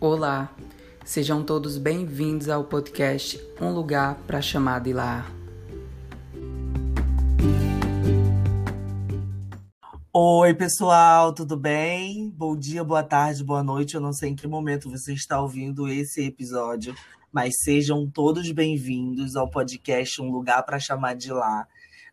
Olá, 0.00 0.54
sejam 1.04 1.42
todos 1.42 1.76
bem-vindos 1.76 2.48
ao 2.48 2.62
podcast 2.62 3.36
Um 3.60 3.72
Lugar 3.72 4.14
para 4.28 4.40
Chamar 4.40 4.80
de 4.80 4.92
Lar. 4.92 5.28
Oi, 10.12 10.54
pessoal, 10.54 11.34
tudo 11.34 11.56
bem? 11.56 12.30
Bom 12.30 12.56
dia, 12.56 12.84
boa 12.84 13.02
tarde, 13.02 13.42
boa 13.42 13.64
noite. 13.64 13.96
Eu 13.96 14.00
não 14.00 14.12
sei 14.12 14.30
em 14.30 14.36
que 14.36 14.46
momento 14.46 14.88
você 14.88 15.12
está 15.12 15.42
ouvindo 15.42 15.88
esse 15.88 16.24
episódio, 16.24 16.94
mas 17.32 17.56
sejam 17.64 18.08
todos 18.08 18.48
bem-vindos 18.52 19.34
ao 19.34 19.50
podcast 19.50 20.22
Um 20.22 20.30
Lugar 20.30 20.62
para 20.62 20.78
Chamar 20.78 21.16
de 21.16 21.32
Lar. 21.32 21.66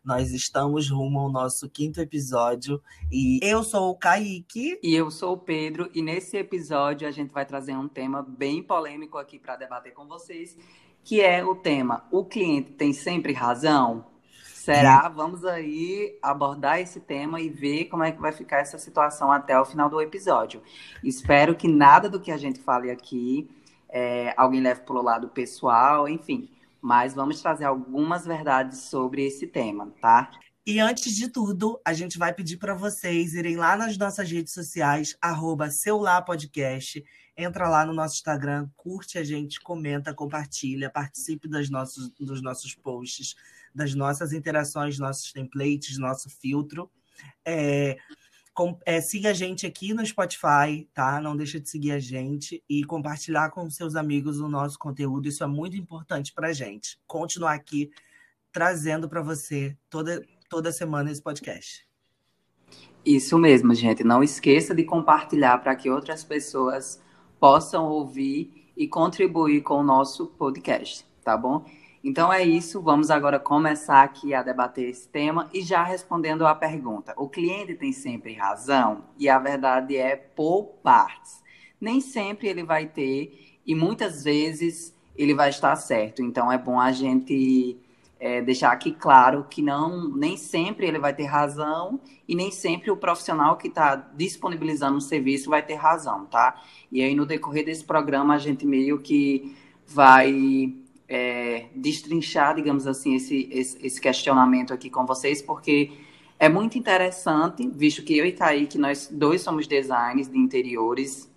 Nós 0.06 0.30
estamos 0.30 0.88
rumo 0.88 1.18
ao 1.18 1.28
nosso 1.28 1.68
quinto 1.68 2.00
episódio 2.00 2.80
e 3.10 3.40
eu 3.42 3.64
sou 3.64 3.90
o 3.90 3.96
Kaique. 3.96 4.78
E 4.80 4.94
eu 4.94 5.10
sou 5.10 5.32
o 5.32 5.36
Pedro, 5.36 5.90
e 5.92 6.00
nesse 6.00 6.36
episódio 6.36 7.08
a 7.08 7.10
gente 7.10 7.32
vai 7.32 7.44
trazer 7.44 7.72
um 7.72 7.88
tema 7.88 8.22
bem 8.22 8.62
polêmico 8.62 9.18
aqui 9.18 9.36
para 9.36 9.56
debater 9.56 9.92
com 9.92 10.06
vocês, 10.06 10.56
que 11.02 11.20
é 11.20 11.44
o 11.44 11.56
tema: 11.56 12.04
o 12.12 12.24
cliente 12.24 12.70
tem 12.70 12.92
sempre 12.92 13.32
razão? 13.32 14.06
Será? 14.44 15.08
Vamos 15.08 15.44
aí 15.44 16.16
abordar 16.22 16.78
esse 16.78 17.00
tema 17.00 17.40
e 17.40 17.48
ver 17.48 17.86
como 17.86 18.04
é 18.04 18.12
que 18.12 18.20
vai 18.20 18.30
ficar 18.30 18.58
essa 18.58 18.78
situação 18.78 19.32
até 19.32 19.58
o 19.58 19.64
final 19.64 19.90
do 19.90 20.00
episódio. 20.00 20.62
Espero 21.02 21.56
que 21.56 21.66
nada 21.66 22.08
do 22.08 22.20
que 22.20 22.30
a 22.30 22.36
gente 22.36 22.60
fale 22.60 22.92
aqui 22.92 23.50
é, 23.88 24.32
alguém 24.36 24.60
leve 24.60 24.82
para 24.82 24.94
o 24.94 25.02
lado 25.02 25.26
pessoal, 25.30 26.08
enfim 26.08 26.48
mas 26.86 27.14
vamos 27.14 27.42
trazer 27.42 27.64
algumas 27.64 28.24
verdades 28.24 28.82
sobre 28.82 29.26
esse 29.26 29.44
tema, 29.44 29.92
tá? 30.00 30.30
E 30.64 30.78
antes 30.78 31.16
de 31.16 31.28
tudo, 31.28 31.80
a 31.84 31.92
gente 31.92 32.16
vai 32.16 32.32
pedir 32.32 32.58
para 32.58 32.76
vocês 32.76 33.34
irem 33.34 33.56
lá 33.56 33.76
nas 33.76 33.98
nossas 33.98 34.30
redes 34.30 34.52
sociais, 34.52 35.16
arroba 35.20 35.68
Podcast. 36.24 37.04
Entra 37.36 37.68
lá 37.68 37.84
no 37.84 37.92
nosso 37.92 38.14
Instagram, 38.14 38.68
curte 38.76 39.18
a 39.18 39.24
gente, 39.24 39.60
comenta, 39.60 40.14
compartilha, 40.14 40.88
participe 40.88 41.48
das 41.48 41.68
nossos, 41.68 42.08
dos 42.20 42.40
nossos 42.40 42.72
posts, 42.76 43.34
das 43.74 43.92
nossas 43.92 44.32
interações, 44.32 44.96
nossos 44.96 45.32
templates, 45.32 45.98
nosso 45.98 46.30
filtro. 46.30 46.88
É, 47.44 47.96
com, 48.56 48.78
é, 48.86 49.02
siga 49.02 49.30
a 49.30 49.34
gente 49.34 49.66
aqui 49.66 49.92
no 49.92 50.04
Spotify, 50.04 50.88
tá? 50.94 51.20
Não 51.20 51.36
deixa 51.36 51.60
de 51.60 51.68
seguir 51.68 51.92
a 51.92 51.98
gente 51.98 52.64
e 52.66 52.82
compartilhar 52.84 53.50
com 53.50 53.68
seus 53.68 53.94
amigos 53.94 54.40
o 54.40 54.48
nosso 54.48 54.78
conteúdo. 54.78 55.28
Isso 55.28 55.44
é 55.44 55.46
muito 55.46 55.76
importante 55.76 56.32
para 56.32 56.54
gente. 56.54 56.98
Continuar 57.06 57.52
aqui 57.52 57.90
trazendo 58.50 59.10
para 59.10 59.20
você 59.20 59.76
toda, 59.90 60.26
toda 60.48 60.72
semana 60.72 61.12
esse 61.12 61.20
podcast. 61.20 61.86
Isso 63.04 63.38
mesmo, 63.38 63.74
gente. 63.74 64.02
Não 64.02 64.22
esqueça 64.22 64.74
de 64.74 64.84
compartilhar 64.84 65.58
para 65.58 65.76
que 65.76 65.90
outras 65.90 66.24
pessoas 66.24 66.98
possam 67.38 67.84
ouvir 67.84 68.72
e 68.74 68.88
contribuir 68.88 69.60
com 69.60 69.74
o 69.74 69.84
nosso 69.84 70.28
podcast, 70.28 71.06
tá 71.22 71.36
bom? 71.36 71.62
Então 72.08 72.32
é 72.32 72.40
isso, 72.44 72.80
vamos 72.80 73.10
agora 73.10 73.36
começar 73.36 74.04
aqui 74.04 74.32
a 74.32 74.40
debater 74.40 74.88
esse 74.88 75.08
tema 75.08 75.50
e 75.52 75.60
já 75.60 75.82
respondendo 75.82 76.46
à 76.46 76.54
pergunta: 76.54 77.12
o 77.16 77.28
cliente 77.28 77.74
tem 77.74 77.90
sempre 77.90 78.32
razão? 78.32 79.06
E 79.18 79.28
a 79.28 79.40
verdade 79.40 79.96
é 79.96 80.14
por 80.14 80.66
partes. 80.84 81.42
Nem 81.80 82.00
sempre 82.00 82.46
ele 82.46 82.62
vai 82.62 82.86
ter 82.86 83.58
e 83.66 83.74
muitas 83.74 84.22
vezes 84.22 84.94
ele 85.16 85.34
vai 85.34 85.48
estar 85.48 85.74
certo. 85.74 86.22
Então 86.22 86.52
é 86.52 86.56
bom 86.56 86.78
a 86.78 86.92
gente 86.92 87.76
é, 88.20 88.40
deixar 88.40 88.70
aqui 88.70 88.92
claro 88.92 89.44
que 89.50 89.60
não 89.60 90.08
nem 90.08 90.36
sempre 90.36 90.86
ele 90.86 91.00
vai 91.00 91.12
ter 91.12 91.24
razão 91.24 92.00
e 92.28 92.36
nem 92.36 92.52
sempre 92.52 92.88
o 92.88 92.96
profissional 92.96 93.56
que 93.56 93.66
está 93.66 93.96
disponibilizando 93.96 94.98
o 94.98 95.00
serviço 95.00 95.50
vai 95.50 95.60
ter 95.60 95.74
razão, 95.74 96.24
tá? 96.26 96.62
E 96.92 97.02
aí 97.02 97.16
no 97.16 97.26
decorrer 97.26 97.64
desse 97.64 97.82
programa 97.82 98.34
a 98.34 98.38
gente 98.38 98.64
meio 98.64 99.00
que 99.00 99.56
vai 99.84 100.85
é, 101.08 101.66
destrinchar, 101.74 102.54
digamos 102.54 102.86
assim, 102.86 103.14
esse, 103.14 103.48
esse, 103.50 103.86
esse, 103.86 104.00
questionamento 104.00 104.72
aqui 104.72 104.90
com 104.90 105.06
vocês, 105.06 105.40
porque 105.40 105.92
é 106.38 106.48
muito 106.48 106.76
interessante, 106.76 107.68
visto 107.68 108.02
que 108.02 108.16
eu 108.16 108.26
e 108.26 108.32
Kaique, 108.32 108.78
nós 108.78 109.08
dois 109.10 109.40
somos 109.40 109.66
designers 109.66 110.28
de 110.28 110.38
interiores, 110.38 111.30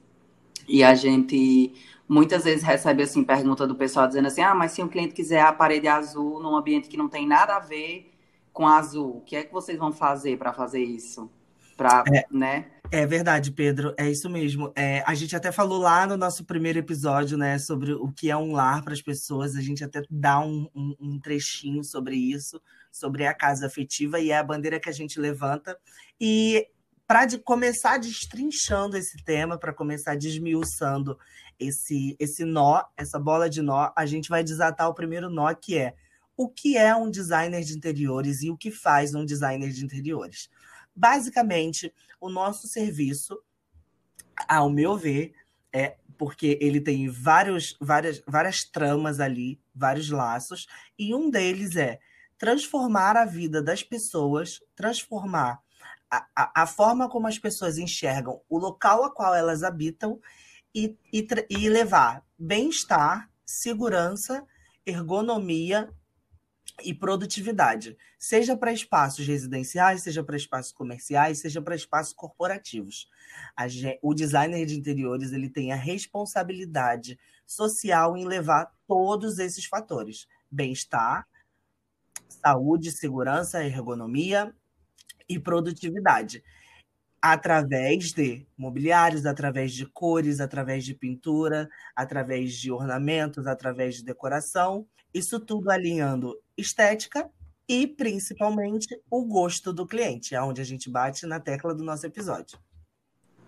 e 0.67 0.83
a 0.83 0.93
gente 0.93 1.73
muitas 2.07 2.43
vezes 2.43 2.63
recebe 2.63 3.03
assim 3.03 3.23
pergunta 3.23 3.67
do 3.67 3.75
pessoal 3.75 4.07
dizendo 4.07 4.27
assim: 4.27 4.41
ah, 4.41 4.55
mas 4.55 4.71
se 4.71 4.83
um 4.83 4.87
cliente 4.87 5.13
quiser 5.13 5.41
a 5.41 5.53
parede 5.53 5.87
azul 5.87 6.39
num 6.39 6.55
ambiente 6.55 6.89
que 6.89 6.97
não 6.97 7.07
tem 7.07 7.27
nada 7.27 7.55
a 7.55 7.59
ver 7.59 8.11
com 8.51 8.67
azul, 8.67 9.17
o 9.17 9.21
que 9.21 9.35
é 9.35 9.43
que 9.43 9.53
vocês 9.53 9.77
vão 9.77 9.91
fazer 9.91 10.37
para 10.37 10.51
fazer 10.51 10.83
isso? 10.83 11.29
Para, 11.77 12.03
é. 12.11 12.25
né? 12.31 12.65
É 12.91 13.05
verdade, 13.05 13.51
Pedro, 13.51 13.93
é 13.95 14.09
isso 14.09 14.27
mesmo. 14.27 14.73
É, 14.75 15.03
a 15.05 15.13
gente 15.13 15.35
até 15.35 15.51
falou 15.51 15.77
lá 15.77 16.07
no 16.07 16.17
nosso 16.17 16.43
primeiro 16.43 16.79
episódio, 16.79 17.37
né, 17.37 17.59
sobre 17.59 17.93
o 17.93 18.11
que 18.11 18.31
é 18.31 18.35
um 18.35 18.51
lar 18.51 18.83
para 18.83 18.93
as 18.93 19.01
pessoas. 19.01 19.55
A 19.55 19.61
gente 19.61 19.83
até 19.83 20.01
dá 20.09 20.39
um, 20.39 20.67
um, 20.73 20.95
um, 20.99 21.19
trechinho 21.19 21.83
sobre 21.83 22.15
isso, 22.15 22.59
sobre 22.91 23.27
a 23.27 23.33
casa 23.33 23.67
afetiva, 23.67 24.19
e 24.19 24.31
é 24.31 24.37
a 24.39 24.43
bandeira 24.43 24.79
que 24.79 24.89
a 24.89 24.91
gente 24.91 25.19
levanta. 25.19 25.77
E 26.19 26.67
para 27.05 27.27
começar 27.39 27.99
destrinchando 27.99 28.97
esse 28.97 29.23
tema, 29.23 29.55
para 29.55 29.71
começar 29.71 30.17
desmiuçando 30.17 31.15
esse, 31.59 32.15
esse 32.19 32.43
nó, 32.43 32.83
essa 32.97 33.19
bola 33.19 33.47
de 33.47 33.61
nó, 33.61 33.91
a 33.95 34.05
gente 34.07 34.29
vai 34.29 34.43
desatar 34.43 34.89
o 34.89 34.95
primeiro 34.95 35.29
nó, 35.29 35.53
que 35.53 35.77
é 35.77 35.93
o 36.35 36.49
que 36.49 36.75
é 36.75 36.95
um 36.95 37.11
designer 37.11 37.63
de 37.63 37.75
interiores 37.75 38.41
e 38.41 38.49
o 38.49 38.57
que 38.57 38.71
faz 38.71 39.13
um 39.13 39.25
designer 39.25 39.69
de 39.69 39.83
interiores. 39.83 40.49
Basicamente, 40.95 41.93
o 42.19 42.29
nosso 42.29 42.67
serviço, 42.67 43.37
ao 44.47 44.69
meu 44.69 44.97
ver, 44.97 45.33
é 45.71 45.97
porque 46.17 46.57
ele 46.61 46.81
tem 46.81 47.07
vários, 47.07 47.77
várias, 47.79 48.21
várias 48.27 48.63
tramas 48.63 49.19
ali, 49.19 49.61
vários 49.73 50.09
laços, 50.09 50.67
e 50.97 51.15
um 51.15 51.29
deles 51.29 51.75
é 51.75 51.99
transformar 52.37 53.15
a 53.15 53.25
vida 53.25 53.61
das 53.61 53.83
pessoas, 53.83 54.59
transformar 54.75 55.61
a, 56.09 56.25
a, 56.35 56.63
a 56.63 56.67
forma 56.67 57.09
como 57.09 57.27
as 57.27 57.37
pessoas 57.37 57.77
enxergam 57.77 58.41
o 58.49 58.57
local 58.57 59.03
a 59.03 59.13
qual 59.13 59.35
elas 59.35 59.63
habitam 59.63 60.19
e, 60.73 60.97
e, 61.13 61.27
e 61.49 61.69
levar 61.69 62.25
bem-estar, 62.37 63.29
segurança, 63.45 64.45
ergonomia 64.85 65.89
e 66.83 66.93
produtividade, 66.93 67.97
seja 68.17 68.55
para 68.55 68.71
espaços 68.71 69.25
residenciais, 69.25 70.03
seja 70.03 70.23
para 70.23 70.37
espaços 70.37 70.71
comerciais, 70.71 71.39
seja 71.39 71.61
para 71.61 71.75
espaços 71.75 72.13
corporativos. 72.13 73.09
o 74.01 74.13
designer 74.13 74.65
de 74.65 74.75
interiores 74.77 75.31
ele 75.31 75.49
tem 75.49 75.71
a 75.71 75.75
responsabilidade 75.75 77.19
social 77.45 78.15
em 78.17 78.25
levar 78.25 78.71
todos 78.87 79.39
esses 79.39 79.65
fatores: 79.65 80.27
bem-estar, 80.51 81.27
saúde, 82.27 82.91
segurança, 82.91 83.63
ergonomia 83.63 84.53
e 85.27 85.39
produtividade. 85.39 86.43
Através 87.21 88.13
de 88.13 88.47
mobiliários, 88.57 89.25
através 89.25 89.73
de 89.73 89.85
cores, 89.85 90.39
através 90.39 90.85
de 90.85 90.95
pintura, 90.95 91.69
através 91.93 92.53
de 92.53 92.71
ornamentos, 92.71 93.45
através 93.45 93.95
de 93.95 94.05
decoração 94.05 94.87
isso 95.13 95.39
tudo 95.39 95.71
alinhando 95.71 96.39
estética 96.59 97.29
e 97.67 97.85
principalmente 97.85 98.99
o 99.11 99.23
gosto 99.23 99.71
do 99.71 99.85
cliente, 99.85 100.33
é 100.33 100.41
onde 100.41 100.59
a 100.59 100.65
gente 100.65 100.89
bate 100.89 101.25
na 101.27 101.39
tecla 101.39 101.73
do 101.73 101.83
nosso 101.83 102.05
episódio. 102.05 102.57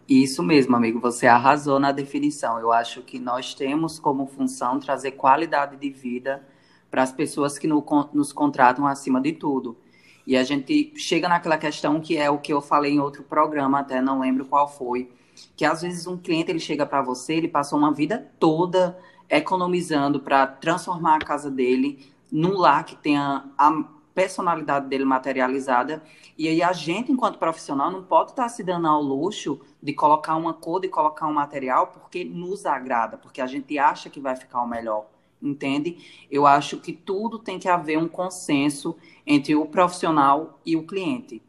Isso 0.08 0.44
mesmo, 0.44 0.76
amigo, 0.76 1.00
você 1.00 1.26
arrasou 1.26 1.80
na 1.80 1.92
definição. 1.92 2.60
Eu 2.60 2.72
acho 2.72 3.02
que 3.02 3.18
nós 3.18 3.54
temos 3.54 3.98
como 3.98 4.28
função 4.28 4.80
trazer 4.80 5.12
qualidade 5.12 5.78
de 5.78 5.90
vida 5.90 6.46
para 6.90 7.02
as 7.02 7.12
pessoas 7.12 7.58
que 7.58 7.68
nos 7.68 8.34
contratam 8.34 8.86
acima 8.86 9.22
de 9.22 9.32
tudo. 9.32 9.78
E 10.28 10.36
a 10.36 10.44
gente 10.44 10.94
chega 10.98 11.30
naquela 11.30 11.58
questão 11.58 12.00
que 12.00 12.18
é 12.18 12.30
o 12.30 12.38
que 12.38 12.54
eu 12.54 12.62
falei 12.62 12.94
em 12.94 13.00
outro 13.00 13.24
programa, 13.24 13.80
até 13.80 14.02
não 14.02 14.20
lembro 14.20 14.46
qual 14.46 14.68
foi, 14.68 15.12
que 15.56 15.66
às 15.66 15.82
vezes 15.82 16.06
um 16.06 16.18
cliente 16.18 16.52
ele 16.52 16.60
chega 16.60 16.86
para 16.86 17.02
você, 17.02 17.36
ele 17.36 17.48
passou 17.48 17.80
uma 17.80 17.94
vida 17.94 18.32
toda 18.40 18.98
economizando 19.30 20.20
para 20.20 20.46
transformar 20.46 21.16
a 21.16 21.26
casa 21.26 21.50
dele 21.50 22.12
num 22.32 22.58
lar 22.58 22.86
que 22.86 22.96
tenha 22.96 23.46
a 23.58 23.84
personalidade 24.14 24.88
dele 24.88 25.06
materializada. 25.06 26.04
E 26.38 26.48
aí 26.48 26.62
a 26.62 26.74
gente, 26.74 27.12
enquanto 27.12 27.38
profissional, 27.38 27.92
não 27.92 28.04
pode 28.04 28.32
estar 28.32 28.48
se 28.50 28.64
dando 28.64 28.88
ao 28.88 29.02
luxo 29.02 29.60
de 29.82 29.94
colocar 29.94 30.36
uma 30.36 30.54
cor, 30.54 30.82
de 30.82 30.88
colocar 30.88 31.28
um 31.28 31.34
material, 31.34 31.88
porque 31.88 32.24
nos 32.24 32.66
agrada, 32.66 33.18
porque 33.18 33.42
a 33.42 33.48
gente 33.48 33.78
acha 33.78 34.10
que 34.10 34.20
vai 34.20 34.36
ficar 34.36 34.62
o 34.62 34.68
melhor. 34.68 35.08
Entende? 35.42 35.98
Eu 36.30 36.46
acho 36.46 36.78
que 36.78 36.94
tudo 36.94 37.40
tem 37.40 37.58
que 37.58 37.68
haver 37.68 37.98
um 37.98 38.08
consenso 38.08 38.96
entre 39.26 39.56
o 39.56 39.66
profissional 39.66 40.60
e 40.64 40.76
o 40.76 40.86
cliente. 40.86 41.42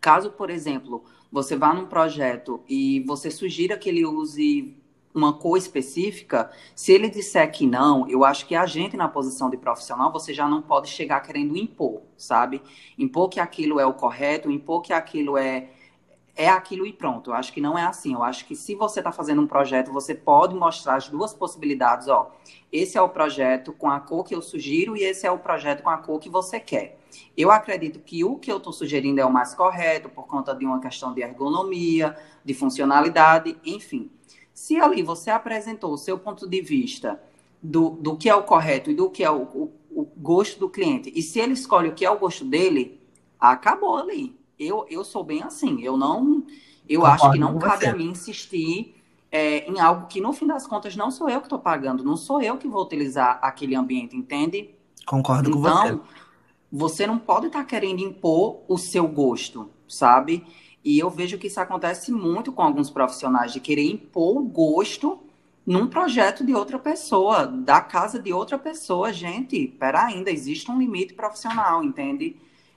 Caso, 0.00 0.30
por 0.30 0.50
exemplo, 0.50 1.02
você 1.32 1.56
vá 1.56 1.72
num 1.72 1.86
projeto 1.86 2.62
e 2.68 3.00
você 3.06 3.30
sugira 3.30 3.78
que 3.78 3.88
ele 3.88 4.04
use 4.04 4.76
uma 5.16 5.32
cor 5.32 5.56
específica, 5.56 6.50
se 6.74 6.92
ele 6.92 7.08
disser 7.08 7.50
que 7.50 7.66
não, 7.66 8.06
eu 8.06 8.22
acho 8.22 8.46
que 8.46 8.54
a 8.54 8.66
gente, 8.66 8.98
na 8.98 9.08
posição 9.08 9.48
de 9.48 9.56
profissional, 9.56 10.12
você 10.12 10.34
já 10.34 10.46
não 10.46 10.60
pode 10.60 10.88
chegar 10.88 11.20
querendo 11.20 11.56
impor, 11.56 12.02
sabe? 12.18 12.60
Impor 12.98 13.30
que 13.30 13.40
aquilo 13.40 13.80
é 13.80 13.86
o 13.86 13.94
correto, 13.94 14.50
impor 14.50 14.82
que 14.82 14.92
aquilo 14.92 15.38
é, 15.38 15.70
é 16.36 16.50
aquilo 16.50 16.86
e 16.86 16.92
pronto. 16.92 17.30
Eu 17.30 17.34
acho 17.34 17.50
que 17.50 17.62
não 17.62 17.78
é 17.78 17.84
assim. 17.86 18.12
Eu 18.12 18.22
acho 18.22 18.44
que 18.44 18.54
se 18.54 18.74
você 18.74 19.00
está 19.00 19.10
fazendo 19.10 19.40
um 19.40 19.46
projeto, 19.46 19.90
você 19.90 20.14
pode 20.14 20.54
mostrar 20.54 20.96
as 20.96 21.08
duas 21.08 21.32
possibilidades. 21.32 22.08
Ó, 22.08 22.30
esse 22.70 22.98
é 22.98 23.00
o 23.00 23.08
projeto 23.08 23.72
com 23.72 23.90
a 23.90 23.98
cor 23.98 24.22
que 24.22 24.34
eu 24.34 24.42
sugiro 24.42 24.98
e 24.98 25.02
esse 25.02 25.26
é 25.26 25.30
o 25.30 25.38
projeto 25.38 25.82
com 25.82 25.88
a 25.88 25.96
cor 25.96 26.20
que 26.20 26.28
você 26.28 26.60
quer. 26.60 26.98
Eu 27.34 27.50
acredito 27.50 28.00
que 28.00 28.22
o 28.22 28.36
que 28.36 28.52
eu 28.52 28.58
estou 28.58 28.72
sugerindo 28.72 29.18
é 29.18 29.24
o 29.24 29.32
mais 29.32 29.54
correto 29.54 30.10
por 30.10 30.26
conta 30.26 30.54
de 30.54 30.66
uma 30.66 30.78
questão 30.78 31.14
de 31.14 31.22
ergonomia, 31.22 32.14
de 32.44 32.52
funcionalidade, 32.52 33.56
enfim. 33.64 34.10
Se 34.56 34.80
ali 34.80 35.02
você 35.02 35.30
apresentou 35.30 35.92
o 35.92 35.98
seu 35.98 36.18
ponto 36.18 36.48
de 36.48 36.62
vista 36.62 37.20
do, 37.62 37.90
do 37.90 38.16
que 38.16 38.28
é 38.28 38.34
o 38.34 38.42
correto 38.42 38.90
e 38.90 38.94
do 38.94 39.10
que 39.10 39.22
é 39.22 39.30
o, 39.30 39.42
o, 39.42 39.72
o 39.90 40.08
gosto 40.16 40.58
do 40.58 40.70
cliente, 40.70 41.12
e 41.14 41.20
se 41.20 41.38
ele 41.38 41.52
escolhe 41.52 41.90
o 41.90 41.94
que 41.94 42.04
é 42.04 42.10
o 42.10 42.18
gosto 42.18 42.44
dele, 42.44 42.98
acabou 43.38 43.96
ali 43.96 44.34
eu, 44.58 44.86
eu 44.88 45.04
sou 45.04 45.22
bem 45.22 45.42
assim. 45.42 45.82
Eu 45.82 45.96
não. 45.96 46.44
Eu 46.88 47.00
Concordo 47.00 47.24
acho 47.24 47.32
que 47.32 47.38
não 47.38 47.58
cabe 47.58 47.84
você. 47.84 47.86
a 47.86 47.96
mim 47.96 48.10
insistir 48.10 48.94
é, 49.30 49.68
em 49.70 49.80
algo 49.80 50.06
que, 50.06 50.20
no 50.20 50.32
fim 50.32 50.46
das 50.46 50.66
contas, 50.66 50.96
não 50.96 51.10
sou 51.10 51.28
eu 51.28 51.40
que 51.40 51.46
estou 51.46 51.58
pagando, 51.58 52.04
não 52.04 52.16
sou 52.16 52.40
eu 52.40 52.56
que 52.56 52.68
vou 52.68 52.82
utilizar 52.82 53.38
aquele 53.42 53.74
ambiente, 53.74 54.16
entende? 54.16 54.70
Concordo 55.04 55.50
então, 55.50 55.62
com 55.62 55.68
você. 55.68 55.88
Então, 55.88 56.02
você 56.70 57.06
não 57.06 57.18
pode 57.18 57.46
estar 57.46 57.60
tá 57.60 57.64
querendo 57.64 58.00
impor 58.00 58.60
o 58.68 58.78
seu 58.78 59.06
gosto, 59.06 59.68
sabe? 59.88 60.44
E 60.86 61.00
eu 61.00 61.10
vejo 61.10 61.36
que 61.36 61.48
isso 61.48 61.58
acontece 61.58 62.12
muito 62.12 62.52
com 62.52 62.62
alguns 62.62 62.90
profissionais, 62.90 63.52
de 63.52 63.58
querer 63.58 63.90
impor 63.90 64.36
o 64.36 64.44
gosto 64.44 65.18
num 65.66 65.88
projeto 65.88 66.46
de 66.46 66.54
outra 66.54 66.78
pessoa, 66.78 67.44
da 67.44 67.80
casa 67.80 68.20
de 68.20 68.32
outra 68.32 68.56
pessoa. 68.56 69.12
Gente, 69.12 69.66
pera 69.66 70.04
ainda, 70.04 70.30
existe 70.30 70.70
um 70.70 70.78
limite 70.78 71.12
profissional, 71.12 71.82
entende? 71.82 72.36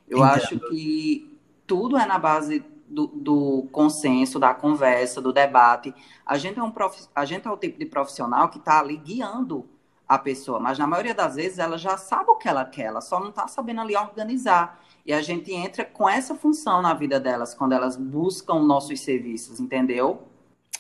Eu 0.10 0.26
Entendo. 0.26 0.32
acho 0.32 0.60
que 0.60 1.38
tudo 1.68 2.00
é 2.00 2.06
na 2.08 2.18
base 2.18 2.66
do, 2.88 3.06
do, 3.06 3.68
consenso, 3.72 4.40
da 4.40 4.56
conversa, 4.56 5.22
do 5.22 5.32
debate. 5.32 5.94
A 6.26 6.36
gente 6.36 6.58
é, 6.58 6.64
um 6.64 6.72
prof... 6.72 7.08
a 7.14 7.26
gente 7.26 7.48
é 7.48 7.52
o 7.52 7.58
tipo 7.58 7.78
de 7.78 7.86
profissional 7.86 8.50
que 8.50 8.58
está 8.58 8.80
ali 8.80 8.98
guiando 8.98 9.70
a 10.10 10.18
pessoa, 10.18 10.60
mas 10.60 10.80
na 10.80 10.88
maioria 10.88 11.14
das 11.14 11.36
vezes 11.36 11.60
ela 11.60 11.78
já 11.78 11.96
sabe 11.96 12.32
o 12.32 12.36
que 12.36 12.50
ela 12.50 12.66
quer, 12.66 12.86
ela 12.86 13.00
só 13.00 13.20
não 13.20 13.30
está 13.30 13.48
sabendo 13.48 13.82
ali 13.82 13.96
organizar. 13.96 14.84
E 15.06 15.14
a 15.14 15.22
gente 15.22 15.54
entra 15.54 15.86
com 15.86 16.10
essa 16.10 16.34
função 16.34 16.82
na 16.82 16.96
vida 16.96 17.20
delas, 17.20 17.54
quando 17.54 17.74
elas 17.74 17.96
buscam 17.96 18.56
nossos 18.64 19.00
serviços, 19.02 19.60
entendeu? 19.60 20.28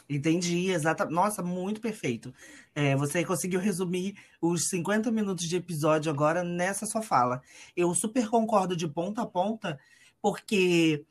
Entendi, 0.10 0.72
exata. 0.72 1.06
Nossa, 1.06 1.44
muito 1.44 1.80
perfeito. 1.80 2.34
É, 2.74 2.96
você 2.96 3.24
conseguiu 3.24 3.60
resumir 3.60 4.16
os 4.42 4.68
50 4.70 5.12
minutos 5.12 5.48
de 5.48 5.58
episódio 5.58 6.12
agora 6.12 6.44
nessa 6.44 6.88
sua 6.88 7.04
fala. 7.04 7.40
Eu 7.78 7.94
super 7.94 8.28
concordo 8.28 8.76
de 8.76 8.88
ponta 8.88 9.22
a 9.22 9.28
ponta 9.28 9.80
porque 10.20 11.06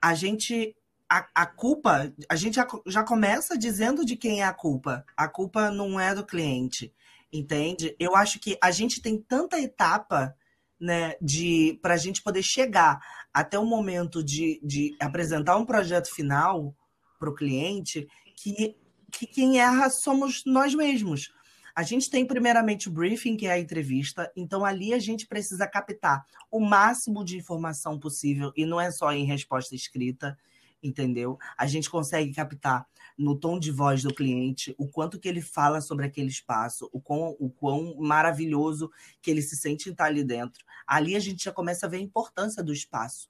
a 0.00 0.14
gente 0.14 0.74
a, 1.10 1.26
a, 1.34 1.46
culpa, 1.46 2.10
a 2.28 2.36
gente 2.36 2.54
já, 2.54 2.66
já, 2.86 3.02
começa 3.02 3.58
dizendo 3.58 4.04
de 4.04 4.16
quem 4.16 4.42
é 4.42 4.44
a 4.44 4.54
culpa. 4.54 5.04
A 5.16 5.26
culpa 5.26 5.70
não 5.70 5.98
é 5.98 6.14
do 6.14 6.24
cliente, 6.24 6.92
entende? 7.32 7.94
Eu 7.98 8.16
acho 8.16 8.38
que 8.38 8.58
a 8.62 8.70
gente 8.70 9.00
tem 9.00 9.18
tanta 9.18 9.60
etapa, 9.60 10.34
né, 10.80 11.14
de 11.20 11.78
para 11.82 11.94
a 11.94 11.96
gente 11.96 12.22
poder 12.22 12.42
chegar 12.42 12.98
até 13.32 13.58
o 13.58 13.66
momento 13.66 14.24
de, 14.24 14.60
de 14.62 14.96
apresentar 14.98 15.56
um 15.56 15.66
projeto 15.66 16.12
final 16.14 16.74
para 17.18 17.30
o 17.30 17.34
cliente, 17.34 18.08
que, 18.34 18.74
que 19.12 19.26
quem 19.26 19.60
erra 19.60 19.90
somos 19.90 20.42
nós 20.46 20.74
mesmos. 20.74 21.30
A 21.74 21.82
gente 21.82 22.10
tem 22.10 22.26
primeiramente 22.26 22.88
o 22.88 22.92
briefing, 22.92 23.36
que 23.36 23.46
é 23.46 23.52
a 23.52 23.58
entrevista, 23.58 24.30
então 24.36 24.64
ali 24.64 24.92
a 24.92 24.98
gente 24.98 25.26
precisa 25.26 25.66
captar 25.68 26.24
o 26.50 26.60
máximo 26.60 27.24
de 27.24 27.36
informação 27.36 27.98
possível, 27.98 28.52
e 28.56 28.66
não 28.66 28.80
é 28.80 28.90
só 28.90 29.12
em 29.12 29.24
resposta 29.24 29.74
escrita, 29.74 30.36
entendeu? 30.82 31.38
A 31.56 31.66
gente 31.66 31.90
consegue 31.90 32.32
captar 32.32 32.86
no 33.16 33.36
tom 33.36 33.58
de 33.58 33.70
voz 33.70 34.02
do 34.02 34.14
cliente 34.14 34.74
o 34.78 34.88
quanto 34.88 35.18
que 35.18 35.28
ele 35.28 35.42
fala 35.42 35.80
sobre 35.80 36.06
aquele 36.06 36.28
espaço, 36.28 36.88
o 36.92 37.00
quão, 37.00 37.36
o 37.38 37.50
quão 37.50 37.96
maravilhoso 37.98 38.90
que 39.20 39.30
ele 39.30 39.42
se 39.42 39.56
sente 39.56 39.90
estar 39.90 40.06
ali 40.06 40.24
dentro. 40.24 40.64
Ali 40.86 41.14
a 41.14 41.20
gente 41.20 41.44
já 41.44 41.52
começa 41.52 41.86
a 41.86 41.88
ver 41.88 41.98
a 41.98 42.00
importância 42.00 42.62
do 42.62 42.72
espaço 42.72 43.28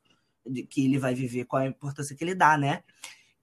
que 0.68 0.84
ele 0.84 0.98
vai 0.98 1.14
viver, 1.14 1.44
qual 1.44 1.62
é 1.62 1.66
a 1.66 1.70
importância 1.70 2.16
que 2.16 2.24
ele 2.24 2.34
dá, 2.34 2.56
né? 2.56 2.82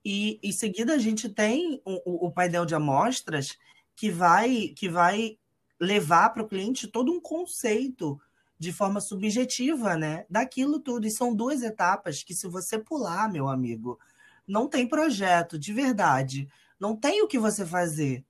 E 0.03 0.39
em 0.41 0.51
seguida 0.51 0.93
a 0.93 0.97
gente 0.97 1.27
tem 1.29 1.81
o, 1.85 2.27
o 2.27 2.31
painel 2.31 2.65
de 2.65 2.73
amostras 2.73 3.57
que 3.95 4.09
vai 4.09 4.69
que 4.69 4.87
vai 4.87 5.37
levar 5.79 6.29
para 6.29 6.43
o 6.43 6.47
cliente 6.47 6.87
todo 6.87 7.11
um 7.11 7.19
conceito 7.19 8.19
de 8.59 8.73
forma 8.73 8.99
subjetiva, 8.99 9.95
né, 9.95 10.25
daquilo 10.29 10.79
tudo. 10.79 11.05
E 11.05 11.11
são 11.11 11.33
duas 11.33 11.61
etapas 11.61 12.23
que 12.23 12.33
se 12.33 12.47
você 12.47 12.79
pular, 12.79 13.31
meu 13.31 13.47
amigo, 13.47 13.99
não 14.47 14.67
tem 14.67 14.87
projeto 14.87 15.59
de 15.59 15.73
verdade, 15.73 16.47
não 16.79 16.95
tem 16.95 17.21
o 17.21 17.27
que 17.27 17.37
você 17.37 17.65
fazer. 17.65 18.25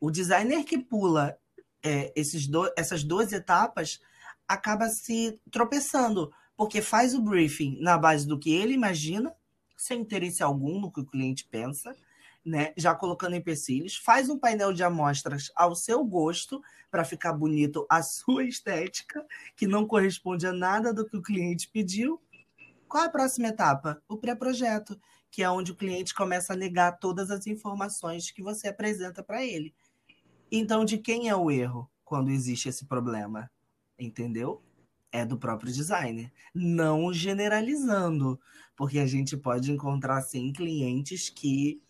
O 0.00 0.10
designer 0.10 0.64
que 0.64 0.78
pula 0.78 1.38
é, 1.82 2.12
esses 2.14 2.46
do, 2.46 2.70
essas 2.76 3.02
duas 3.02 3.32
etapas 3.32 4.00
acaba 4.46 4.88
se 4.88 5.40
tropeçando, 5.50 6.32
porque 6.56 6.82
faz 6.82 7.14
o 7.14 7.22
briefing 7.22 7.78
na 7.80 7.96
base 7.96 8.26
do 8.26 8.38
que 8.38 8.52
ele 8.52 8.74
imagina, 8.74 9.34
sem 9.76 10.00
interesse 10.00 10.42
algum 10.42 10.80
no 10.80 10.92
que 10.92 11.00
o 11.00 11.06
cliente 11.06 11.46
pensa, 11.48 11.96
né, 12.44 12.72
já 12.76 12.94
colocando 12.94 13.36
empecilhos, 13.36 13.96
faz 13.96 14.28
um 14.28 14.38
painel 14.38 14.72
de 14.72 14.82
amostras 14.82 15.50
ao 15.54 15.74
seu 15.74 16.04
gosto 16.04 16.60
para 16.90 17.04
ficar 17.04 17.32
bonito 17.32 17.86
a 17.88 18.02
sua 18.02 18.44
estética, 18.44 19.24
que 19.56 19.66
não 19.66 19.86
corresponde 19.86 20.46
a 20.46 20.52
nada 20.52 20.92
do 20.92 21.06
que 21.06 21.16
o 21.16 21.22
cliente 21.22 21.68
pediu. 21.68 22.20
Qual 22.88 23.04
é 23.04 23.06
a 23.06 23.10
próxima 23.10 23.48
etapa? 23.48 24.02
O 24.08 24.18
pré-projeto, 24.18 25.00
que 25.30 25.42
é 25.42 25.50
onde 25.50 25.72
o 25.72 25.76
cliente 25.76 26.14
começa 26.14 26.52
a 26.52 26.56
negar 26.56 26.98
todas 26.98 27.30
as 27.30 27.46
informações 27.46 28.30
que 28.30 28.42
você 28.42 28.68
apresenta 28.68 29.22
para 29.22 29.44
ele. 29.44 29.74
Então, 30.50 30.84
de 30.84 30.98
quem 30.98 31.30
é 31.30 31.34
o 31.34 31.50
erro 31.50 31.90
quando 32.04 32.30
existe 32.30 32.68
esse 32.68 32.84
problema? 32.84 33.50
Entendeu? 33.98 34.62
É 35.10 35.24
do 35.24 35.38
próprio 35.38 35.72
designer. 35.72 36.30
Não 36.54 37.10
generalizando, 37.14 38.38
porque 38.76 38.98
a 38.98 39.06
gente 39.06 39.34
pode 39.34 39.72
encontrar, 39.72 40.20
sim, 40.20 40.52
clientes 40.52 41.30
que 41.30 41.80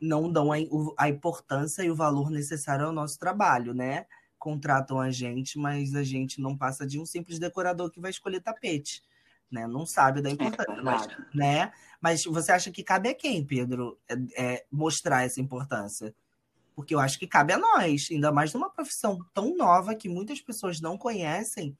não 0.00 0.30
dão 0.30 0.50
a, 0.52 1.08
importância 1.08 1.82
e 1.82 1.90
o 1.90 1.94
valor 1.94 2.30
necessário 2.30 2.86
ao 2.86 2.92
nosso 2.92 3.18
trabalho, 3.18 3.72
né? 3.72 4.06
Contratam 4.38 5.00
a 5.00 5.10
gente, 5.10 5.58
mas 5.58 5.94
a 5.94 6.02
gente 6.02 6.40
não 6.40 6.56
passa 6.56 6.86
de 6.86 6.98
um 7.00 7.06
simples 7.06 7.38
decorador 7.38 7.90
que 7.90 8.00
vai 8.00 8.10
escolher 8.10 8.40
tapete. 8.40 9.02
Né? 9.50 9.66
Não 9.66 9.86
sabe 9.86 10.20
da 10.20 10.28
é 10.28 10.32
importância, 10.32 10.72
é 10.72 10.82
mas, 10.82 11.08
né? 11.34 11.72
Mas 12.00 12.24
você 12.24 12.52
acha 12.52 12.70
que 12.70 12.82
cabe 12.82 13.08
a 13.08 13.14
quem, 13.14 13.44
Pedro, 13.44 13.98
é, 14.08 14.14
é, 14.36 14.66
mostrar 14.70 15.24
essa 15.24 15.40
importância? 15.40 16.14
Porque 16.74 16.94
eu 16.94 17.00
acho 17.00 17.18
que 17.18 17.26
cabe 17.26 17.52
a 17.52 17.58
nós, 17.58 18.08
ainda 18.10 18.30
mais 18.30 18.52
numa 18.52 18.68
profissão 18.68 19.24
tão 19.32 19.56
nova 19.56 19.94
que 19.94 20.08
muitas 20.08 20.40
pessoas 20.40 20.80
não 20.80 20.98
conhecem. 20.98 21.76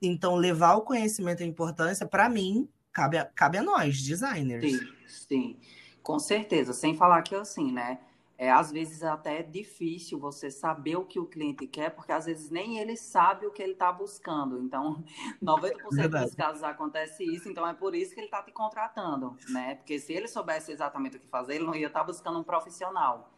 Então, 0.00 0.36
levar 0.36 0.76
o 0.76 0.82
conhecimento 0.82 1.40
e 1.40 1.44
a 1.44 1.46
importância, 1.46 2.06
para 2.06 2.28
mim, 2.28 2.68
cabe 2.92 3.18
a, 3.18 3.26
cabe 3.26 3.58
a 3.58 3.62
nós, 3.62 4.00
designers. 4.00 4.64
Sim, 4.64 4.88
sim. 5.06 5.60
Com 6.08 6.18
certeza, 6.18 6.72
sem 6.72 6.96
falar 6.96 7.20
que 7.20 7.34
assim, 7.34 7.70
né? 7.70 8.00
É, 8.38 8.50
às 8.50 8.72
vezes 8.72 9.04
até 9.04 9.40
é 9.40 9.42
difícil 9.42 10.18
você 10.18 10.50
saber 10.50 10.96
o 10.96 11.04
que 11.04 11.20
o 11.20 11.26
cliente 11.26 11.66
quer, 11.66 11.90
porque 11.90 12.10
às 12.10 12.24
vezes 12.24 12.50
nem 12.50 12.78
ele 12.78 12.96
sabe 12.96 13.46
o 13.46 13.50
que 13.50 13.62
ele 13.62 13.72
está 13.72 13.92
buscando. 13.92 14.58
Então, 14.58 15.04
90% 15.44 15.74
Verdade. 15.92 16.24
dos 16.24 16.34
casos 16.34 16.62
acontece 16.62 17.22
isso, 17.24 17.50
então 17.50 17.68
é 17.68 17.74
por 17.74 17.94
isso 17.94 18.14
que 18.14 18.20
ele 18.20 18.26
está 18.28 18.42
te 18.42 18.50
contratando, 18.52 19.36
né? 19.50 19.74
Porque 19.74 19.98
se 19.98 20.14
ele 20.14 20.28
soubesse 20.28 20.72
exatamente 20.72 21.18
o 21.18 21.20
que 21.20 21.28
fazer, 21.28 21.56
ele 21.56 21.66
não 21.66 21.74
ia 21.74 21.88
estar 21.88 22.00
tá 22.00 22.06
buscando 22.06 22.38
um 22.38 22.42
profissional. 22.42 23.30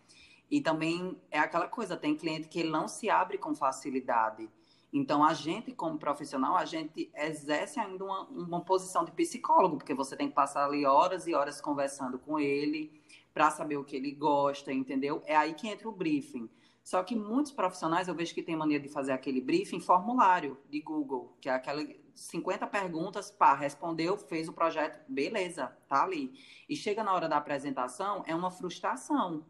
E 0.49 0.61
também 0.61 1.21
é 1.29 1.41
aquela 1.41 1.67
coisa, 1.67 1.97
tem 1.97 2.15
cliente 2.15 2.47
que 2.47 2.61
ele 2.61 2.71
não 2.71 2.87
se 2.87 3.11
abre 3.11 3.37
com 3.37 3.53
facilidade. 3.53 4.49
Então, 4.93 5.23
a 5.23 5.33
gente, 5.33 5.73
como 5.73 5.99
profissional, 5.99 6.57
a 6.57 6.65
gente 6.65 7.11
exerce 7.15 7.79
ainda 7.79 8.05
uma, 8.05 8.23
uma 8.25 8.61
posição 8.61 9.05
de 9.05 9.13
psicólogo, 9.13 9.77
porque 9.77 9.95
você 9.95 10.17
tem 10.17 10.29
que 10.29 10.35
passar 10.35 10.67
ali 10.67 10.85
horas 10.85 11.27
e 11.27 11.35
horas 11.35 11.61
conversando 11.61 12.19
com 12.19 12.39
ele 12.41 13.01
para 13.33 13.51
saber 13.51 13.77
o 13.77 13.85
que 13.85 13.95
ele 13.95 14.11
gosta, 14.11 14.73
entendeu? 14.73 15.23
É 15.25 15.37
aí 15.37 15.55
que 15.55 15.69
entra 15.69 15.89
o 15.89 15.93
briefing. 15.93 16.51
Só 16.83 17.03
que 17.05 17.15
muitos 17.15 17.53
profissionais 17.53 18.09
eu 18.09 18.15
vejo 18.15 18.35
que 18.35 18.43
tem 18.43 18.57
mania 18.57 18.81
de 18.81 18.89
fazer 18.89 19.13
aquele 19.13 19.41
briefing 19.41 19.81
formulário 19.81 20.59
de 20.69 20.81
Google, 20.81 21.37
que 21.41 21.49
é 21.49 21.53
aquela 21.53 21.87
50 22.15 22.67
perguntas, 22.67 23.31
pá, 23.31 23.55
respondeu, 23.55 24.17
fez 24.17 24.49
o 24.49 24.53
projeto, 24.53 25.01
beleza, 25.09 25.69
tá 25.89 26.03
ali. 26.03 26.33
E 26.69 26.77
chega 26.77 27.03
na 27.03 27.15
hora 27.15 27.29
da 27.29 27.37
apresentação, 27.37 28.23
é 28.27 28.35
uma 28.35 28.51
frustração. 28.51 29.47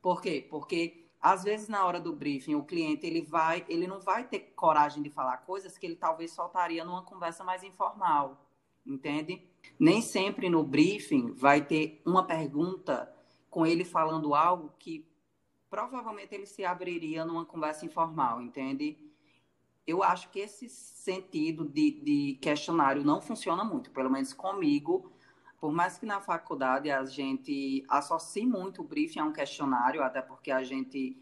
Por 0.00 0.20
quê? 0.20 0.46
Porque 0.48 1.01
às 1.22 1.44
vezes 1.44 1.68
na 1.68 1.86
hora 1.86 2.00
do 2.00 2.12
briefing 2.12 2.56
o 2.56 2.64
cliente 2.64 3.06
ele 3.06 3.22
vai 3.22 3.64
ele 3.68 3.86
não 3.86 4.00
vai 4.00 4.24
ter 4.24 4.40
coragem 4.56 5.00
de 5.00 5.08
falar 5.08 5.36
coisas 5.38 5.78
que 5.78 5.86
ele 5.86 5.94
talvez 5.94 6.32
soltaria 6.32 6.84
numa 6.84 7.04
conversa 7.04 7.44
mais 7.44 7.62
informal 7.62 8.44
entende? 8.84 9.40
Nem 9.78 10.02
sempre 10.02 10.50
no 10.50 10.64
briefing 10.64 11.32
vai 11.32 11.64
ter 11.64 12.02
uma 12.04 12.26
pergunta 12.26 13.14
com 13.48 13.64
ele 13.64 13.84
falando 13.84 14.34
algo 14.34 14.74
que 14.78 15.06
provavelmente 15.70 16.34
ele 16.34 16.46
se 16.46 16.64
abriria 16.64 17.24
numa 17.24 17.46
conversa 17.46 17.86
informal 17.86 18.42
entende? 18.42 18.98
Eu 19.86 20.02
acho 20.02 20.28
que 20.30 20.40
esse 20.40 20.68
sentido 20.68 21.64
de, 21.64 22.00
de 22.02 22.38
questionário 22.40 23.04
não 23.04 23.20
funciona 23.20 23.62
muito 23.62 23.92
pelo 23.92 24.10
menos 24.10 24.32
comigo 24.32 25.11
por 25.62 25.70
mais 25.70 25.96
que 25.96 26.04
na 26.04 26.20
faculdade 26.20 26.90
a 26.90 27.04
gente 27.04 27.84
associe 27.88 28.44
muito 28.44 28.80
o 28.80 28.84
briefing 28.84 29.20
a 29.20 29.24
um 29.24 29.32
questionário, 29.32 30.02
até 30.02 30.20
porque 30.20 30.50
a 30.50 30.60
gente, 30.64 31.16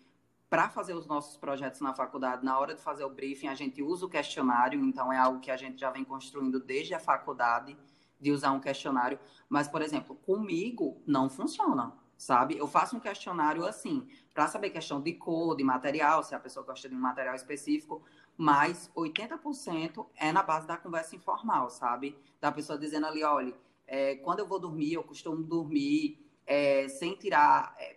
para 0.48 0.70
fazer 0.70 0.94
os 0.94 1.06
nossos 1.06 1.36
projetos 1.36 1.82
na 1.82 1.92
faculdade, 1.92 2.42
na 2.42 2.58
hora 2.58 2.74
de 2.74 2.80
fazer 2.80 3.04
o 3.04 3.10
briefing, 3.10 3.48
a 3.48 3.54
gente 3.54 3.82
usa 3.82 4.06
o 4.06 4.08
questionário, 4.08 4.82
então 4.82 5.12
é 5.12 5.18
algo 5.18 5.40
que 5.40 5.50
a 5.50 5.58
gente 5.58 5.78
já 5.78 5.90
vem 5.90 6.04
construindo 6.04 6.58
desde 6.58 6.94
a 6.94 6.98
faculdade, 6.98 7.76
de 8.18 8.32
usar 8.32 8.52
um 8.52 8.60
questionário. 8.60 9.18
Mas, 9.46 9.68
por 9.68 9.82
exemplo, 9.82 10.16
comigo 10.16 11.02
não 11.06 11.28
funciona 11.28 11.92
sabe? 12.16 12.54
Eu 12.58 12.66
faço 12.66 12.94
um 12.94 13.00
questionário 13.00 13.64
assim, 13.64 14.06
para 14.34 14.46
saber 14.46 14.68
questão 14.68 15.00
de 15.00 15.14
cor, 15.14 15.56
de 15.56 15.64
material, 15.64 16.22
se 16.22 16.34
a 16.34 16.38
pessoa 16.38 16.64
gosta 16.66 16.86
de 16.86 16.94
um 16.94 17.00
material 17.00 17.34
específico, 17.34 18.02
mas 18.36 18.90
80% 18.94 20.06
é 20.16 20.30
na 20.30 20.42
base 20.42 20.66
da 20.66 20.76
conversa 20.76 21.16
informal, 21.16 21.70
sabe? 21.70 22.14
Da 22.38 22.52
pessoa 22.52 22.78
dizendo 22.78 23.06
ali, 23.06 23.24
olha, 23.24 23.54
é, 23.90 24.14
quando 24.14 24.38
eu 24.38 24.46
vou 24.46 24.60
dormir, 24.60 24.92
eu 24.92 25.02
costumo 25.02 25.42
dormir 25.42 26.24
é, 26.46 26.86
sem 26.88 27.16
tirar 27.16 27.74
é, 27.76 27.96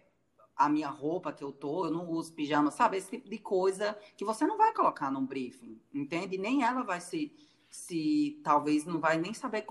a 0.56 0.68
minha 0.68 0.90
roupa 0.90 1.32
que 1.32 1.44
eu 1.44 1.52
tô, 1.52 1.86
eu 1.86 1.92
não 1.92 2.10
uso 2.10 2.34
pijama, 2.34 2.72
sabe? 2.72 2.98
Esse 2.98 3.12
tipo 3.12 3.30
de 3.30 3.38
coisa 3.38 3.96
que 4.18 4.26
você 4.26 4.44
não 4.48 4.58
vai 4.58 4.74
colocar 4.74 5.12
num 5.12 5.24
briefing, 5.24 5.80
entende? 5.94 6.36
Nem 6.36 6.64
ela 6.64 6.82
vai 6.82 7.00
se, 7.00 7.32
se 7.70 8.42
talvez 8.44 8.86
não 8.86 9.00
vai 9.00 9.20
nem 9.20 9.36
saber 9.36 9.68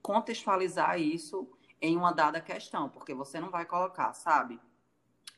contextualizar 0.00 0.98
isso 0.98 1.46
em 1.82 1.98
uma 1.98 2.12
dada 2.12 2.40
questão, 2.40 2.88
porque 2.88 3.12
você 3.12 3.38
não 3.38 3.50
vai 3.50 3.66
colocar, 3.66 4.14
sabe? 4.14 4.58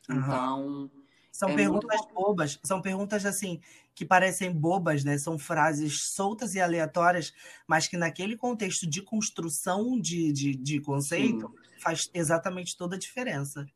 Então. 0.09 0.89
São 1.31 1.51
é 1.51 1.57
perguntas 1.57 2.01
muito... 2.01 2.15
bobas, 2.15 2.59
são 2.63 2.83
perguntas 2.83 3.25
assim 3.25 3.61
que 3.95 4.05
parecem 4.05 4.53
bobas, 4.53 5.05
né? 5.05 5.19
São 5.19 5.39
frases 5.39 6.05
soltas 6.05 6.55
e 6.55 6.61
aleatórias, 6.61 7.33
mas 7.67 7.87
que 7.87 7.97
naquele 7.97 8.37
contexto 8.37 8.87
de 8.87 9.03
construção 9.03 10.01
de, 10.01 10.33
de, 10.33 10.55
de 10.55 10.81
conceito 10.81 11.49
Sim. 11.49 11.81
faz 11.81 12.11
exatamente 12.15 12.77
toda 12.77 12.97
a 12.97 12.99
diferença. 12.99 13.67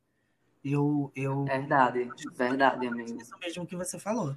Eu, 0.64 1.12
eu 1.14 1.44
verdade, 1.44 2.08
verdade, 2.34 2.86
amigo. 2.86 3.20
Isso 3.20 3.38
mesmo 3.38 3.66
que 3.66 3.76
você 3.76 3.98
falou, 3.98 4.34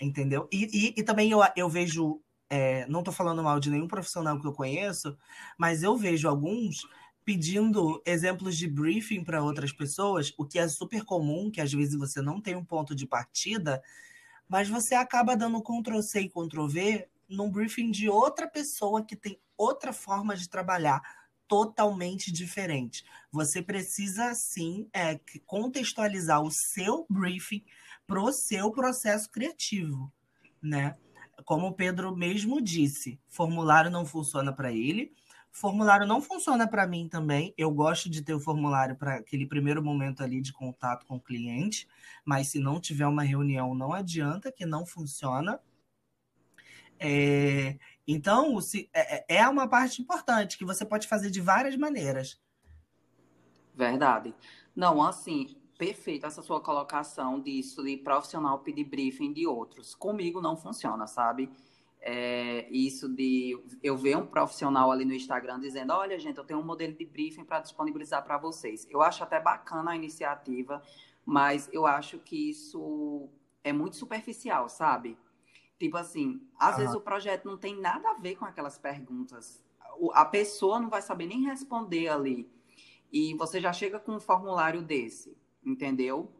entendeu? 0.00 0.48
E, 0.50 0.64
e, 0.72 1.00
e 1.00 1.02
também 1.04 1.30
eu, 1.30 1.38
eu 1.54 1.68
vejo, 1.68 2.20
é, 2.50 2.84
não 2.88 2.98
estou 2.98 3.14
falando 3.14 3.44
mal 3.44 3.60
de 3.60 3.70
nenhum 3.70 3.86
profissional 3.86 4.40
que 4.40 4.46
eu 4.46 4.52
conheço, 4.52 5.16
mas 5.56 5.84
eu 5.84 5.96
vejo 5.96 6.28
alguns 6.28 6.84
pedindo 7.26 8.00
exemplos 8.06 8.56
de 8.56 8.68
briefing 8.68 9.24
para 9.24 9.42
outras 9.42 9.72
pessoas, 9.72 10.32
o 10.38 10.46
que 10.46 10.60
é 10.60 10.68
super 10.68 11.04
comum, 11.04 11.50
que 11.50 11.60
às 11.60 11.72
vezes 11.72 11.98
você 11.98 12.22
não 12.22 12.40
tem 12.40 12.54
um 12.54 12.64
ponto 12.64 12.94
de 12.94 13.04
partida, 13.04 13.82
mas 14.48 14.68
você 14.68 14.94
acaba 14.94 15.36
dando 15.36 15.60
Ctrl 15.60 16.00
C 16.02 16.20
e 16.20 16.28
Ctrl 16.28 16.68
V 16.68 17.08
num 17.28 17.50
briefing 17.50 17.90
de 17.90 18.08
outra 18.08 18.48
pessoa 18.48 19.04
que 19.04 19.16
tem 19.16 19.40
outra 19.58 19.92
forma 19.92 20.36
de 20.36 20.48
trabalhar 20.48 21.02
totalmente 21.48 22.30
diferente. 22.30 23.04
Você 23.32 23.60
precisa 23.60 24.32
sim 24.32 24.88
é, 24.94 25.18
contextualizar 25.44 26.40
o 26.40 26.52
seu 26.52 27.06
briefing 27.10 27.64
para 28.06 28.22
o 28.22 28.32
seu 28.32 28.70
processo 28.70 29.28
criativo, 29.32 30.12
né? 30.62 30.96
Como 31.44 31.66
o 31.66 31.74
Pedro 31.74 32.16
mesmo 32.16 32.62
disse, 32.62 33.18
formulário 33.28 33.90
não 33.90 34.06
funciona 34.06 34.52
para 34.52 34.72
ele 34.72 35.12
Formulário 35.56 36.06
não 36.06 36.20
funciona 36.20 36.68
para 36.68 36.86
mim 36.86 37.08
também. 37.08 37.54
Eu 37.56 37.70
gosto 37.70 38.10
de 38.10 38.20
ter 38.20 38.34
o 38.34 38.38
formulário 38.38 38.94
para 38.94 39.14
aquele 39.14 39.46
primeiro 39.46 39.82
momento 39.82 40.22
ali 40.22 40.38
de 40.38 40.52
contato 40.52 41.06
com 41.06 41.16
o 41.16 41.20
cliente, 41.20 41.88
mas 42.26 42.48
se 42.48 42.58
não 42.58 42.78
tiver 42.78 43.06
uma 43.06 43.22
reunião, 43.22 43.74
não 43.74 43.94
adianta, 43.94 44.52
que 44.52 44.66
não 44.66 44.84
funciona. 44.84 45.58
É, 46.98 47.78
então, 48.06 48.60
se, 48.60 48.90
é, 48.92 49.16
é, 49.16 49.36
é 49.38 49.48
uma 49.48 49.66
parte 49.66 50.02
importante 50.02 50.58
que 50.58 50.64
você 50.64 50.84
pode 50.84 51.08
fazer 51.08 51.30
de 51.30 51.40
várias 51.40 51.74
maneiras. 51.74 52.38
Verdade. 53.74 54.34
Não, 54.74 55.02
assim, 55.02 55.56
perfeito 55.78 56.26
essa 56.26 56.42
sua 56.42 56.60
colocação 56.60 57.40
disso 57.40 57.82
de 57.82 57.96
profissional 57.96 58.58
pedir 58.58 58.84
briefing 58.84 59.32
de 59.32 59.46
outros. 59.46 59.94
Comigo 59.94 60.42
não 60.42 60.54
funciona, 60.54 61.06
sabe? 61.06 61.50
É, 62.08 62.68
isso 62.70 63.08
de 63.08 63.60
eu 63.82 63.96
ver 63.96 64.16
um 64.16 64.24
profissional 64.24 64.92
ali 64.92 65.04
no 65.04 65.12
Instagram 65.12 65.58
dizendo: 65.58 65.92
olha, 65.92 66.16
gente, 66.20 66.38
eu 66.38 66.44
tenho 66.44 66.60
um 66.60 66.62
modelo 66.62 66.92
de 66.92 67.04
briefing 67.04 67.44
para 67.44 67.58
disponibilizar 67.58 68.22
para 68.22 68.38
vocês. 68.38 68.86
Eu 68.88 69.02
acho 69.02 69.24
até 69.24 69.40
bacana 69.40 69.90
a 69.90 69.96
iniciativa, 69.96 70.80
mas 71.24 71.68
eu 71.72 71.84
acho 71.84 72.20
que 72.20 72.50
isso 72.50 73.28
é 73.64 73.72
muito 73.72 73.96
superficial, 73.96 74.68
sabe? 74.68 75.18
Tipo 75.80 75.96
assim, 75.96 76.40
às 76.56 76.76
vezes 76.76 76.94
o 76.94 77.00
projeto 77.00 77.44
não 77.44 77.58
tem 77.58 77.76
nada 77.76 78.08
a 78.08 78.14
ver 78.14 78.36
com 78.36 78.44
aquelas 78.44 78.78
perguntas. 78.78 79.60
A 80.12 80.24
pessoa 80.24 80.78
não 80.78 80.88
vai 80.88 81.02
saber 81.02 81.26
nem 81.26 81.42
responder 81.42 82.06
ali. 82.06 82.48
E 83.12 83.34
você 83.34 83.60
já 83.60 83.72
chega 83.72 83.98
com 83.98 84.12
um 84.12 84.20
formulário 84.20 84.80
desse, 84.80 85.36
entendeu? 85.64 86.30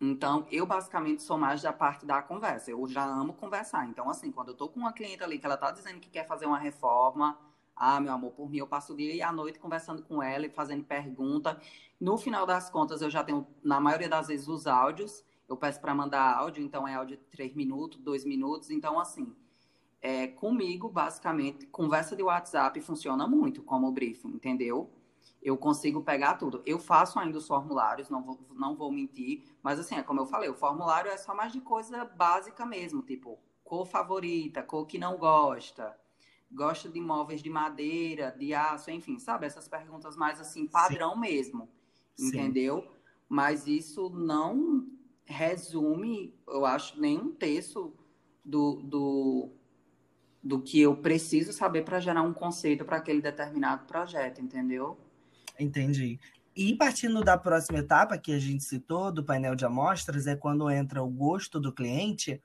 Então, 0.00 0.46
eu 0.50 0.66
basicamente 0.66 1.22
sou 1.22 1.38
mais 1.38 1.62
da 1.62 1.72
parte 1.72 2.04
da 2.04 2.20
conversa. 2.22 2.70
Eu 2.70 2.86
já 2.86 3.04
amo 3.04 3.32
conversar. 3.32 3.86
Então, 3.88 4.10
assim, 4.10 4.30
quando 4.30 4.48
eu 4.48 4.54
tô 4.54 4.68
com 4.68 4.80
uma 4.80 4.92
cliente 4.92 5.22
ali 5.22 5.38
que 5.38 5.46
ela 5.46 5.56
tá 5.56 5.70
dizendo 5.70 6.00
que 6.00 6.10
quer 6.10 6.26
fazer 6.26 6.44
uma 6.44 6.58
reforma, 6.58 7.38
ah, 7.74 8.00
meu 8.00 8.12
amor, 8.12 8.32
por 8.32 8.50
mim 8.50 8.58
eu 8.58 8.66
passo 8.66 8.92
o 8.92 8.96
dia 8.96 9.14
e 9.14 9.22
a 9.22 9.32
noite 9.32 9.58
conversando 9.58 10.02
com 10.02 10.22
ela 10.22 10.46
e 10.46 10.50
fazendo 10.50 10.84
pergunta. 10.84 11.58
No 11.98 12.18
final 12.18 12.44
das 12.44 12.68
contas, 12.68 13.00
eu 13.00 13.08
já 13.08 13.24
tenho, 13.24 13.46
na 13.62 13.80
maioria 13.80 14.08
das 14.08 14.28
vezes, 14.28 14.48
os 14.48 14.66
áudios. 14.66 15.24
Eu 15.48 15.56
peço 15.56 15.80
para 15.80 15.94
mandar 15.94 16.36
áudio, 16.36 16.62
então 16.62 16.86
é 16.86 16.94
áudio 16.94 17.16
de 17.16 17.24
3 17.24 17.54
minutos, 17.54 17.98
2 18.00 18.24
minutos. 18.24 18.70
Então, 18.70 18.98
assim, 18.98 19.34
é, 20.02 20.26
comigo, 20.26 20.88
basicamente, 20.88 21.66
conversa 21.66 22.14
de 22.14 22.22
WhatsApp 22.22 22.80
funciona 22.80 23.26
muito 23.26 23.62
como 23.62 23.90
briefing, 23.90 24.28
entendeu? 24.28 24.90
Eu 25.42 25.56
consigo 25.56 26.02
pegar 26.02 26.34
tudo. 26.34 26.62
Eu 26.66 26.78
faço 26.78 27.18
ainda 27.18 27.38
os 27.38 27.46
formulários, 27.46 28.10
não 28.10 28.22
vou, 28.22 28.38
não 28.54 28.74
vou 28.74 28.90
mentir, 28.90 29.44
mas 29.62 29.78
assim, 29.78 29.94
é 29.94 30.02
como 30.02 30.20
eu 30.20 30.26
falei, 30.26 30.48
o 30.48 30.54
formulário 30.54 31.10
é 31.10 31.16
só 31.16 31.34
mais 31.34 31.52
de 31.52 31.60
coisa 31.60 32.04
básica 32.04 32.66
mesmo, 32.66 33.02
tipo, 33.02 33.38
cor 33.62 33.86
favorita, 33.86 34.62
cor 34.62 34.86
que 34.86 34.98
não 34.98 35.16
gosta, 35.16 35.96
gosta 36.50 36.88
de 36.88 37.00
móveis 37.00 37.42
de 37.42 37.50
madeira, 37.50 38.34
de 38.38 38.54
aço, 38.54 38.90
enfim, 38.90 39.18
sabe? 39.18 39.46
Essas 39.46 39.68
perguntas 39.68 40.16
mais 40.16 40.40
assim, 40.40 40.66
padrão 40.66 41.14
Sim. 41.14 41.20
mesmo, 41.20 41.68
entendeu? 42.18 42.82
Sim. 42.82 42.88
Mas 43.28 43.66
isso 43.66 44.08
não 44.10 44.86
resume, 45.24 46.34
eu 46.46 46.64
acho, 46.64 47.00
nenhum 47.00 47.32
terço 47.32 47.92
do, 48.44 48.76
do, 48.82 49.50
do 50.42 50.62
que 50.62 50.80
eu 50.80 50.96
preciso 50.96 51.52
saber 51.52 51.82
para 51.82 51.98
gerar 51.98 52.22
um 52.22 52.32
conceito 52.32 52.84
para 52.84 52.98
aquele 52.98 53.20
determinado 53.20 53.86
projeto, 53.86 54.40
entendeu? 54.40 54.96
Entendi. 55.58 56.18
E 56.54 56.74
partindo 56.74 57.22
da 57.22 57.36
próxima 57.36 57.80
etapa 57.80 58.16
que 58.16 58.32
a 58.32 58.38
gente 58.38 58.64
citou, 58.64 59.12
do 59.12 59.24
painel 59.24 59.54
de 59.54 59.64
amostras, 59.64 60.26
é 60.26 60.34
quando 60.34 60.70
entra 60.70 61.02
o 61.02 61.08
gosto 61.08 61.60
do 61.60 61.72
cliente. 61.72 62.42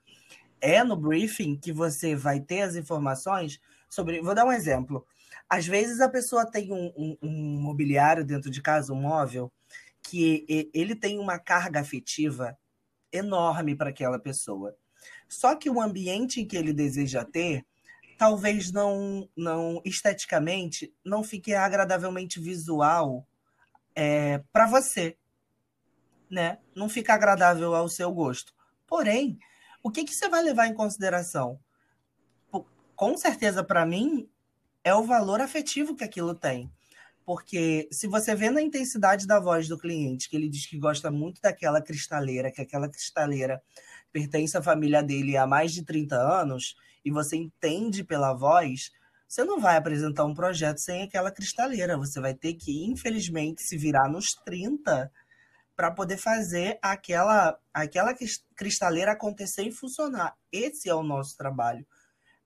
É 0.60 0.84
no 0.84 0.96
briefing 0.96 1.56
que 1.56 1.72
você 1.72 2.14
vai 2.14 2.38
ter 2.38 2.62
as 2.62 2.76
informações 2.76 3.58
sobre. 3.88 4.20
Vou 4.20 4.34
dar 4.34 4.44
um 4.44 4.52
exemplo. 4.52 5.06
Às 5.48 5.66
vezes 5.66 6.00
a 6.00 6.08
pessoa 6.08 6.50
tem 6.50 6.72
um, 6.72 6.92
um, 6.96 7.16
um 7.22 7.60
mobiliário 7.60 8.24
dentro 8.24 8.50
de 8.50 8.60
casa, 8.60 8.92
um 8.92 9.00
móvel, 9.00 9.50
que 10.02 10.68
ele 10.74 10.94
tem 10.94 11.18
uma 11.18 11.38
carga 11.38 11.80
afetiva 11.80 12.56
enorme 13.12 13.74
para 13.74 13.90
aquela 13.90 14.18
pessoa. 14.18 14.74
Só 15.28 15.54
que 15.54 15.70
o 15.70 15.80
ambiente 15.80 16.40
em 16.40 16.46
que 16.46 16.56
ele 16.56 16.72
deseja 16.72 17.24
ter 17.24 17.64
talvez 18.22 18.70
não, 18.70 19.28
não 19.36 19.82
esteticamente, 19.84 20.94
não 21.04 21.24
fique 21.24 21.52
agradavelmente 21.54 22.38
visual 22.38 23.26
é, 23.96 24.40
para 24.52 24.68
você, 24.68 25.16
né? 26.30 26.58
Não 26.72 26.88
fica 26.88 27.14
agradável 27.14 27.74
ao 27.74 27.88
seu 27.88 28.12
gosto. 28.12 28.54
Porém, 28.86 29.40
o 29.82 29.90
que, 29.90 30.04
que 30.04 30.14
você 30.14 30.28
vai 30.28 30.40
levar 30.40 30.68
em 30.68 30.72
consideração? 30.72 31.58
Com 32.94 33.16
certeza, 33.16 33.64
para 33.64 33.84
mim, 33.84 34.30
é 34.84 34.94
o 34.94 35.02
valor 35.02 35.40
afetivo 35.40 35.96
que 35.96 36.04
aquilo 36.04 36.32
tem. 36.32 36.70
Porque 37.26 37.88
se 37.90 38.06
você 38.06 38.36
vê 38.36 38.50
na 38.50 38.62
intensidade 38.62 39.26
da 39.26 39.40
voz 39.40 39.66
do 39.66 39.76
cliente, 39.76 40.30
que 40.30 40.36
ele 40.36 40.48
diz 40.48 40.64
que 40.64 40.78
gosta 40.78 41.10
muito 41.10 41.40
daquela 41.42 41.82
cristaleira, 41.82 42.52
que 42.52 42.60
aquela 42.60 42.88
cristaleira 42.88 43.60
pertence 44.12 44.56
à 44.56 44.62
família 44.62 45.02
dele 45.02 45.36
há 45.36 45.44
mais 45.44 45.72
de 45.72 45.84
30 45.84 46.14
anos, 46.14 46.76
e 47.04 47.10
você 47.10 47.36
entende 47.36 48.04
pela 48.04 48.32
voz, 48.32 48.90
você 49.32 49.44
não 49.44 49.58
vai 49.58 49.76
apresentar 49.76 50.24
um 50.24 50.34
projeto 50.34 50.78
sem 50.78 51.02
aquela 51.02 51.30
cristaleira. 51.30 51.96
Você 51.96 52.20
vai 52.20 52.34
ter 52.34 52.52
que, 52.52 52.84
infelizmente, 52.84 53.62
se 53.62 53.78
virar 53.78 54.06
nos 54.08 54.34
30 54.44 55.10
para 55.74 55.90
poder 55.90 56.18
fazer 56.18 56.78
aquela, 56.82 57.58
aquela 57.72 58.14
cristaleira 58.54 59.12
acontecer 59.12 59.62
e 59.62 59.72
funcionar. 59.72 60.36
Esse 60.52 60.88
é 60.88 60.94
o 60.94 61.02
nosso 61.02 61.34
trabalho. 61.36 61.86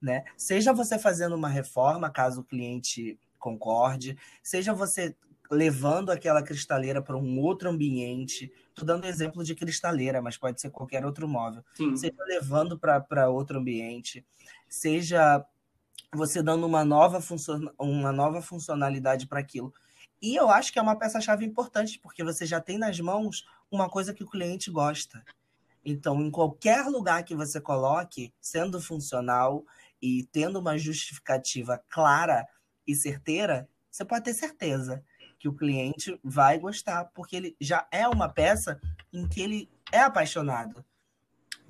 Né? 0.00 0.24
Seja 0.36 0.72
você 0.72 0.96
fazendo 0.96 1.34
uma 1.34 1.48
reforma, 1.48 2.08
caso 2.08 2.42
o 2.42 2.44
cliente 2.44 3.18
concorde, 3.38 4.16
seja 4.42 4.72
você 4.72 5.16
levando 5.50 6.10
aquela 6.10 6.42
cristaleira 6.42 7.02
para 7.02 7.16
um 7.16 7.40
outro 7.40 7.68
ambiente. 7.68 8.52
Estou 8.76 8.86
dando 8.86 9.06
exemplo 9.06 9.42
de 9.42 9.54
cristaleira, 9.54 10.20
mas 10.20 10.36
pode 10.36 10.60
ser 10.60 10.68
qualquer 10.68 11.02
outro 11.06 11.26
móvel. 11.26 11.64
Sim. 11.74 11.96
Seja 11.96 12.22
levando 12.26 12.78
para 12.78 13.30
outro 13.30 13.58
ambiente, 13.58 14.22
seja 14.68 15.42
você 16.14 16.42
dando 16.42 16.66
uma 16.66 16.84
nova, 16.84 17.22
funcion... 17.22 17.70
uma 17.78 18.12
nova 18.12 18.42
funcionalidade 18.42 19.26
para 19.26 19.40
aquilo. 19.40 19.72
E 20.20 20.36
eu 20.36 20.50
acho 20.50 20.70
que 20.70 20.78
é 20.78 20.82
uma 20.82 20.94
peça-chave 20.94 21.42
importante, 21.46 21.98
porque 21.98 22.22
você 22.22 22.44
já 22.44 22.60
tem 22.60 22.76
nas 22.76 23.00
mãos 23.00 23.46
uma 23.70 23.88
coisa 23.88 24.12
que 24.12 24.22
o 24.22 24.28
cliente 24.28 24.70
gosta. 24.70 25.24
Então, 25.82 26.20
em 26.20 26.30
qualquer 26.30 26.84
lugar 26.84 27.24
que 27.24 27.34
você 27.34 27.58
coloque, 27.58 28.30
sendo 28.42 28.78
funcional 28.78 29.64
e 30.02 30.24
tendo 30.30 30.58
uma 30.58 30.76
justificativa 30.76 31.82
clara 31.88 32.46
e 32.86 32.94
certeira, 32.94 33.66
você 33.90 34.04
pode 34.04 34.24
ter 34.24 34.34
certeza 34.34 35.02
que 35.46 35.48
o 35.48 35.54
cliente 35.54 36.18
vai 36.24 36.58
gostar, 36.58 37.04
porque 37.14 37.36
ele 37.36 37.56
já 37.60 37.86
é 37.92 38.08
uma 38.08 38.28
peça 38.28 38.80
em 39.12 39.28
que 39.28 39.40
ele 39.40 39.70
é 39.92 40.00
apaixonado. 40.00 40.84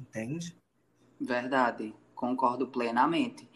Entende? 0.00 0.56
Verdade, 1.20 1.94
concordo 2.14 2.68
plenamente. 2.68 3.48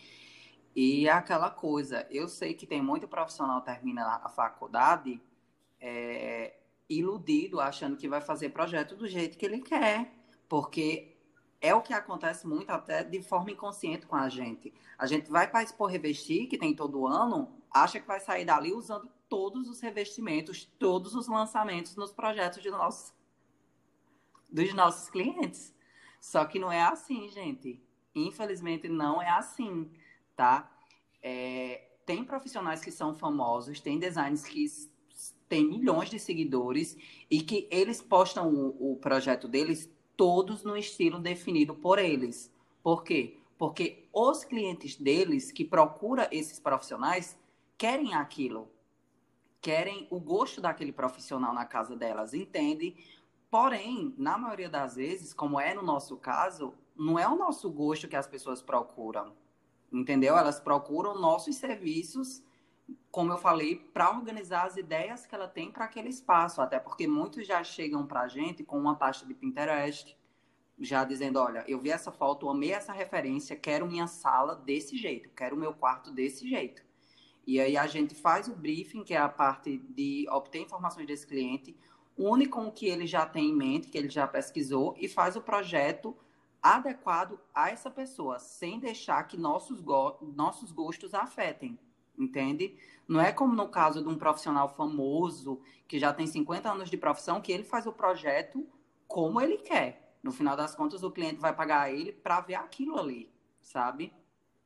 E 0.77 1.09
aquela 1.09 1.51
coisa, 1.51 2.07
eu 2.11 2.29
sei 2.29 2.55
que 2.55 2.67
tem 2.67 2.83
muito 2.83 3.09
profissional 3.09 3.63
termina 3.63 4.21
a 4.23 4.29
faculdade 4.29 5.21
é, 5.81 6.55
iludido, 6.89 7.61
achando 7.61 7.97
que 7.97 8.09
vai 8.09 8.21
fazer 8.21 8.51
projeto 8.51 8.95
do 8.95 9.09
jeito 9.09 9.39
que 9.39 9.47
ele 9.47 9.61
quer, 9.61 10.13
porque 10.49 11.17
é 11.61 11.75
o 11.75 11.83
que 11.83 11.93
acontece 11.93 12.47
muito 12.47 12.71
até 12.71 13.03
de 13.03 13.23
forma 13.23 13.51
inconsciente 13.51 14.07
com 14.07 14.17
a 14.17 14.29
gente. 14.29 14.73
A 14.99 15.07
gente 15.07 15.31
vai 15.31 15.51
para 15.51 15.63
expor 15.63 15.91
revestir, 15.91 16.47
que 16.47 16.59
tem 16.59 16.75
todo 16.75 17.07
ano, 17.07 17.51
acha 17.71 17.99
que 17.99 18.07
vai 18.07 18.21
sair 18.21 18.45
dali 18.45 18.73
usando 18.73 19.11
todos 19.31 19.67
os 19.67 19.81
revestimentos, 19.81 20.67
todos 20.79 21.15
os 21.15 21.27
lançamentos 21.27 21.97
nos 21.97 22.13
projetos 22.13 22.63
de 22.63 22.71
nossos, 22.71 23.15
dos 24.51 24.75
nossos 24.75 25.09
clientes. 25.09 25.75
Só 26.21 26.45
que 26.45 26.59
não 26.59 26.71
é 26.71 26.83
assim, 26.83 27.31
gente. 27.31 27.83
Infelizmente, 28.15 28.89
não 28.89 29.23
é 29.23 29.31
assim 29.31 29.91
tá? 30.41 30.73
É, 31.23 31.83
tem 32.07 32.25
profissionais 32.25 32.83
que 32.83 32.91
são 32.91 33.15
famosos, 33.15 33.79
tem 33.79 33.99
designers 33.99 34.43
que 34.43 34.65
têm 35.51 35.69
milhões 35.69 36.09
de 36.09 36.19
seguidores 36.19 36.97
e 37.31 37.43
que 37.43 37.69
eles 37.71 38.01
postam 38.01 38.49
o, 38.49 38.93
o 38.93 38.97
projeto 38.97 39.47
deles 39.47 39.93
todos 40.17 40.65
no 40.65 40.79
estilo 40.79 41.19
definido 41.19 41.75
por 41.75 41.99
eles. 41.99 42.51
Por 42.83 43.05
quê? 43.05 43.37
Porque 43.59 44.09
os 44.15 44.43
clientes 44.43 44.97
deles 44.97 45.53
que 45.53 45.63
procuram 45.63 46.27
esses 46.31 46.59
profissionais 46.59 47.37
querem 47.77 48.15
aquilo, 48.15 48.67
querem 49.61 50.07
o 50.11 50.19
gosto 50.19 50.61
daquele 50.61 50.93
profissional 50.93 51.53
na 51.53 51.65
casa 51.65 51.97
delas, 51.97 52.35
entende? 52.35 52.97
Porém, 53.51 54.15
na 54.17 54.39
maioria 54.39 54.69
das 54.69 54.97
vezes, 54.97 55.35
como 55.35 55.61
é 55.61 55.75
no 55.75 55.83
nosso 55.83 56.17
caso, 56.17 56.75
não 56.97 57.19
é 57.19 57.27
o 57.29 57.37
nosso 57.37 57.71
gosto 57.71 58.09
que 58.09 58.17
as 58.17 58.27
pessoas 58.27 58.63
procuram 58.63 59.33
entendeu? 59.93 60.37
Elas 60.37 60.61
procuram 60.61 61.19
nossos 61.19 61.57
serviços, 61.57 62.43
como 63.11 63.33
eu 63.33 63.39
falei, 63.39 63.77
para 63.77 64.11
organizar 64.11 64.67
as 64.67 64.77
ideias 64.77 65.27
que 65.27 65.35
ela 65.35 65.49
tem 65.49 65.71
para 65.71 65.85
aquele 65.85 66.09
espaço, 66.09 66.61
até 66.61 66.79
porque 66.79 67.07
muitos 67.07 67.47
já 67.47 67.63
chegam 67.65 68.07
para 68.07 68.23
a 68.23 68.29
gente 68.29 68.63
com 68.63 68.79
uma 68.79 68.97
pasta 68.97 69.27
de 69.27 69.35
Pinterest, 69.35 70.17
já 70.79 71.05
dizendo, 71.05 71.39
olha, 71.39 71.65
eu 71.69 71.79
vi 71.79 71.91
essa 71.91 72.11
foto, 72.11 72.49
amei 72.49 72.73
essa 72.73 72.93
referência, 72.93 73.57
quero 73.57 73.87
minha 73.87 74.07
sala 74.07 74.57
desse 74.57 74.97
jeito, 74.97 75.29
quero 75.31 75.57
meu 75.57 75.75
quarto 75.75 76.11
desse 76.11 76.49
jeito. 76.49 76.83
E 77.47 77.61
aí 77.61 77.77
a 77.77 77.87
gente 77.87 78.15
faz 78.15 78.49
o 78.49 78.55
briefing, 78.55 79.03
que 79.03 79.15
é 79.15 79.19
a 79.19 79.29
parte 79.29 79.79
de 79.79 80.27
obter 80.31 80.61
informações 80.61 81.07
desse 81.07 81.27
cliente, 81.27 81.77
une 82.17 82.47
com 82.47 82.67
o 82.67 82.73
que 82.73 82.87
ele 82.87 83.07
já 83.07 83.25
tem 83.25 83.49
em 83.49 83.57
mente, 83.57 83.89
que 83.89 83.97
ele 83.97 84.09
já 84.09 84.27
pesquisou, 84.27 84.95
e 84.99 85.09
faz 85.09 85.37
o 85.37 85.41
projeto 85.41 86.17
adequado 86.63 87.39
a 87.55 87.71
essa 87.71 87.91
pessoa, 87.91 88.39
sem 88.39 88.79
deixar 88.79 89.25
que 89.25 89.37
nossos, 89.37 89.81
go 89.81 90.19
nossos 90.21 90.71
gostos 90.71 91.15
afetem, 91.15 91.79
entende? 92.19 92.77
Não 93.09 93.21
é 93.21 93.33
como 93.33 93.55
no 93.55 93.69
caso 93.69 94.03
de 94.03 94.09
um 94.09 94.17
profissional 94.17 94.69
famoso, 94.69 95.61
que 95.89 95.99
já 95.99 96.13
tem 96.13 96.27
50 96.27 96.71
anos 96.71 96.91
de 96.91 96.97
profissão, 96.97 97.41
que 97.41 97.51
ele 97.51 97.65
faz 97.65 97.87
o 97.87 97.93
projeto 97.93 98.67
como 99.09 99.41
ele 99.41 99.57
quer. 99.57 100.19
No 100.23 100.31
final 100.31 100.55
das 100.55 100.75
contas, 100.75 101.03
o 101.03 101.11
cliente 101.11 101.41
vai 101.41 101.55
pagar 101.55 101.93
ele 101.93 102.13
para 102.13 102.41
ver 102.43 102.55
aquilo 102.55 102.99
ali, 102.99 103.33
sabe? 103.63 104.13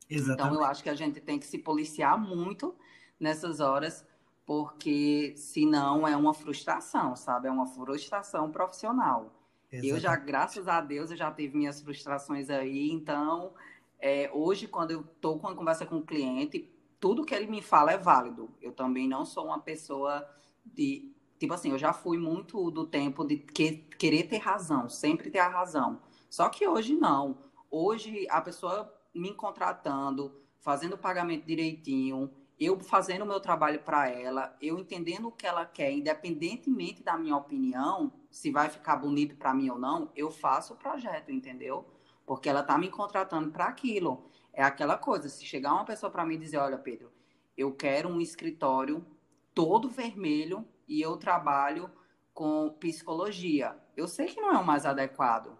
Exatamente. 0.08 0.54
Então, 0.54 0.54
eu 0.54 0.64
acho 0.64 0.82
que 0.82 0.88
a 0.88 0.94
gente 0.94 1.20
tem 1.20 1.38
que 1.38 1.46
se 1.46 1.58
policiar 1.58 2.18
muito 2.18 2.74
nessas 3.18 3.60
horas, 3.60 4.06
porque 4.44 5.34
senão 5.36 6.06
é 6.06 6.16
uma 6.16 6.34
frustração, 6.34 7.16
sabe? 7.16 7.48
É 7.48 7.50
uma 7.50 7.66
frustração 7.66 8.50
profissional. 8.50 9.32
Exatamente. 9.70 9.88
Eu 9.88 9.98
já, 9.98 10.16
graças 10.16 10.68
a 10.68 10.80
Deus, 10.80 11.10
eu 11.10 11.16
já 11.16 11.30
tive 11.30 11.56
minhas 11.56 11.80
frustrações 11.80 12.50
aí. 12.50 12.90
Então, 12.90 13.52
é, 13.98 14.30
hoje, 14.32 14.68
quando 14.68 14.90
eu 14.90 15.00
estou 15.00 15.38
com 15.38 15.48
uma 15.48 15.56
conversa 15.56 15.86
com 15.86 15.96
o 15.96 16.02
cliente, 16.02 16.70
tudo 17.00 17.24
que 17.24 17.34
ele 17.34 17.46
me 17.46 17.62
fala 17.62 17.92
é 17.92 17.98
válido. 17.98 18.50
Eu 18.60 18.72
também 18.72 19.08
não 19.08 19.24
sou 19.24 19.46
uma 19.46 19.58
pessoa 19.58 20.28
de. 20.64 21.10
Tipo 21.38 21.54
assim, 21.54 21.70
eu 21.70 21.78
já 21.78 21.92
fui 21.92 22.16
muito 22.16 22.70
do 22.70 22.86
tempo 22.86 23.24
de 23.24 23.36
que, 23.36 23.78
querer 23.98 24.24
ter 24.24 24.38
razão, 24.38 24.88
sempre 24.88 25.30
ter 25.30 25.40
a 25.40 25.48
razão. 25.48 26.00
Só 26.30 26.48
que 26.48 26.66
hoje 26.66 26.94
não. 26.94 27.36
Hoje, 27.70 28.26
a 28.30 28.40
pessoa 28.40 28.90
me 29.14 29.34
contratando, 29.34 30.40
fazendo 30.60 30.94
o 30.94 30.98
pagamento 30.98 31.46
direitinho, 31.46 32.30
eu 32.58 32.78
fazendo 32.78 33.22
o 33.22 33.26
meu 33.26 33.40
trabalho 33.40 33.80
para 33.80 34.08
ela, 34.08 34.56
eu 34.60 34.78
entendendo 34.78 35.28
o 35.28 35.32
que 35.32 35.46
ela 35.46 35.66
quer, 35.66 35.92
independentemente 35.92 37.02
da 37.02 37.16
minha 37.16 37.36
opinião, 37.36 38.12
se 38.30 38.50
vai 38.50 38.68
ficar 38.68 38.96
bonito 38.96 39.36
para 39.36 39.54
mim 39.54 39.70
ou 39.70 39.78
não, 39.78 40.10
eu 40.14 40.30
faço 40.30 40.74
o 40.74 40.76
projeto, 40.76 41.30
entendeu? 41.30 41.86
Porque 42.24 42.48
ela 42.48 42.62
tá 42.62 42.78
me 42.78 42.88
contratando 42.88 43.50
para 43.50 43.66
aquilo. 43.66 44.30
É 44.52 44.62
aquela 44.62 44.96
coisa, 44.96 45.28
se 45.28 45.44
chegar 45.44 45.74
uma 45.74 45.84
pessoa 45.84 46.10
para 46.10 46.24
mim 46.24 46.34
e 46.34 46.38
dizer, 46.38 46.58
olha, 46.58 46.78
Pedro, 46.78 47.12
eu 47.56 47.72
quero 47.74 48.08
um 48.08 48.20
escritório 48.20 49.04
todo 49.52 49.88
vermelho 49.88 50.66
e 50.88 51.00
eu 51.00 51.16
trabalho 51.16 51.90
com 52.32 52.70
psicologia. 52.80 53.76
Eu 53.96 54.08
sei 54.08 54.26
que 54.26 54.40
não 54.40 54.52
é 54.52 54.58
o 54.58 54.66
mais 54.66 54.86
adequado, 54.86 55.56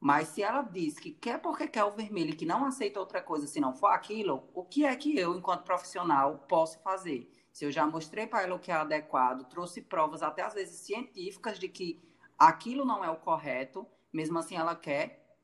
mas 0.00 0.28
se 0.28 0.42
ela 0.42 0.62
diz 0.62 0.98
que 0.98 1.10
quer 1.10 1.38
porque 1.38 1.68
quer 1.68 1.84
o 1.84 1.90
vermelho 1.90 2.30
e 2.30 2.36
que 2.36 2.46
não 2.46 2.64
aceita 2.64 2.98
outra 2.98 3.20
coisa 3.20 3.46
se 3.46 3.60
não 3.60 3.74
for 3.74 3.88
aquilo, 3.88 4.48
o 4.54 4.64
que 4.64 4.86
é 4.86 4.96
que 4.96 5.16
eu, 5.16 5.36
enquanto 5.36 5.62
profissional, 5.62 6.38
posso 6.48 6.80
fazer? 6.82 7.30
Se 7.52 7.66
eu 7.66 7.70
já 7.70 7.86
mostrei 7.86 8.26
para 8.26 8.42
ela 8.42 8.54
o 8.54 8.58
que 8.58 8.70
é 8.70 8.74
adequado, 8.74 9.46
trouxe 9.48 9.82
provas 9.82 10.22
até 10.22 10.42
às 10.42 10.54
vezes 10.54 10.80
científicas 10.80 11.58
de 11.58 11.68
que 11.68 12.00
aquilo 12.38 12.86
não 12.86 13.04
é 13.04 13.10
o 13.10 13.16
correto, 13.16 13.86
mesmo 14.10 14.38
assim 14.38 14.56
ela 14.56 14.74
quer, 14.74 15.36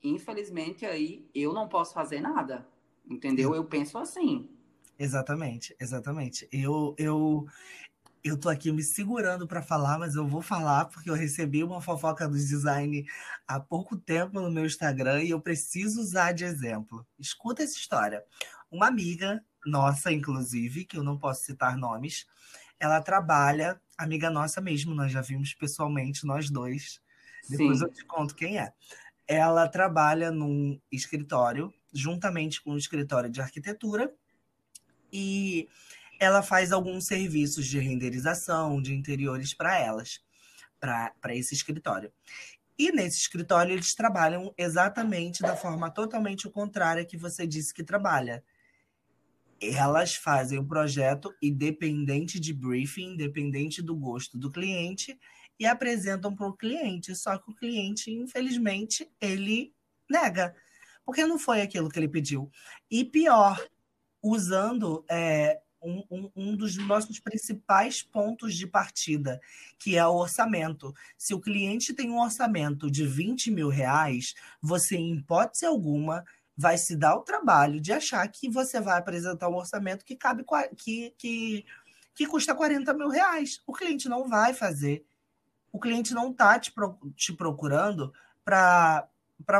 infelizmente 0.00 0.86
aí 0.86 1.28
eu 1.34 1.52
não 1.52 1.68
posso 1.68 1.92
fazer 1.92 2.20
nada. 2.20 2.66
Entendeu? 3.06 3.54
Eu 3.54 3.64
penso 3.64 3.98
assim. 3.98 4.48
Exatamente, 4.98 5.74
exatamente. 5.80 6.48
Eu 6.52 6.94
eu 6.96 7.46
eu 8.24 8.40
tô 8.40 8.48
aqui 8.48 8.72
me 8.72 8.82
segurando 8.82 9.46
para 9.46 9.62
falar, 9.62 9.98
mas 9.98 10.14
eu 10.14 10.26
vou 10.26 10.40
falar 10.40 10.86
porque 10.86 11.10
eu 11.10 11.14
recebi 11.14 11.62
uma 11.62 11.82
fofoca 11.82 12.26
do 12.26 12.34
design 12.34 13.06
há 13.46 13.60
pouco 13.60 13.98
tempo 13.98 14.40
no 14.40 14.50
meu 14.50 14.64
Instagram 14.64 15.22
e 15.22 15.30
eu 15.30 15.40
preciso 15.42 16.00
usar 16.00 16.32
de 16.32 16.42
exemplo. 16.42 17.06
Escuta 17.18 17.62
essa 17.62 17.76
história. 17.76 18.24
Uma 18.70 18.88
amiga 18.88 19.44
nossa, 19.66 20.10
inclusive, 20.10 20.86
que 20.86 20.96
eu 20.96 21.02
não 21.02 21.18
posso 21.18 21.44
citar 21.44 21.76
nomes, 21.76 22.26
ela 22.80 23.00
trabalha, 23.02 23.78
amiga 23.96 24.30
nossa 24.30 24.58
mesmo, 24.58 24.94
nós 24.94 25.12
já 25.12 25.20
vimos 25.20 25.52
pessoalmente, 25.52 26.26
nós 26.26 26.48
dois. 26.48 27.02
Depois 27.48 27.78
Sim. 27.78 27.84
eu 27.84 27.92
te 27.92 28.04
conto 28.06 28.34
quem 28.34 28.58
é. 28.58 28.72
Ela 29.28 29.68
trabalha 29.68 30.30
num 30.30 30.80
escritório, 30.90 31.72
juntamente 31.92 32.62
com 32.62 32.72
um 32.72 32.78
escritório 32.78 33.28
de 33.28 33.42
arquitetura, 33.42 34.10
e 35.12 35.68
ela 36.18 36.42
faz 36.42 36.72
alguns 36.72 37.06
serviços 37.06 37.66
de 37.66 37.78
renderização 37.78 38.80
de 38.80 38.94
interiores 38.94 39.54
para 39.54 39.78
elas, 39.78 40.20
para 40.80 41.34
esse 41.34 41.54
escritório. 41.54 42.12
E 42.78 42.90
nesse 42.90 43.18
escritório 43.18 43.72
eles 43.72 43.94
trabalham 43.94 44.52
exatamente 44.58 45.42
da 45.42 45.56
forma 45.56 45.90
totalmente 45.90 46.48
contrária 46.50 47.04
que 47.04 47.16
você 47.16 47.46
disse 47.46 47.72
que 47.72 47.84
trabalha 47.84 48.42
elas 49.72 50.14
fazem 50.14 50.58
o 50.58 50.66
projeto 50.66 51.34
independente 51.40 52.38
de 52.38 52.52
briefing, 52.52 53.14
independente 53.14 53.80
do 53.80 53.94
gosto 53.94 54.36
do 54.36 54.50
cliente 54.50 55.18
e 55.58 55.66
apresentam 55.66 56.34
para 56.34 56.46
o 56.46 56.56
cliente. 56.56 57.14
Só 57.14 57.38
que 57.38 57.50
o 57.50 57.54
cliente, 57.54 58.10
infelizmente, 58.10 59.10
ele 59.20 59.72
nega, 60.10 60.54
porque 61.04 61.24
não 61.24 61.38
foi 61.38 61.62
aquilo 61.62 61.88
que 61.88 61.98
ele 61.98 62.08
pediu. 62.08 62.50
E 62.90 63.04
pior, 63.04 63.62
usando 64.22 65.04
é, 65.08 65.60
um, 65.84 66.04
um, 66.10 66.30
um, 66.34 66.56
dos 66.56 66.76
nossos 66.76 67.20
principais 67.20 68.02
pontos 68.02 68.56
de 68.56 68.66
partida, 68.66 69.40
que 69.78 69.96
é 69.96 70.06
o 70.06 70.14
orçamento. 70.14 70.94
Se 71.16 71.34
o 71.34 71.40
cliente 71.40 71.92
tem 71.92 72.10
um 72.10 72.20
orçamento 72.20 72.90
de 72.90 73.06
20 73.06 73.50
mil 73.50 73.68
reais, 73.68 74.34
você, 74.60 74.96
em 74.96 75.14
hipótese 75.14 75.66
alguma, 75.66 76.24
vai 76.56 76.78
se 76.78 76.96
dar 76.96 77.16
o 77.16 77.22
trabalho 77.22 77.80
de 77.80 77.92
achar 77.92 78.26
que 78.28 78.48
você 78.48 78.80
vai 78.80 78.98
apresentar 78.98 79.48
um 79.48 79.56
orçamento 79.56 80.04
que 80.04 80.16
cabe 80.16 80.44
que, 80.76 81.12
que, 81.18 81.66
que 82.14 82.26
custa 82.26 82.54
40 82.54 82.94
mil 82.94 83.08
reais. 83.08 83.62
O 83.66 83.72
cliente 83.72 84.08
não 84.08 84.28
vai 84.28 84.54
fazer. 84.54 85.04
O 85.72 85.78
cliente 85.78 86.14
não 86.14 86.30
está 86.30 86.58
te, 86.58 86.72
te 87.16 87.32
procurando 87.32 88.12
para 88.44 89.08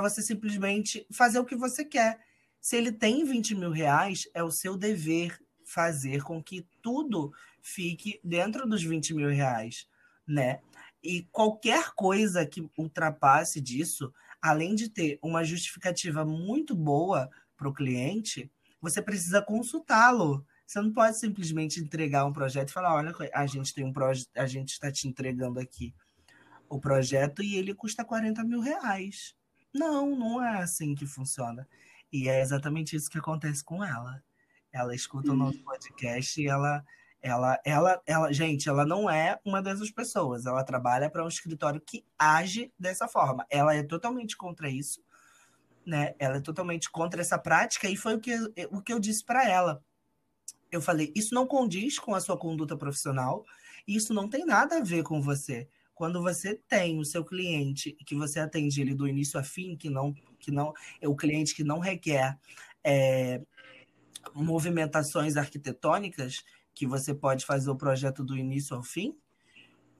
você 0.00 0.22
simplesmente 0.22 1.06
fazer 1.10 1.38
o 1.38 1.44
que 1.44 1.56
você 1.56 1.84
quer. 1.84 2.20
Se 2.60 2.76
ele 2.76 2.92
tem 2.92 3.24
20 3.24 3.56
mil 3.56 3.70
reais, 3.70 4.26
é 4.32 4.42
o 4.42 4.50
seu 4.50 4.76
dever 4.76 5.38
fazer 5.74 6.22
com 6.22 6.40
que 6.40 6.64
tudo 6.80 7.32
fique 7.60 8.20
dentro 8.22 8.66
dos 8.66 8.82
20 8.82 9.12
mil 9.12 9.28
reais, 9.28 9.88
né? 10.26 10.60
E 11.02 11.22
qualquer 11.32 11.90
coisa 11.94 12.46
que 12.46 12.70
ultrapasse 12.78 13.60
disso, 13.60 14.12
além 14.40 14.74
de 14.74 14.88
ter 14.88 15.18
uma 15.20 15.42
justificativa 15.42 16.24
muito 16.24 16.74
boa 16.74 17.28
para 17.56 17.68
o 17.68 17.74
cliente, 17.74 18.50
você 18.80 19.02
precisa 19.02 19.42
consultá-lo. 19.42 20.46
Você 20.66 20.80
não 20.80 20.92
pode 20.92 21.18
simplesmente 21.18 21.80
entregar 21.80 22.24
um 22.24 22.32
projeto 22.32 22.68
e 22.68 22.72
falar: 22.72 22.94
olha, 22.94 23.12
a 23.34 23.46
gente 23.46 23.74
tem 23.74 23.84
um 23.84 23.92
projeto, 23.92 24.30
a 24.36 24.46
gente 24.46 24.70
está 24.70 24.90
te 24.90 25.08
entregando 25.08 25.58
aqui 25.58 25.92
o 26.68 26.80
projeto 26.80 27.42
e 27.42 27.56
ele 27.56 27.74
custa 27.74 28.04
40 28.04 28.44
mil 28.44 28.60
reais. 28.60 29.34
Não, 29.74 30.16
não 30.16 30.42
é 30.42 30.62
assim 30.62 30.94
que 30.94 31.04
funciona. 31.04 31.68
E 32.12 32.28
é 32.28 32.40
exatamente 32.40 32.94
isso 32.94 33.10
que 33.10 33.18
acontece 33.18 33.62
com 33.62 33.84
ela. 33.84 34.22
Ela 34.74 34.92
escuta 34.92 35.30
o 35.30 35.36
nosso 35.36 35.60
podcast 35.60 36.42
e 36.42 36.48
ela, 36.48 36.84
ela, 37.22 37.60
ela, 37.64 38.02
ela, 38.04 38.32
gente, 38.32 38.68
ela 38.68 38.84
não 38.84 39.08
é 39.08 39.38
uma 39.44 39.62
dessas 39.62 39.88
pessoas. 39.88 40.46
Ela 40.46 40.64
trabalha 40.64 41.08
para 41.08 41.24
um 41.24 41.28
escritório 41.28 41.80
que 41.80 42.04
age 42.18 42.72
dessa 42.76 43.06
forma. 43.06 43.46
Ela 43.48 43.76
é 43.76 43.84
totalmente 43.84 44.36
contra 44.36 44.68
isso, 44.68 45.00
né? 45.86 46.16
Ela 46.18 46.38
é 46.38 46.40
totalmente 46.40 46.90
contra 46.90 47.20
essa 47.20 47.38
prática 47.38 47.88
e 47.88 47.96
foi 47.96 48.16
o 48.16 48.20
que, 48.20 48.34
o 48.68 48.82
que 48.82 48.92
eu 48.92 48.98
disse 48.98 49.24
para 49.24 49.48
ela. 49.48 49.80
Eu 50.72 50.82
falei, 50.82 51.12
isso 51.14 51.32
não 51.32 51.46
condiz 51.46 52.00
com 52.00 52.12
a 52.12 52.20
sua 52.20 52.36
conduta 52.36 52.76
profissional, 52.76 53.44
isso 53.86 54.12
não 54.12 54.28
tem 54.28 54.44
nada 54.44 54.78
a 54.78 54.82
ver 54.82 55.04
com 55.04 55.22
você. 55.22 55.68
Quando 55.94 56.20
você 56.20 56.56
tem 56.66 56.98
o 56.98 57.04
seu 57.04 57.24
cliente 57.24 57.96
que 58.04 58.16
você 58.16 58.40
atende 58.40 58.80
ele 58.80 58.92
do 58.92 59.06
início 59.06 59.38
a 59.38 59.44
fim, 59.44 59.76
que 59.76 59.88
não, 59.88 60.12
que 60.40 60.50
não 60.50 60.74
é 61.00 61.06
o 61.06 61.14
cliente 61.14 61.54
que 61.54 61.62
não 61.62 61.78
requer 61.78 62.36
é, 62.82 63.40
movimentações 64.34 65.36
arquitetônicas, 65.36 66.44
que 66.74 66.86
você 66.86 67.14
pode 67.14 67.44
fazer 67.44 67.70
o 67.70 67.76
projeto 67.76 68.24
do 68.24 68.36
início 68.36 68.76
ao 68.76 68.82
fim, 68.82 69.16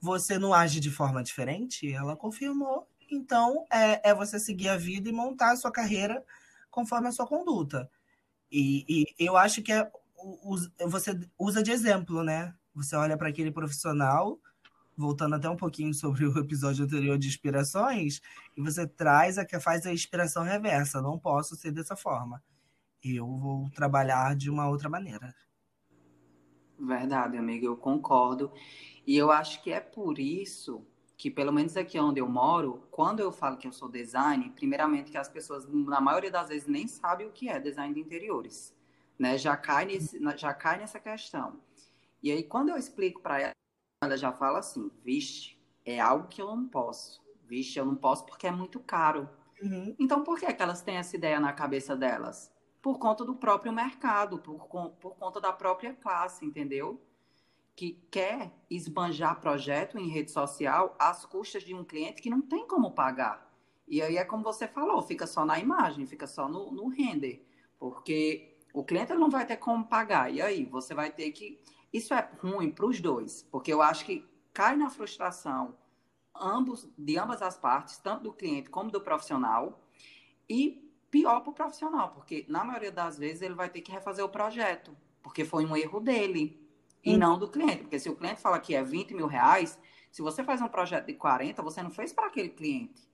você 0.01 0.37
não 0.37 0.53
age 0.53 0.79
de 0.79 0.91
forma 0.91 1.23
diferente? 1.23 1.91
Ela 1.91 2.15
confirmou. 2.15 2.87
Então, 3.09 3.65
é, 3.71 4.09
é 4.09 4.13
você 4.13 4.39
seguir 4.39 4.69
a 4.69 4.77
vida 4.77 5.09
e 5.09 5.13
montar 5.13 5.51
a 5.51 5.55
sua 5.55 5.71
carreira 5.71 6.23
conforme 6.69 7.07
a 7.07 7.11
sua 7.11 7.25
conduta. 7.25 7.89
E, 8.51 8.85
e 8.87 9.25
eu 9.25 9.37
acho 9.37 9.61
que 9.61 9.71
é, 9.71 9.89
você 10.87 11.17
usa 11.37 11.63
de 11.63 11.71
exemplo, 11.71 12.23
né? 12.23 12.53
Você 12.73 12.95
olha 12.95 13.17
para 13.17 13.29
aquele 13.29 13.51
profissional 13.51 14.39
voltando 14.97 15.35
até 15.35 15.49
um 15.49 15.57
pouquinho 15.57 15.93
sobre 15.93 16.25
o 16.25 16.37
episódio 16.39 16.85
anterior 16.85 17.17
de 17.17 17.27
inspirações, 17.27 18.21
e 18.55 18.61
você 18.61 18.87
traz 18.87 19.37
a 19.37 19.45
que 19.45 19.59
faz 19.59 19.85
a 19.85 19.93
inspiração 19.93 20.43
reversa. 20.43 21.01
Não 21.01 21.19
posso 21.19 21.55
ser 21.55 21.71
dessa 21.71 21.95
forma. 21.95 22.41
Eu 23.07 23.27
vou 23.37 23.69
trabalhar 23.69 24.35
de 24.35 24.49
uma 24.49 24.67
outra 24.67 24.89
maneira. 24.89 25.31
Verdade, 26.79 27.37
amiga, 27.37 27.67
eu 27.67 27.77
concordo. 27.77 28.51
E 29.05 29.15
eu 29.15 29.31
acho 29.31 29.61
que 29.61 29.71
é 29.71 29.79
por 29.79 30.17
isso 30.17 30.83
que, 31.15 31.29
pelo 31.29 31.53
menos 31.53 31.77
aqui 31.77 31.99
onde 31.99 32.19
eu 32.19 32.27
moro, 32.27 32.87
quando 32.89 33.19
eu 33.19 33.31
falo 33.31 33.57
que 33.57 33.67
eu 33.67 33.71
sou 33.71 33.87
design, 33.87 34.51
primeiramente 34.55 35.11
que 35.11 35.17
as 35.19 35.29
pessoas, 35.29 35.67
na 35.71 36.01
maioria 36.01 36.31
das 36.31 36.49
vezes, 36.49 36.67
nem 36.67 36.87
sabem 36.87 37.27
o 37.27 37.31
que 37.31 37.47
é 37.47 37.59
design 37.59 37.93
de 37.93 37.99
interiores. 37.99 38.75
Né? 39.19 39.37
Já, 39.37 39.55
cai 39.55 39.85
nesse, 39.85 40.19
já 40.35 40.51
cai 40.51 40.79
nessa 40.79 40.99
questão. 40.99 41.61
E 42.23 42.31
aí, 42.31 42.41
quando 42.41 42.69
eu 42.69 42.77
explico 42.77 43.21
para 43.21 43.39
ela, 43.39 43.51
ela 44.03 44.17
já 44.17 44.31
fala 44.31 44.57
assim: 44.57 44.89
vixe, 45.03 45.55
é 45.85 45.99
algo 45.99 46.27
que 46.27 46.41
eu 46.41 46.47
não 46.47 46.67
posso. 46.67 47.23
Vixe, 47.47 47.77
eu 47.77 47.85
não 47.85 47.95
posso 47.95 48.25
porque 48.25 48.47
é 48.47 48.51
muito 48.51 48.79
caro. 48.79 49.29
Uhum. 49.61 49.95
Então, 49.99 50.23
por 50.23 50.39
que, 50.39 50.51
que 50.51 50.63
elas 50.63 50.81
têm 50.81 50.97
essa 50.97 51.15
ideia 51.15 51.39
na 51.39 51.53
cabeça 51.53 51.95
delas? 51.95 52.51
Por 52.85 52.99
conta 52.99 53.25
do 53.25 53.33
próprio 53.33 53.73
mercado, 53.73 54.37
por, 54.37 54.67
por 54.67 55.15
conta 55.15 55.41
da 55.41 55.51
própria 55.51 55.91
classe, 55.91 56.45
entendeu? 56.45 57.01
Que 57.75 57.93
quer 58.11 58.53
esbanjar 58.69 59.41
projeto 59.41 59.97
em 59.97 60.07
rede 60.07 60.29
social 60.29 60.95
às 60.99 61.25
custas 61.25 61.63
de 61.63 61.73
um 61.73 61.83
cliente 61.83 62.21
que 62.21 62.29
não 62.29 62.43
tem 62.43 62.67
como 62.67 62.91
pagar. 62.91 63.51
E 63.87 64.03
aí 64.03 64.17
é 64.17 64.23
como 64.23 64.43
você 64.43 64.67
falou, 64.67 65.01
fica 65.01 65.25
só 65.25 65.43
na 65.43 65.57
imagem, 65.57 66.05
fica 66.05 66.27
só 66.27 66.47
no, 66.47 66.71
no 66.71 66.87
render. 66.87 67.43
Porque 67.79 68.59
o 68.71 68.83
cliente 68.83 69.15
não 69.15 69.31
vai 69.31 69.47
ter 69.47 69.57
como 69.57 69.87
pagar. 69.87 70.31
E 70.31 70.39
aí, 70.39 70.63
você 70.65 70.93
vai 70.93 71.09
ter 71.09 71.31
que 71.31 71.59
isso 71.91 72.13
é 72.13 72.29
ruim 72.39 72.69
para 72.69 72.85
os 72.85 73.01
dois, 73.01 73.41
porque 73.49 73.73
eu 73.73 73.81
acho 73.81 74.05
que 74.05 74.23
cai 74.53 74.75
na 74.75 74.91
frustração 74.91 75.75
ambos, 76.35 76.87
de 76.95 77.17
ambas 77.17 77.41
as 77.41 77.57
partes, 77.57 77.97
tanto 77.97 78.25
do 78.25 78.33
cliente 78.33 78.69
como 78.69 78.91
do 78.91 79.01
profissional, 79.01 79.81
e 80.47 80.84
pior 81.09 81.41
para 81.41 81.51
o 81.51 81.53
profissional, 81.53 82.09
porque 82.09 82.45
na 82.47 82.63
maioria 82.63 82.91
das 82.91 83.17
vezes 83.17 83.41
ele 83.41 83.53
vai 83.53 83.69
ter 83.69 83.81
que 83.81 83.91
refazer 83.91 84.23
o 84.23 84.29
projeto, 84.29 84.95
porque 85.21 85.45
foi 85.45 85.65
um 85.65 85.75
erro 85.75 85.99
dele 85.99 86.61
e 87.03 87.15
hum. 87.15 87.17
não 87.17 87.37
do 87.39 87.47
cliente. 87.47 87.83
Porque 87.83 87.99
se 87.99 88.09
o 88.09 88.15
cliente 88.15 88.41
fala 88.41 88.59
que 88.59 88.75
é 88.75 88.83
20 88.83 89.13
mil 89.13 89.27
reais, 89.27 89.79
se 90.11 90.21
você 90.21 90.43
faz 90.43 90.61
um 90.61 90.67
projeto 90.67 91.07
de 91.07 91.13
40, 91.13 91.61
você 91.61 91.81
não 91.81 91.91
fez 91.91 92.13
para 92.13 92.27
aquele 92.27 92.49
cliente. 92.49 93.07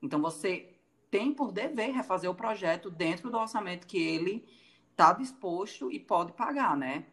Então 0.00 0.20
você 0.20 0.78
tem 1.10 1.32
por 1.32 1.52
dever 1.52 1.92
refazer 1.92 2.30
o 2.30 2.34
projeto 2.34 2.90
dentro 2.90 3.30
do 3.30 3.38
orçamento 3.38 3.86
que 3.86 3.98
ele 3.98 4.46
está 4.90 5.12
disposto 5.12 5.90
e 5.90 5.98
pode 5.98 6.32
pagar, 6.32 6.76
né? 6.76 7.06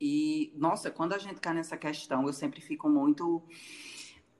E, 0.00 0.52
nossa, 0.56 0.90
quando 0.90 1.12
a 1.12 1.18
gente 1.18 1.40
cai 1.40 1.54
nessa 1.54 1.76
questão, 1.76 2.26
eu 2.26 2.32
sempre 2.32 2.60
fico 2.60 2.88
muito 2.88 3.42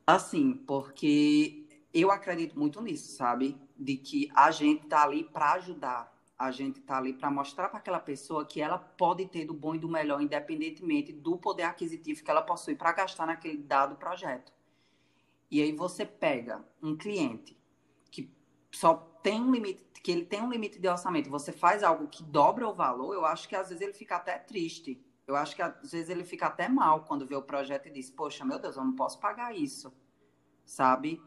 assim, 0.07 0.55
porque 0.55 1.62
eu 1.93 2.11
acredito 2.11 2.59
muito 2.59 2.81
nisso, 2.81 3.17
sabe? 3.17 3.61
De 3.77 3.97
que 3.97 4.31
a 4.35 4.51
gente 4.51 4.87
tá 4.87 5.03
ali 5.03 5.25
para 5.25 5.53
ajudar, 5.53 6.13
a 6.39 6.51
gente 6.51 6.81
tá 6.81 6.99
ali 6.99 7.13
para 7.13 7.31
mostrar 7.31 7.69
para 7.69 7.79
aquela 7.79 8.01
pessoa 8.01 8.45
que 8.45 8.61
ela 8.61 8.79
pode 8.79 9.27
ter 9.27 9.45
do 9.45 9.55
bom 9.55 9.75
e 9.75 9.79
do 9.79 9.89
melhor, 9.89 10.21
independentemente 10.21 11.13
do 11.13 11.37
poder 11.37 11.65
aquisitivo 11.65 12.23
que 12.23 12.31
ela 12.31 12.43
possui 12.43 12.75
para 12.75 12.93
gastar 12.93 13.27
naquele 13.27 13.59
dado 13.59 13.97
projeto. 13.97 14.53
E 15.51 15.61
aí 15.61 15.73
você 15.73 16.05
pega 16.05 16.65
um 16.83 16.97
cliente 16.97 17.57
que 18.11 18.33
só 18.71 18.95
tem 19.23 19.41
um 19.41 19.53
limite, 19.53 19.85
que 20.03 20.11
ele 20.11 20.25
tem 20.25 20.43
um 20.43 20.51
limite 20.51 20.79
de 20.79 20.89
orçamento, 20.89 21.31
você 21.31 21.53
faz 21.53 21.83
algo 21.83 22.09
que 22.09 22.23
dobra 22.23 22.67
o 22.67 22.75
valor, 22.75 23.15
eu 23.15 23.25
acho 23.25 23.49
que 23.49 23.55
às 23.55 23.69
vezes 23.69 23.83
ele 23.83 23.93
fica 23.93 24.17
até 24.17 24.39
triste 24.39 25.01
eu 25.27 25.37
acho 25.37 25.55
que 25.55 25.63
às 25.63 25.93
vezes 25.93 26.11
ele 26.11 26.25
fica 26.25 26.47
até 26.47 26.69
mal 26.69 27.05
quando 27.05 27.27
vê 27.27 27.35
o 27.35 27.43
projeto 27.43 27.87
e 27.87 27.91
diz: 27.91 28.11
Poxa, 28.11 28.45
meu 28.45 28.59
Deus, 28.59 28.77
eu 28.77 28.85
não 28.85 28.95
posso 28.95 29.19
pagar 29.19 29.57
isso, 29.57 29.93
sabe? 30.65 31.23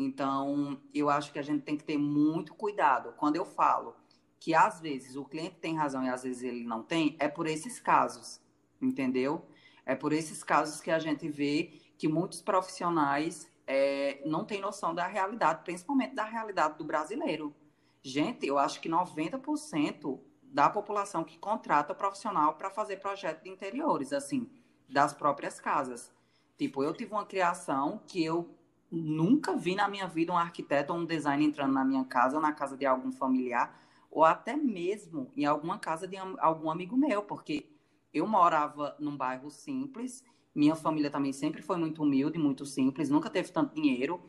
Então, 0.00 0.80
eu 0.94 1.10
acho 1.10 1.32
que 1.32 1.40
a 1.40 1.42
gente 1.42 1.64
tem 1.64 1.76
que 1.76 1.82
ter 1.82 1.98
muito 1.98 2.54
cuidado. 2.54 3.12
Quando 3.16 3.34
eu 3.34 3.44
falo 3.44 3.96
que 4.38 4.54
às 4.54 4.80
vezes 4.80 5.16
o 5.16 5.24
cliente 5.24 5.56
tem 5.56 5.76
razão 5.76 6.04
e 6.04 6.08
às 6.08 6.22
vezes 6.22 6.44
ele 6.44 6.62
não 6.62 6.84
tem, 6.84 7.16
é 7.18 7.26
por 7.26 7.48
esses 7.48 7.80
casos, 7.80 8.40
entendeu? 8.80 9.44
É 9.84 9.96
por 9.96 10.12
esses 10.12 10.44
casos 10.44 10.80
que 10.80 10.92
a 10.92 11.00
gente 11.00 11.28
vê 11.28 11.72
que 11.98 12.06
muitos 12.06 12.40
profissionais 12.40 13.50
é, 13.66 14.22
não 14.24 14.44
têm 14.44 14.60
noção 14.60 14.94
da 14.94 15.04
realidade, 15.04 15.64
principalmente 15.64 16.14
da 16.14 16.24
realidade 16.24 16.78
do 16.78 16.84
brasileiro. 16.84 17.52
Gente, 18.00 18.46
eu 18.46 18.56
acho 18.56 18.80
que 18.80 18.88
90% 18.88 20.20
da 20.44 20.70
população 20.70 21.24
que 21.24 21.36
contrata 21.38 21.92
profissional 21.92 22.54
para 22.54 22.70
fazer 22.70 22.98
projeto 22.98 23.42
de 23.42 23.50
interiores, 23.50 24.12
assim, 24.12 24.48
das 24.88 25.12
próprias 25.12 25.58
casas. 25.58 26.12
Tipo, 26.56 26.84
eu 26.84 26.94
tive 26.94 27.10
uma 27.10 27.26
criação 27.26 28.00
que 28.06 28.24
eu 28.24 28.56
nunca 28.90 29.56
vi 29.56 29.74
na 29.74 29.88
minha 29.88 30.06
vida 30.06 30.32
um 30.32 30.36
arquiteto 30.36 30.92
ou 30.92 30.98
um 30.98 31.04
designer 31.04 31.44
entrando 31.46 31.72
na 31.72 31.84
minha 31.84 32.04
casa, 32.04 32.40
na 32.40 32.52
casa 32.52 32.76
de 32.76 32.86
algum 32.86 33.12
familiar, 33.12 33.78
ou 34.10 34.24
até 34.24 34.56
mesmo 34.56 35.30
em 35.36 35.44
alguma 35.44 35.78
casa 35.78 36.06
de 36.06 36.16
algum 36.16 36.70
amigo 36.70 36.96
meu, 36.96 37.22
porque 37.22 37.70
eu 38.12 38.26
morava 38.26 38.96
num 38.98 39.16
bairro 39.16 39.50
simples, 39.50 40.24
minha 40.54 40.74
família 40.74 41.10
também 41.10 41.32
sempre 41.32 41.62
foi 41.62 41.76
muito 41.76 42.02
humilde, 42.02 42.38
muito 42.38 42.64
simples, 42.64 43.10
nunca 43.10 43.28
teve 43.30 43.52
tanto 43.52 43.74
dinheiro, 43.74 44.20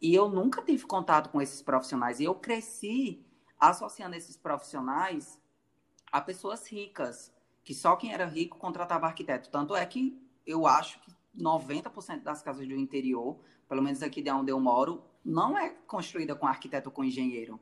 e 0.00 0.14
eu 0.14 0.28
nunca 0.28 0.62
tive 0.62 0.84
contato 0.84 1.30
com 1.30 1.42
esses 1.42 1.60
profissionais. 1.60 2.20
E 2.20 2.24
eu 2.24 2.34
cresci 2.34 3.24
associando 3.58 4.16
esses 4.16 4.36
profissionais 4.36 5.40
a 6.10 6.20
pessoas 6.20 6.66
ricas, 6.66 7.32
que 7.64 7.74
só 7.74 7.96
quem 7.96 8.12
era 8.12 8.24
rico 8.24 8.56
contratava 8.56 9.06
arquiteto. 9.06 9.50
Tanto 9.50 9.76
é 9.76 9.84
que 9.84 10.18
eu 10.46 10.66
acho 10.66 11.00
que 11.00 11.12
90% 11.36 12.22
das 12.22 12.42
casas 12.42 12.66
do 12.66 12.74
interior, 12.74 13.38
pelo 13.68 13.82
menos 13.82 14.02
aqui 14.02 14.22
de 14.22 14.30
onde 14.30 14.50
eu 14.50 14.58
moro, 14.58 15.02
não 15.24 15.56
é 15.56 15.70
construída 15.86 16.34
com 16.34 16.46
arquiteto 16.46 16.88
ou 16.88 16.94
com 16.94 17.04
engenheiro. 17.04 17.60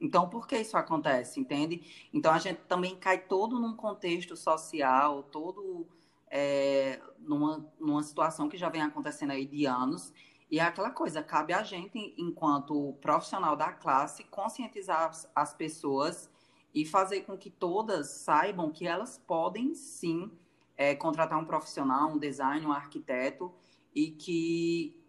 Então, 0.00 0.28
por 0.28 0.46
que 0.46 0.56
isso 0.56 0.76
acontece, 0.76 1.38
entende? 1.38 2.08
Então, 2.12 2.32
a 2.32 2.38
gente 2.38 2.60
também 2.66 2.96
cai 2.96 3.18
todo 3.18 3.58
num 3.58 3.76
contexto 3.76 4.34
social, 4.34 5.22
todo 5.24 5.86
é, 6.30 7.00
numa, 7.18 7.70
numa 7.78 8.02
situação 8.02 8.48
que 8.48 8.56
já 8.56 8.68
vem 8.68 8.82
acontecendo 8.82 9.32
aí 9.32 9.44
de 9.44 9.66
anos. 9.66 10.12
E 10.50 10.58
é 10.58 10.62
aquela 10.62 10.90
coisa, 10.90 11.22
cabe 11.22 11.52
a 11.52 11.62
gente, 11.62 12.14
enquanto 12.16 12.94
profissional 13.00 13.54
da 13.54 13.72
classe, 13.72 14.24
conscientizar 14.24 15.08
as, 15.08 15.30
as 15.34 15.54
pessoas 15.54 16.30
e 16.74 16.84
fazer 16.84 17.22
com 17.22 17.36
que 17.36 17.50
todas 17.50 18.08
saibam 18.08 18.70
que 18.70 18.86
elas 18.86 19.18
podem 19.18 19.74
sim 19.74 20.30
é, 20.76 20.94
contratar 20.94 21.38
um 21.38 21.44
profissional, 21.44 22.10
um 22.10 22.18
designer, 22.18 22.66
um 22.66 22.72
arquiteto 22.72 23.52
e 23.94 24.10
que 24.10 24.99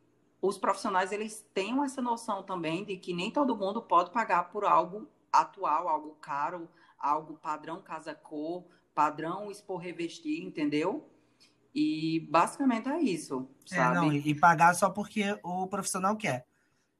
os 0.41 0.57
profissionais 0.57 1.11
eles 1.11 1.45
tenham 1.53 1.83
essa 1.83 2.01
noção 2.01 2.41
também 2.41 2.83
de 2.83 2.97
que 2.97 3.13
nem 3.13 3.29
todo 3.29 3.55
mundo 3.55 3.81
pode 3.81 4.11
pagar 4.11 4.45
por 4.45 4.65
algo 4.65 5.07
atual, 5.31 5.87
algo 5.87 6.15
caro, 6.15 6.67
algo 6.97 7.35
padrão 7.35 7.81
casa-cor, 7.81 8.65
padrão 8.93 9.51
expor 9.51 9.77
revestir, 9.79 10.43
entendeu? 10.43 11.07
E 11.73 12.27
basicamente 12.29 12.89
é 12.89 12.99
isso, 12.99 13.47
sabe? 13.65 13.97
É, 13.97 14.01
não, 14.01 14.11
e 14.11 14.35
pagar 14.35 14.73
só 14.73 14.89
porque 14.89 15.39
o 15.43 15.67
profissional 15.67 16.17
quer, 16.17 16.45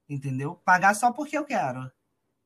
entendeu? 0.08 0.56
Pagar 0.64 0.94
só 0.94 1.12
porque 1.12 1.38
eu 1.38 1.44
quero. 1.44 1.92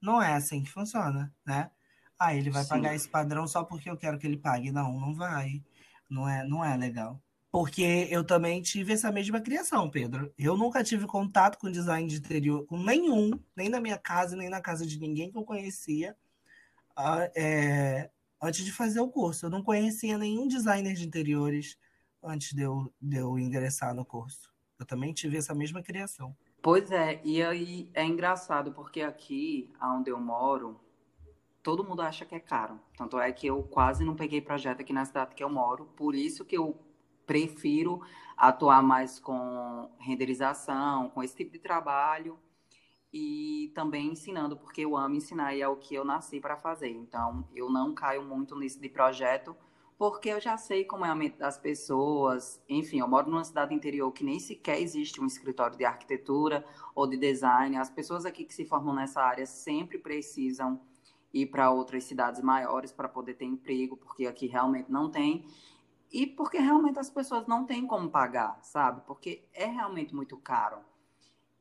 Não 0.01 0.21
é 0.21 0.33
assim 0.33 0.63
que 0.63 0.71
funciona, 0.71 1.33
né? 1.45 1.69
Ah, 2.17 2.33
ele 2.33 2.49
vai 2.49 2.63
Sim. 2.63 2.69
pagar 2.69 2.95
esse 2.95 3.07
padrão 3.07 3.47
só 3.47 3.63
porque 3.63 3.89
eu 3.89 3.97
quero 3.97 4.17
que 4.17 4.25
ele 4.25 4.37
pague. 4.37 4.71
Não, 4.71 4.99
não 4.99 5.13
vai. 5.13 5.61
Não 6.09 6.27
é, 6.27 6.47
não 6.47 6.63
é 6.63 6.75
legal. 6.77 7.21
Porque 7.55 8.09
eu 8.11 8.21
também 8.21 8.61
tive 8.61 8.91
essa 8.91 9.09
mesma 9.09 9.39
criação, 9.39 9.89
Pedro. 9.89 10.29
Eu 10.37 10.57
nunca 10.57 10.83
tive 10.83 11.07
contato 11.07 11.57
com 11.57 11.71
design 11.71 12.05
de 12.05 12.17
interior, 12.17 12.65
com 12.65 12.77
nenhum, 12.77 13.31
nem 13.55 13.69
na 13.69 13.79
minha 13.79 13.97
casa, 13.97 14.35
nem 14.35 14.49
na 14.49 14.59
casa 14.59 14.85
de 14.85 14.99
ninguém 14.99 15.31
que 15.31 15.37
eu 15.37 15.43
conhecia, 15.45 16.17
é, 17.33 18.09
antes 18.43 18.65
de 18.65 18.73
fazer 18.73 18.99
o 18.99 19.07
curso. 19.07 19.45
Eu 19.45 19.49
não 19.49 19.63
conhecia 19.63 20.17
nenhum 20.17 20.49
designer 20.49 20.95
de 20.95 21.07
interiores 21.07 21.77
antes 22.21 22.51
de 22.51 22.61
eu, 22.61 22.93
de 23.01 23.15
eu 23.15 23.39
ingressar 23.39 23.95
no 23.95 24.03
curso. 24.03 24.53
Eu 24.77 24.85
também 24.85 25.13
tive 25.13 25.37
essa 25.37 25.55
mesma 25.55 25.81
criação. 25.81 26.35
Pois 26.61 26.91
é, 26.91 27.21
e 27.23 27.41
aí 27.41 27.89
é 27.93 28.03
engraçado, 28.03 28.73
porque 28.73 28.99
aqui, 28.99 29.73
onde 29.81 30.09
eu 30.09 30.19
moro, 30.19 30.77
todo 31.63 31.85
mundo 31.85 32.01
acha 32.01 32.25
que 32.25 32.35
é 32.35 32.39
caro. 32.41 32.81
Tanto 32.97 33.17
é 33.17 33.31
que 33.31 33.47
eu 33.47 33.63
quase 33.63 34.03
não 34.03 34.13
peguei 34.13 34.41
projeto 34.41 34.81
aqui 34.81 34.91
na 34.91 35.05
cidade 35.05 35.33
que 35.33 35.43
eu 35.43 35.49
moro, 35.49 35.85
por 35.95 36.15
isso 36.15 36.43
que 36.43 36.57
eu 36.57 36.84
prefiro 37.25 38.01
atuar 38.37 38.83
mais 38.83 39.19
com 39.19 39.89
renderização, 39.99 41.09
com 41.09 41.23
esse 41.23 41.35
tipo 41.35 41.51
de 41.51 41.59
trabalho 41.59 42.37
e 43.17 43.71
também 43.73 44.11
ensinando, 44.11 44.57
porque 44.57 44.81
eu 44.81 44.97
amo 44.97 45.15
ensinar 45.15 45.55
e 45.55 45.61
é 45.61 45.67
o 45.67 45.77
que 45.77 45.95
eu 45.95 46.03
nasci 46.03 46.39
para 46.39 46.57
fazer. 46.57 46.89
Então, 46.89 47.47
eu 47.55 47.69
não 47.69 47.93
caio 47.93 48.21
muito 48.21 48.57
nisso 48.57 48.81
de 48.81 48.89
projeto, 48.89 49.55
porque 49.97 50.27
eu 50.27 50.41
já 50.41 50.57
sei 50.57 50.83
como 50.83 51.05
é 51.05 51.09
a 51.09 51.15
mente 51.15 51.37
das 51.37 51.57
pessoas. 51.57 52.61
Enfim, 52.67 52.99
eu 52.99 53.07
moro 53.07 53.29
numa 53.29 53.45
cidade 53.45 53.73
interior 53.73 54.11
que 54.11 54.23
nem 54.23 54.37
sequer 54.37 54.81
existe 54.81 55.21
um 55.21 55.25
escritório 55.25 55.77
de 55.77 55.85
arquitetura 55.85 56.65
ou 56.93 57.07
de 57.07 57.15
design. 57.15 57.77
As 57.77 57.89
pessoas 57.89 58.25
aqui 58.25 58.43
que 58.43 58.53
se 58.53 58.65
formam 58.65 58.93
nessa 58.93 59.21
área 59.21 59.45
sempre 59.45 59.97
precisam 59.97 60.81
ir 61.33 61.45
para 61.45 61.71
outras 61.71 62.03
cidades 62.03 62.41
maiores 62.41 62.91
para 62.91 63.07
poder 63.07 63.35
ter 63.35 63.45
emprego, 63.45 63.95
porque 63.95 64.25
aqui 64.25 64.47
realmente 64.47 64.91
não 64.91 65.09
tem. 65.09 65.45
E 66.15 66.25
porque 66.25 66.57
realmente 66.57 66.97
as 66.97 67.09
pessoas 67.09 67.45
não 67.45 67.65
têm 67.65 67.85
como 67.85 68.09
pagar, 68.09 68.57
sabe? 68.63 69.01
Porque 69.05 69.43
é 69.53 69.65
realmente 69.65 70.15
muito 70.15 70.37
caro. 70.37 70.77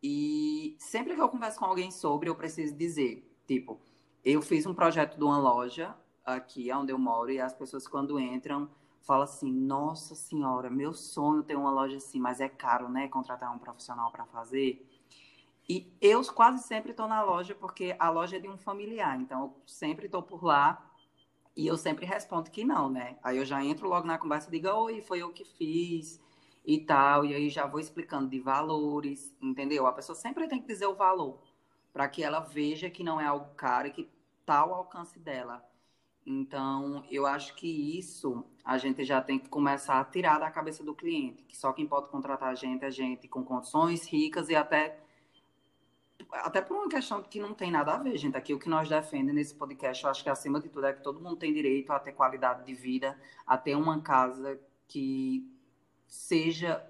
E 0.00 0.76
sempre 0.78 1.16
que 1.16 1.20
eu 1.20 1.28
converso 1.28 1.58
com 1.58 1.64
alguém 1.64 1.90
sobre, 1.90 2.28
eu 2.28 2.36
preciso 2.36 2.72
dizer, 2.72 3.28
tipo, 3.48 3.80
eu 4.24 4.40
fiz 4.40 4.64
um 4.64 4.72
projeto 4.72 5.16
de 5.16 5.24
uma 5.24 5.38
loja 5.38 5.96
aqui 6.24 6.72
onde 6.72 6.92
eu 6.92 6.98
moro 6.98 7.32
e 7.32 7.40
as 7.40 7.52
pessoas 7.52 7.88
quando 7.88 8.20
entram 8.20 8.70
falam 9.02 9.24
assim: 9.24 9.50
"Nossa 9.50 10.14
senhora, 10.14 10.70
meu 10.70 10.92
sonho 10.94 11.42
ter 11.42 11.56
uma 11.56 11.72
loja 11.72 11.96
assim, 11.96 12.20
mas 12.20 12.40
é 12.40 12.48
caro, 12.48 12.88
né, 12.88 13.08
contratar 13.08 13.52
um 13.52 13.58
profissional 13.58 14.12
para 14.12 14.24
fazer". 14.24 14.88
E 15.68 15.92
eu 16.00 16.24
quase 16.32 16.62
sempre 16.62 16.92
estou 16.92 17.08
na 17.08 17.24
loja, 17.24 17.56
porque 17.56 17.96
a 17.98 18.08
loja 18.08 18.36
é 18.36 18.40
de 18.40 18.48
um 18.48 18.56
familiar, 18.56 19.20
então 19.20 19.42
eu 19.42 19.56
sempre 19.66 20.06
estou 20.06 20.22
por 20.22 20.44
lá 20.44 20.93
e 21.56 21.66
eu 21.66 21.76
sempre 21.76 22.04
respondo 22.04 22.50
que 22.50 22.64
não, 22.64 22.90
né? 22.90 23.16
Aí 23.22 23.36
eu 23.38 23.44
já 23.44 23.64
entro 23.64 23.88
logo 23.88 24.06
na 24.06 24.18
conversa 24.18 24.48
e 24.48 24.52
digo, 24.52 24.68
oi, 24.68 25.00
foi 25.00 25.20
eu 25.20 25.32
que 25.32 25.44
fiz 25.44 26.20
e 26.64 26.78
tal, 26.78 27.24
e 27.24 27.34
aí 27.34 27.48
já 27.50 27.66
vou 27.66 27.78
explicando 27.78 28.28
de 28.28 28.40
valores, 28.40 29.36
entendeu? 29.40 29.86
A 29.86 29.92
pessoa 29.92 30.16
sempre 30.16 30.48
tem 30.48 30.60
que 30.60 30.66
dizer 30.66 30.86
o 30.86 30.94
valor, 30.94 31.38
para 31.92 32.08
que 32.08 32.22
ela 32.22 32.40
veja 32.40 32.90
que 32.90 33.04
não 33.04 33.20
é 33.20 33.26
algo 33.26 33.54
caro 33.54 33.88
e 33.88 33.90
que 33.90 34.08
está 34.40 34.58
ao 34.58 34.74
alcance 34.74 35.18
dela. 35.18 35.64
Então, 36.26 37.04
eu 37.10 37.26
acho 37.26 37.54
que 37.54 37.98
isso 37.98 38.44
a 38.64 38.78
gente 38.78 39.04
já 39.04 39.20
tem 39.20 39.38
que 39.38 39.48
começar 39.48 40.00
a 40.00 40.04
tirar 40.04 40.38
da 40.38 40.50
cabeça 40.50 40.82
do 40.82 40.94
cliente, 40.94 41.44
que 41.44 41.56
só 41.56 41.72
quem 41.72 41.86
pode 41.86 42.08
contratar 42.08 42.48
a 42.48 42.54
gente 42.54 42.82
é 42.82 42.90
gente 42.90 43.28
com 43.28 43.44
condições 43.44 44.06
ricas 44.08 44.48
e 44.48 44.56
até 44.56 45.03
até 46.30 46.60
por 46.60 46.76
uma 46.76 46.88
questão 46.88 47.22
que 47.22 47.40
não 47.40 47.54
tem 47.54 47.70
nada 47.70 47.94
a 47.94 47.98
ver, 47.98 48.16
gente. 48.16 48.36
Aqui 48.36 48.54
o 48.54 48.58
que 48.58 48.68
nós 48.68 48.88
defendemos 48.88 49.34
nesse 49.34 49.54
podcast, 49.54 50.04
eu 50.04 50.10
acho 50.10 50.22
que 50.22 50.30
acima 50.30 50.60
de 50.60 50.68
tudo 50.68 50.86
é 50.86 50.92
que 50.92 51.02
todo 51.02 51.20
mundo 51.20 51.36
tem 51.36 51.52
direito 51.52 51.90
a 51.92 51.98
ter 51.98 52.12
qualidade 52.12 52.64
de 52.64 52.74
vida, 52.74 53.18
a 53.46 53.56
ter 53.56 53.76
uma 53.76 54.00
casa 54.00 54.58
que 54.86 55.48
seja, 56.06 56.84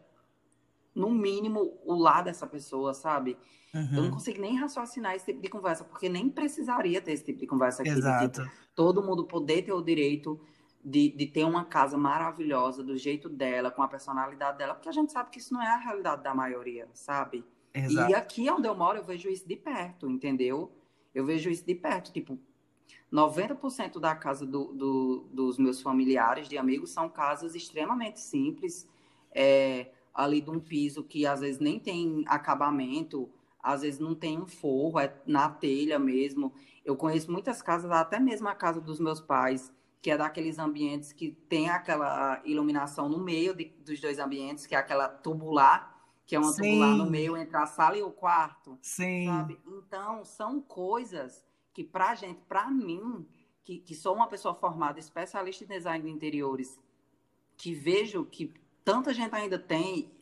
no 0.95 1.11
mínimo, 1.11 1.79
o 1.85 1.95
lar 1.95 2.23
dessa 2.23 2.47
pessoa, 2.47 2.93
sabe? 2.95 3.37
Uhum. 3.75 3.89
Eu 3.97 4.03
não 4.05 4.11
consigo 4.11 4.41
nem 4.41 4.57
raciocinar 4.57 5.15
esse 5.15 5.27
tipo 5.27 5.41
de 5.41 5.49
conversa, 5.49 5.85
porque 5.85 6.09
nem 6.09 6.29
precisaria 6.29 7.01
ter 7.01 7.13
esse 7.13 7.25
tipo 7.25 7.41
de 7.41 7.47
conversa 7.47 7.83
aqui. 7.83 7.91
Exato. 7.91 8.43
De, 8.43 8.47
tipo, 8.47 8.57
todo 8.75 9.03
mundo 9.03 9.25
poder 9.25 9.63
ter 9.63 9.73
o 9.73 9.83
direito 9.83 10.41
de, 10.85 11.09
de 11.11 11.27
ter 11.27 11.45
uma 11.45 11.65
casa 11.65 11.97
maravilhosa, 11.97 12.85
do 12.85 12.97
jeito 12.97 13.29
dela, 13.29 13.71
com 13.71 13.83
a 13.83 13.89
personalidade 13.89 14.59
dela, 14.59 14.75
porque 14.75 14.89
a 14.89 14.93
gente 14.93 15.11
sabe 15.11 15.31
que 15.31 15.39
isso 15.39 15.55
não 15.55 15.63
é 15.63 15.69
a 15.69 15.79
realidade 15.79 16.23
da 16.23 16.35
maioria, 16.35 16.89
sabe? 16.93 17.45
Exato. 17.75 18.11
E 18.11 18.15
aqui 18.15 18.49
onde 18.49 18.69
eu 18.69 18.75
moro, 18.75 18.99
eu 18.99 19.05
vejo 19.05 19.29
isso 19.29 19.47
de 19.47 19.57
perto, 19.57 20.09
entendeu? 20.09 20.71
Eu 21.13 21.27
vejo 21.27 21.51
isso 21.51 21.67
de 21.67 21.75
perto. 21.75 22.13
Tipo, 22.13 22.39
90% 23.13 23.99
da 23.99 24.15
casa 24.15 24.47
do, 24.47 24.73
do, 24.73 25.29
dos 25.33 25.59
meus 25.59 25.83
familiares, 25.83 26.49
de 26.49 26.57
amigos, 26.57 26.91
são 26.91 27.09
casas 27.09 27.57
extremamente 27.57 28.21
simples, 28.21 28.89
é, 29.33 29.91
ali 30.15 30.41
de 30.41 30.51
um 30.51 30.61
piso 30.61 31.03
que 31.03 31.27
às 31.27 31.41
vezes 31.41 31.61
nem 31.61 31.81
tem 31.81 32.25
acabamento, 32.29 33.29
às 33.61 33.83
vezes 33.83 33.99
não 33.99 34.15
tem 34.15 34.41
um 34.41 34.47
forro, 34.47 35.01
é 35.01 35.13
na 35.27 35.49
telha 35.49 35.99
mesmo. 35.99 36.53
Eu 36.85 36.97
conheço 36.97 37.33
muitas 37.33 37.61
casas, 37.61 37.91
até 37.91 38.21
mesmo 38.21 38.47
a 38.47 38.55
casa 38.55 38.81
dos 38.81 39.01
meus 39.01 39.21
pais, 39.21 39.73
que 40.01 40.11
é 40.11 40.17
daqueles 40.17 40.59
ambientes 40.59 41.13
que 41.13 41.33
tem 41.49 41.71
aquela 41.71 42.41
iluminação 42.45 43.09
no 43.09 43.19
meio 43.19 43.55
de, 43.55 43.73
dos 43.85 44.01
dois 44.01 44.19
ambientes, 44.19 44.67
que 44.67 44.75
é 44.75 44.79
aquela 44.79 45.09
tubular 45.09 45.94
que 46.27 46.35
é 46.35 46.39
uma 46.39 46.53
Sim. 46.53 46.63
tubular 46.63 46.97
no 46.97 47.11
meio 47.11 47.37
entre 47.37 47.57
a 47.57 47.67
sala 47.67 47.99
e 47.99 48.03
o 48.03 48.11
quarto. 48.11 48.79
Sim. 48.81 49.27
Sabe? 49.27 49.61
Então, 49.67 50.25
são 50.25 50.61
coisas 50.61 51.45
que, 51.73 51.85
pra 51.85 52.15
gente, 52.15 52.41
pra 52.49 52.71
mim, 52.71 53.27
que, 53.63 53.79
que 53.79 53.95
sou 53.95 54.15
uma 54.15 54.27
pessoa 54.27 54.55
formada, 54.55 54.99
especialista 54.99 55.65
em 55.65 55.69
design 55.69 56.05
de 56.05 56.11
interiores, 56.11 56.81
que 57.57 57.75
vejo 57.75 58.25
que 58.25 58.53
tanta 58.85 59.13
gente 59.13 59.35
ainda 59.35 59.59
tem, 59.59 60.13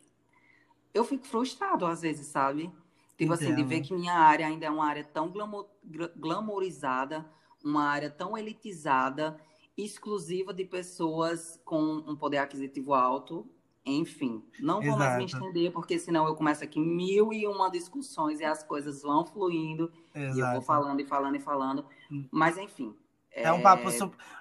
eu 0.93 1.05
fico 1.05 1.27
frustrado 1.27 1.87
às 1.87 2.03
vezes, 2.03 2.27
sabe? 2.27 2.73
Tipo 3.17 3.35
Entendo. 3.35 3.35
assim, 3.35 3.55
de 3.55 3.63
ver 3.63 3.81
que 3.83 3.95
minha 3.95 4.15
área 4.15 4.47
ainda 4.47 4.67
é 4.67 4.71
uma 4.71 4.87
área 4.87 5.05
tão 5.05 5.31
glamour, 5.31 5.69
glamourizada, 6.17 7.31
uma 7.65 7.85
área 7.85 8.11
tão 8.11 8.37
elitizada, 8.37 9.41
exclusiva 9.77 10.53
de 10.53 10.65
pessoas 10.65 11.61
com 11.65 11.81
um 11.81 12.17
poder 12.17 12.39
aquisitivo 12.39 12.93
alto 12.93 13.49
enfim, 13.85 14.45
não 14.61 14.77
vou 14.77 14.95
Exato. 14.95 14.99
mais 14.99 15.17
me 15.19 15.25
estender, 15.25 15.73
porque 15.73 15.99
senão 15.99 16.27
eu 16.27 16.37
começo 16.37 16.63
aqui 16.63 16.79
mil 16.79 17.33
e 17.33 17.47
uma 17.47 17.69
discussões 17.69 18.39
e 18.39 18.45
as 18.45 18.63
coisas 18.63 19.03
vão 19.03 19.27
fluindo. 19.27 19.93
Exato. 20.15 20.39
E 20.39 20.41
eu 20.41 20.53
vou 20.53 20.63
falando 20.63 21.01
e 21.01 21.05
falando 21.05 21.37
e 21.37 21.41
falando. 21.41 21.85
Hum. 22.11 22.29
Mas, 22.31 22.57
enfim. 22.57 22.95
É, 23.35 23.45
é 23.45 23.53
um, 23.53 23.63
papo, 23.63 23.89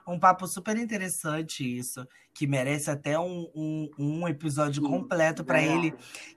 um 0.05 0.19
papo 0.19 0.45
super 0.45 0.77
interessante 0.77 1.63
isso, 1.63 2.05
que 2.33 2.45
merece 2.45 2.91
até 2.91 3.17
um, 3.17 3.49
um, 3.55 3.89
um 3.97 4.27
episódio 4.27 4.83
Sim, 4.83 4.89
completo 4.89 5.45
para 5.45 5.61
ele, 5.61 5.95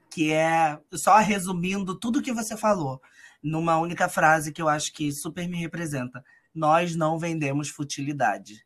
que 0.09 0.31
é 0.31 0.79
só 0.93 1.17
resumindo 1.17 1.99
tudo 1.99 2.21
que 2.21 2.31
você 2.31 2.55
falou, 2.55 3.01
numa 3.43 3.77
única 3.77 4.07
frase 4.07 4.53
que 4.53 4.61
eu 4.61 4.69
acho 4.69 4.93
que 4.93 5.11
super 5.11 5.47
me 5.49 5.57
representa. 5.57 6.23
Nós 6.53 6.95
não 6.95 7.19
vendemos 7.19 7.67
futilidade 7.67 8.64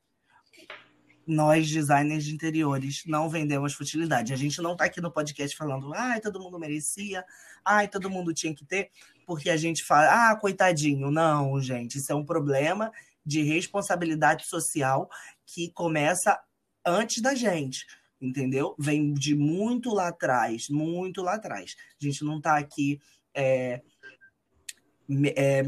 nós, 1.29 1.69
designers 1.69 2.25
de 2.25 2.33
interiores, 2.33 3.03
não 3.05 3.29
vendemos 3.29 3.73
futilidade. 3.73 4.33
A 4.33 4.35
gente 4.35 4.61
não 4.61 4.73
está 4.73 4.85
aqui 4.85 4.99
no 4.99 5.11
podcast 5.11 5.55
falando, 5.55 5.93
ai, 5.93 6.19
todo 6.19 6.39
mundo 6.39 6.59
merecia, 6.59 7.23
ai, 7.63 7.87
todo 7.87 8.09
mundo 8.09 8.33
tinha 8.33 8.53
que 8.53 8.65
ter, 8.65 8.89
porque 9.25 9.49
a 9.49 9.57
gente 9.57 9.83
fala, 9.83 10.31
ah, 10.31 10.35
coitadinho. 10.35 11.11
Não, 11.11 11.61
gente, 11.61 11.97
isso 11.97 12.11
é 12.11 12.15
um 12.15 12.25
problema 12.25 12.91
de 13.25 13.43
responsabilidade 13.43 14.45
social 14.47 15.09
que 15.45 15.71
começa 15.71 16.39
antes 16.85 17.21
da 17.21 17.35
gente, 17.35 17.85
entendeu? 18.19 18.75
Vem 18.79 19.13
de 19.13 19.35
muito 19.35 19.93
lá 19.93 20.07
atrás, 20.07 20.67
muito 20.67 21.21
lá 21.21 21.35
atrás. 21.35 21.75
A 22.01 22.05
gente 22.05 22.23
não 22.23 22.37
está 22.37 22.57
aqui. 22.57 22.99
É, 23.33 23.81
é, 25.35 25.59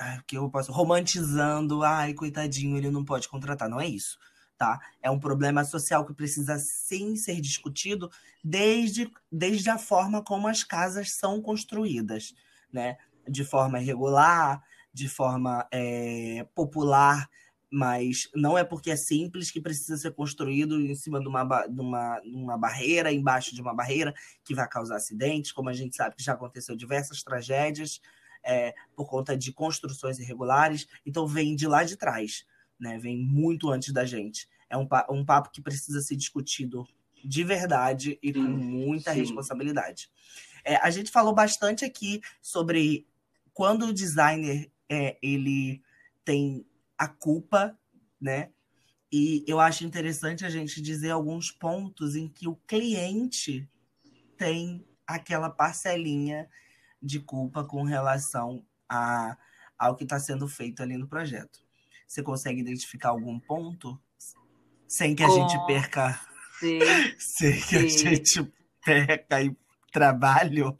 é, 0.00 0.20
que 0.26 0.36
eu 0.36 0.50
posso 0.50 0.72
romantizando, 0.72 1.82
ai, 1.82 2.12
coitadinho, 2.12 2.76
ele 2.76 2.90
não 2.90 3.04
pode 3.04 3.28
contratar. 3.28 3.68
Não 3.68 3.80
é 3.80 3.86
isso 3.86 4.18
tá? 4.58 4.80
É 5.00 5.10
um 5.10 5.20
problema 5.20 5.64
social 5.64 6.04
que 6.04 6.12
precisa 6.12 6.58
sim 6.58 7.14
ser 7.14 7.40
discutido 7.40 8.10
desde, 8.42 9.10
desde 9.30 9.70
a 9.70 9.78
forma 9.78 10.22
como 10.22 10.48
as 10.48 10.64
casas 10.64 11.12
são 11.12 11.40
construídas, 11.40 12.34
né? 12.72 12.98
De 13.26 13.44
forma 13.44 13.80
irregular, 13.80 14.62
de 14.92 15.08
forma 15.08 15.66
é, 15.70 16.46
popular, 16.54 17.30
mas 17.70 18.28
não 18.34 18.56
é 18.56 18.64
porque 18.64 18.90
é 18.90 18.96
simples 18.96 19.50
que 19.50 19.60
precisa 19.60 19.96
ser 19.96 20.12
construído 20.12 20.80
em 20.80 20.94
cima 20.94 21.20
de 21.20 21.28
uma, 21.28 21.44
de, 21.66 21.80
uma, 21.80 22.20
de 22.20 22.34
uma 22.34 22.58
barreira, 22.58 23.12
embaixo 23.12 23.54
de 23.54 23.60
uma 23.60 23.74
barreira, 23.74 24.14
que 24.42 24.54
vai 24.54 24.66
causar 24.68 24.96
acidentes, 24.96 25.52
como 25.52 25.68
a 25.68 25.74
gente 25.74 25.94
sabe 25.94 26.16
que 26.16 26.22
já 26.22 26.32
aconteceu 26.32 26.74
diversas 26.74 27.22
tragédias 27.22 28.00
é, 28.42 28.74
por 28.96 29.06
conta 29.06 29.36
de 29.36 29.52
construções 29.52 30.18
irregulares. 30.18 30.88
Então 31.04 31.26
vem 31.26 31.54
de 31.54 31.68
lá 31.68 31.84
de 31.84 31.96
trás, 31.96 32.46
né? 32.78 32.98
Vem 32.98 33.16
muito 33.18 33.70
antes 33.70 33.92
da 33.92 34.04
gente. 34.04 34.48
É 34.68 34.76
um, 34.76 34.86
um 35.10 35.24
papo 35.24 35.50
que 35.50 35.62
precisa 35.62 36.00
ser 36.00 36.16
discutido 36.16 36.86
de 37.24 37.42
verdade 37.42 38.18
e 38.22 38.32
com 38.32 38.40
muita 38.40 39.12
Sim. 39.12 39.20
responsabilidade. 39.20 40.10
É, 40.64 40.76
a 40.76 40.90
gente 40.90 41.10
falou 41.10 41.34
bastante 41.34 41.84
aqui 41.84 42.20
sobre 42.40 43.06
quando 43.52 43.86
o 43.86 43.92
designer 43.92 44.70
é, 44.88 45.18
ele 45.22 45.82
tem 46.24 46.64
a 46.96 47.08
culpa, 47.08 47.76
né? 48.20 48.50
E 49.10 49.42
eu 49.46 49.58
acho 49.58 49.84
interessante 49.84 50.44
a 50.44 50.50
gente 50.50 50.82
dizer 50.82 51.10
alguns 51.10 51.50
pontos 51.50 52.14
em 52.14 52.28
que 52.28 52.46
o 52.46 52.56
cliente 52.66 53.68
tem 54.36 54.86
aquela 55.06 55.48
parcelinha 55.48 56.48
de 57.02 57.18
culpa 57.18 57.64
com 57.64 57.82
relação 57.82 58.64
a, 58.88 59.36
ao 59.78 59.96
que 59.96 60.04
está 60.04 60.20
sendo 60.20 60.46
feito 60.46 60.82
ali 60.82 60.98
no 60.98 61.08
projeto. 61.08 61.67
Você 62.08 62.22
consegue 62.22 62.60
identificar 62.60 63.10
algum 63.10 63.38
ponto 63.38 64.00
sem 64.88 65.14
que 65.14 65.22
a 65.22 65.26
com... 65.26 65.34
gente 65.48 65.66
perca 65.66 66.18
Sim. 66.58 66.80
sem 67.18 67.52
que 67.52 67.60
Sim. 67.60 67.76
a 67.76 68.14
gente 68.14 68.52
perca 68.82 69.36
aí 69.36 69.54
trabalho? 69.92 70.74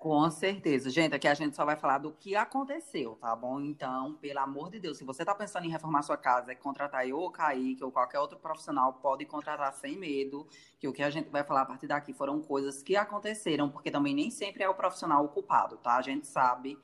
Com 0.00 0.30
certeza. 0.30 0.88
Gente, 0.88 1.14
aqui 1.14 1.28
a 1.28 1.34
gente 1.34 1.54
só 1.54 1.62
vai 1.62 1.76
falar 1.76 1.98
do 1.98 2.10
que 2.10 2.34
aconteceu, 2.34 3.18
tá 3.20 3.36
bom? 3.36 3.60
Então, 3.60 4.14
pelo 4.14 4.38
amor 4.38 4.70
de 4.70 4.80
Deus, 4.80 4.96
se 4.96 5.04
você 5.04 5.26
tá 5.26 5.34
pensando 5.34 5.66
em 5.66 5.70
reformar 5.70 6.00
sua 6.00 6.16
casa, 6.16 6.52
é 6.52 6.54
contratar 6.54 7.06
eu 7.06 7.18
ou 7.18 7.30
Kaique 7.30 7.84
ou 7.84 7.92
qualquer 7.92 8.18
outro 8.18 8.38
profissional, 8.38 8.94
pode 8.94 9.26
contratar 9.26 9.70
sem 9.74 9.98
medo, 9.98 10.48
que 10.78 10.88
o 10.88 10.92
que 10.94 11.02
a 11.02 11.10
gente 11.10 11.28
vai 11.28 11.44
falar 11.44 11.60
a 11.60 11.66
partir 11.66 11.86
daqui 11.86 12.14
foram 12.14 12.40
coisas 12.40 12.82
que 12.82 12.96
aconteceram, 12.96 13.68
porque 13.68 13.90
também 13.90 14.14
nem 14.14 14.30
sempre 14.30 14.62
é 14.62 14.68
o 14.70 14.74
profissional 14.74 15.22
o 15.22 15.28
culpado, 15.28 15.76
tá? 15.76 15.96
A 15.96 16.02
gente 16.02 16.26
sabe 16.26 16.78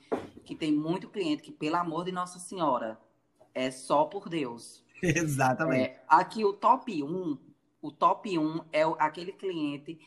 que 0.45 0.55
tem 0.55 0.71
muito 0.71 1.09
cliente 1.09 1.43
que, 1.43 1.53
pelo 1.53 1.77
amor 1.77 2.05
de 2.05 2.13
Nossa 2.13 2.39
Senhora, 2.39 3.01
é 3.55 3.71
só 3.71 4.05
por 4.05 4.29
Deus. 4.29 4.85
Exatamente. 5.03 5.89
É, 5.89 6.05
aqui 6.07 6.45
o 6.45 6.53
top 6.53 7.03
1, 7.03 7.39
o 7.81 7.91
top 7.91 8.39
1 8.39 8.61
é 8.71 8.83
aquele 8.99 9.33
cliente 9.33 9.99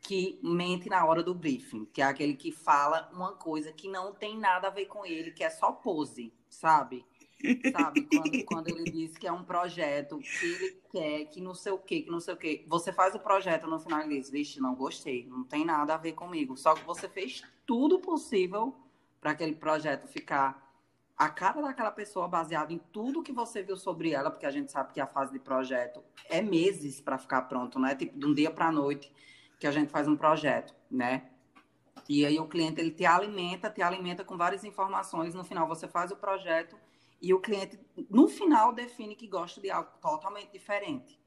que 0.00 0.38
mente 0.42 0.88
na 0.88 1.04
hora 1.04 1.22
do 1.22 1.34
briefing, 1.34 1.84
que 1.86 2.00
é 2.00 2.04
aquele 2.04 2.34
que 2.34 2.50
fala 2.50 3.10
uma 3.12 3.32
coisa 3.32 3.72
que 3.72 3.88
não 3.88 4.12
tem 4.12 4.38
nada 4.38 4.68
a 4.68 4.70
ver 4.70 4.86
com 4.86 5.04
ele, 5.04 5.30
que 5.30 5.44
é 5.44 5.50
só 5.50 5.72
pose, 5.72 6.32
sabe? 6.48 7.04
Sabe? 7.72 8.02
Quando, 8.02 8.44
quando 8.44 8.68
ele 8.68 8.84
diz 8.90 9.16
que 9.16 9.26
é 9.26 9.32
um 9.32 9.44
projeto 9.44 10.18
que 10.18 10.46
ele 10.46 10.80
quer, 10.90 11.24
que 11.26 11.40
não 11.40 11.54
sei 11.54 11.72
o 11.72 11.78
quê, 11.78 12.02
que 12.02 12.10
não 12.10 12.20
sei 12.20 12.34
o 12.34 12.36
quê. 12.36 12.64
Você 12.68 12.92
faz 12.92 13.14
o 13.14 13.18
projeto 13.18 13.66
no 13.66 13.78
final 13.78 14.02
e 14.02 14.08
diz, 14.08 14.30
vixe, 14.30 14.60
não 14.60 14.74
gostei, 14.74 15.26
não 15.26 15.44
tem 15.44 15.64
nada 15.64 15.94
a 15.94 15.98
ver 15.98 16.12
comigo. 16.12 16.56
Só 16.56 16.74
que 16.74 16.84
você 16.84 17.08
fez 17.08 17.42
tudo 17.66 17.98
possível 17.98 18.74
para 19.20 19.30
aquele 19.30 19.54
projeto 19.54 20.06
ficar 20.06 20.68
a 21.16 21.28
cara 21.28 21.60
daquela 21.60 21.90
pessoa 21.90 22.26
baseado 22.26 22.72
em 22.72 22.78
tudo 22.92 23.22
que 23.22 23.32
você 23.32 23.62
viu 23.62 23.76
sobre 23.76 24.12
ela, 24.12 24.30
porque 24.30 24.46
a 24.46 24.50
gente 24.50 24.72
sabe 24.72 24.92
que 24.94 25.00
a 25.00 25.06
fase 25.06 25.32
de 25.32 25.38
projeto 25.38 26.02
é 26.28 26.40
meses 26.40 27.00
para 27.00 27.18
ficar 27.18 27.42
pronto, 27.42 27.78
não 27.78 27.88
é 27.88 27.94
tipo 27.94 28.18
de 28.18 28.26
um 28.26 28.32
dia 28.32 28.50
para 28.50 28.68
a 28.68 28.72
noite 28.72 29.12
que 29.60 29.66
a 29.66 29.70
gente 29.70 29.90
faz 29.90 30.08
um 30.08 30.16
projeto, 30.16 30.74
né? 30.90 31.30
E 32.08 32.24
aí 32.24 32.40
o 32.40 32.48
cliente 32.48 32.80
ele 32.80 32.90
te 32.90 33.04
alimenta, 33.04 33.70
te 33.70 33.82
alimenta 33.82 34.24
com 34.24 34.36
várias 34.36 34.64
informações. 34.64 35.34
No 35.34 35.44
final 35.44 35.68
você 35.68 35.86
faz 35.86 36.10
o 36.10 36.16
projeto 36.16 36.76
e 37.20 37.34
o 37.34 37.38
cliente 37.38 37.78
no 38.08 38.26
final 38.26 38.72
define 38.72 39.14
que 39.14 39.28
gosta 39.28 39.60
de 39.60 39.70
algo 39.70 39.90
totalmente 40.00 40.50
diferente. 40.50 41.20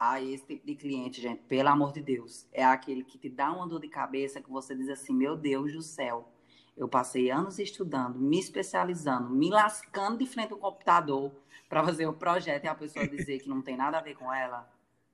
Ah, 0.00 0.20
esse 0.20 0.46
tipo 0.46 0.66
de 0.66 0.74
cliente, 0.76 1.20
gente, 1.20 1.42
pelo 1.42 1.68
amor 1.68 1.92
de 1.92 2.00
Deus, 2.00 2.48
é 2.52 2.64
aquele 2.64 3.04
que 3.04 3.18
te 3.18 3.28
dá 3.28 3.52
uma 3.52 3.68
dor 3.68 3.80
de 3.80 3.88
cabeça 3.88 4.40
que 4.40 4.48
você 4.48 4.74
diz 4.74 4.88
assim, 4.88 5.12
meu 5.12 5.36
Deus 5.36 5.72
do 5.72 5.82
céu, 5.82 6.32
eu 6.76 6.88
passei 6.88 7.30
anos 7.30 7.58
estudando, 7.58 8.18
me 8.18 8.38
especializando, 8.38 9.28
me 9.28 9.50
lascando 9.50 10.18
de 10.18 10.26
frente 10.26 10.52
ao 10.52 10.58
computador 10.58 11.32
para 11.68 11.84
fazer 11.84 12.06
o 12.06 12.12
projeto 12.12 12.64
e 12.64 12.68
a 12.68 12.74
pessoa 12.74 13.06
dizer 13.06 13.40
que 13.40 13.48
não 13.48 13.60
tem 13.60 13.76
nada 13.76 13.98
a 13.98 14.00
ver 14.00 14.14
com 14.14 14.32
ela. 14.32 14.72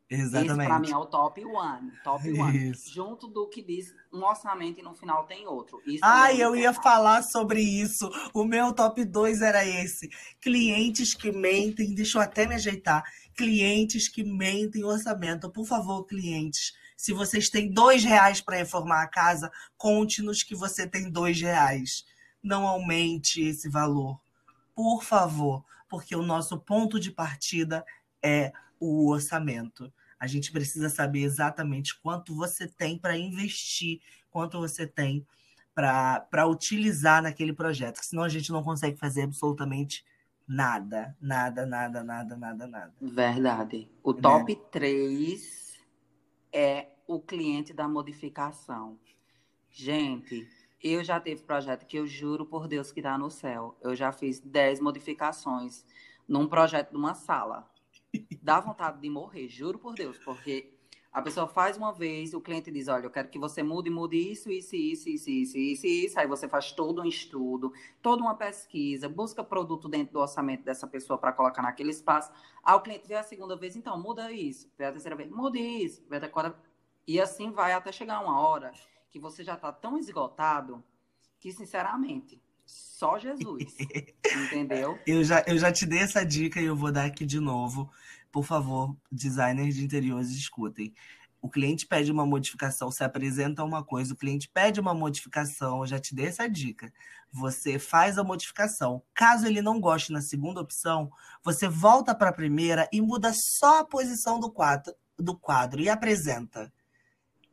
Exatamente. 0.08 0.60
Esse, 0.60 0.68
para 0.68 0.78
mim, 0.78 0.90
é 0.92 0.96
o 0.96 1.06
top 1.06 1.44
one. 1.44 1.92
Top 2.02 2.40
one. 2.40 2.70
Isso. 2.70 2.92
Junto 2.92 3.26
do 3.26 3.48
que 3.48 3.62
diz 3.62 3.94
um 4.12 4.22
orçamento 4.22 4.78
e 4.78 4.82
no 4.82 4.94
final 4.94 5.24
tem 5.24 5.46
outro. 5.46 5.80
Isso 5.86 6.00
Ai, 6.02 6.42
eu 6.42 6.54
ia 6.54 6.72
falar 6.72 7.22
sobre 7.22 7.60
isso. 7.60 8.10
O 8.34 8.44
meu 8.44 8.72
top 8.72 9.04
2 9.04 9.40
era 9.40 9.64
esse. 9.64 10.10
Clientes 10.40 11.14
que 11.14 11.32
mentem, 11.32 11.94
deixa 11.94 12.18
eu 12.18 12.22
até 12.22 12.46
me 12.46 12.54
ajeitar. 12.54 13.02
Clientes 13.34 14.08
que 14.08 14.22
mentem 14.22 14.84
orçamento. 14.84 15.50
Por 15.50 15.66
favor, 15.66 16.04
clientes. 16.04 16.74
Se 16.96 17.12
vocês 17.12 17.48
têm 17.48 17.72
dois 17.72 18.04
reais 18.04 18.40
para 18.40 18.56
reformar 18.56 19.02
a 19.02 19.08
casa, 19.08 19.50
conte-nos 19.76 20.42
que 20.42 20.54
você 20.54 20.86
tem 20.86 21.10
dois 21.10 21.40
reais. 21.40 22.04
Não 22.42 22.66
aumente 22.66 23.42
esse 23.42 23.68
valor. 23.68 24.20
Por 24.74 25.02
favor, 25.02 25.64
porque 25.88 26.14
o 26.14 26.22
nosso 26.22 26.58
ponto 26.58 27.00
de 27.00 27.10
partida 27.10 27.84
é 28.22 28.52
o 28.78 29.10
orçamento. 29.10 29.92
A 30.18 30.26
gente 30.26 30.52
precisa 30.52 30.88
saber 30.88 31.22
exatamente 31.22 31.98
quanto 32.00 32.34
você 32.34 32.66
tem 32.66 32.98
para 32.98 33.16
investir, 33.16 34.00
quanto 34.30 34.58
você 34.58 34.86
tem 34.86 35.26
para 35.74 36.46
utilizar 36.46 37.22
naquele 37.22 37.52
projeto, 37.52 37.96
senão 37.96 38.22
a 38.22 38.28
gente 38.28 38.52
não 38.52 38.62
consegue 38.62 38.96
fazer 38.96 39.22
absolutamente 39.22 40.04
nada, 40.46 41.16
nada, 41.20 41.66
nada, 41.66 42.04
nada, 42.04 42.36
nada, 42.36 42.66
nada. 42.66 42.94
Verdade. 43.00 43.90
O 44.02 44.12
né? 44.12 44.20
top 44.20 44.56
3 44.70 45.80
é 46.52 46.88
o 47.06 47.20
cliente 47.20 47.72
da 47.72 47.88
modificação. 47.88 48.98
Gente, 49.70 50.48
eu 50.80 51.02
já 51.02 51.18
teve 51.18 51.42
projeto 51.42 51.86
que 51.86 51.98
eu 51.98 52.06
juro 52.06 52.46
por 52.46 52.68
Deus 52.68 52.92
que 52.92 53.00
está 53.00 53.18
no 53.18 53.30
céu. 53.30 53.76
Eu 53.82 53.96
já 53.96 54.12
fiz 54.12 54.38
10 54.38 54.80
modificações 54.80 55.84
num 56.28 56.46
projeto 56.46 56.90
de 56.90 56.96
uma 56.96 57.14
sala 57.14 57.68
dá 58.42 58.60
vontade 58.60 59.00
de 59.00 59.08
morrer, 59.08 59.48
juro 59.48 59.78
por 59.78 59.94
Deus, 59.94 60.18
porque 60.18 60.72
a 61.12 61.22
pessoa 61.22 61.46
faz 61.46 61.76
uma 61.76 61.92
vez, 61.92 62.34
o 62.34 62.40
cliente 62.40 62.72
diz, 62.72 62.88
olha, 62.88 63.04
eu 63.04 63.10
quero 63.10 63.28
que 63.28 63.38
você 63.38 63.62
mude, 63.62 63.88
mude 63.88 64.16
isso, 64.16 64.50
isso, 64.50 64.74
isso, 64.74 65.08
isso, 65.08 65.30
isso, 65.30 65.56
isso, 65.56 65.86
isso. 65.86 66.18
Aí 66.18 66.26
você 66.26 66.48
faz 66.48 66.72
todo 66.72 67.00
um 67.00 67.04
estudo, 67.04 67.72
toda 68.02 68.20
uma 68.20 68.34
pesquisa, 68.34 69.08
busca 69.08 69.44
produto 69.44 69.88
dentro 69.88 70.14
do 70.14 70.18
orçamento 70.18 70.64
dessa 70.64 70.88
pessoa 70.88 71.16
para 71.16 71.32
colocar 71.32 71.62
naquele 71.62 71.90
espaço. 71.90 72.32
Aí 72.64 72.74
o 72.74 72.80
cliente 72.80 73.06
vê 73.06 73.14
a 73.14 73.22
segunda 73.22 73.54
vez, 73.54 73.76
então, 73.76 73.96
muda 73.96 74.32
isso. 74.32 74.68
Vê 74.76 74.86
a 74.86 74.90
terceira 74.92 75.14
vez, 75.14 75.30
mude 75.30 75.60
isso. 75.60 76.02
Vê 76.10 76.16
a 76.16 76.28
quarta... 76.28 76.58
E 77.06 77.20
assim 77.20 77.52
vai 77.52 77.72
até 77.72 77.92
chegar 77.92 78.20
uma 78.20 78.40
hora 78.40 78.72
que 79.08 79.20
você 79.20 79.44
já 79.44 79.54
está 79.54 79.70
tão 79.70 79.96
esgotado 79.96 80.82
que, 81.38 81.52
sinceramente, 81.52 82.42
só 82.66 83.18
Jesus. 83.18 83.74
entendeu? 84.46 84.98
Eu 85.06 85.22
já, 85.22 85.44
eu 85.46 85.58
já 85.58 85.72
te 85.72 85.86
dei 85.86 86.00
essa 86.00 86.24
dica 86.24 86.60
e 86.60 86.64
eu 86.64 86.76
vou 86.76 86.90
dar 86.90 87.04
aqui 87.04 87.26
de 87.26 87.40
novo. 87.40 87.90
Por 88.32 88.44
favor, 88.44 88.96
designers 89.10 89.74
de 89.74 89.84
interiores, 89.84 90.30
escutem. 90.30 90.92
O 91.44 91.50
cliente 91.50 91.86
pede 91.86 92.10
uma 92.10 92.24
modificação, 92.24 92.90
se 92.90 93.04
apresenta 93.04 93.62
uma 93.62 93.84
coisa, 93.84 94.14
o 94.14 94.16
cliente 94.16 94.48
pede 94.48 94.80
uma 94.80 94.94
modificação, 94.94 95.80
eu 95.80 95.86
já 95.86 95.98
te 95.98 96.14
dei 96.14 96.26
essa 96.26 96.48
dica. 96.48 96.90
Você 97.30 97.78
faz 97.78 98.16
a 98.16 98.24
modificação. 98.24 99.02
Caso 99.12 99.46
ele 99.46 99.60
não 99.60 99.78
goste 99.78 100.10
na 100.10 100.22
segunda 100.22 100.62
opção, 100.62 101.10
você 101.44 101.68
volta 101.68 102.14
para 102.14 102.30
a 102.30 102.32
primeira 102.32 102.88
e 102.90 102.98
muda 103.02 103.30
só 103.34 103.80
a 103.80 103.84
posição 103.84 104.40
do 104.40 104.50
quadro, 104.50 104.94
do 105.18 105.36
quadro 105.36 105.82
e 105.82 105.88
apresenta. 105.90 106.72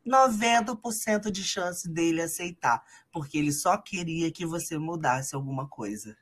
90% 0.06 1.30
de 1.30 1.44
chance 1.44 1.90
dele 1.90 2.22
aceitar, 2.22 2.84
porque 3.12 3.38
ele 3.38 3.52
só 3.52 3.78
queria 3.78 4.32
que 4.32 4.46
você 4.46 4.78
mudasse 4.78 5.36
alguma 5.36 5.68
coisa. 5.68 6.18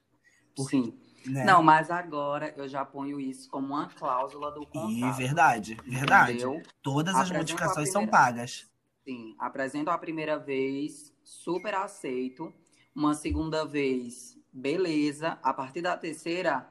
Sim. 0.58 0.98
Né? 1.26 1.44
Não, 1.44 1.62
mas 1.62 1.92
agora 1.92 2.54
eu 2.56 2.68
já 2.68 2.86
ponho 2.86 3.20
isso 3.20 3.50
como 3.50 3.68
uma 3.68 3.90
cláusula 3.90 4.52
do 4.52 4.66
contrato. 4.66 4.92
E 4.92 5.12
verdade, 5.12 5.78
verdade. 5.86 6.34
Entendeu? 6.34 6.62
Todas 6.82 7.16
as 7.16 7.30
modificações 7.30 7.90
primeira... 7.90 7.92
são 7.92 8.08
pagas. 8.08 8.70
Sim, 9.04 9.36
apresento 9.38 9.90
a 9.90 9.98
primeira 9.98 10.38
vez, 10.38 11.14
super 11.24 11.74
aceito. 11.76 12.54
Uma 12.96 13.14
segunda 13.14 13.66
vez, 13.66 14.38
beleza. 14.52 15.38
A 15.44 15.54
partir 15.54 15.82
da 15.82 15.98
terceira, 15.98 16.68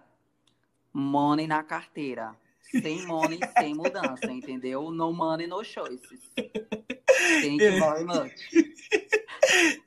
money 0.93 1.47
na 1.47 1.63
carteira. 1.63 2.35
Sem 2.71 3.07
money, 3.07 3.41
sem 3.59 3.75
mudança, 3.75 4.31
entendeu? 4.31 4.91
No 4.91 5.13
money, 5.13 5.47
no 5.47 5.65
choices. 5.65 6.21
Thank 6.37 7.63
you 7.63 7.79
very 7.79 8.05
much. 8.05 8.33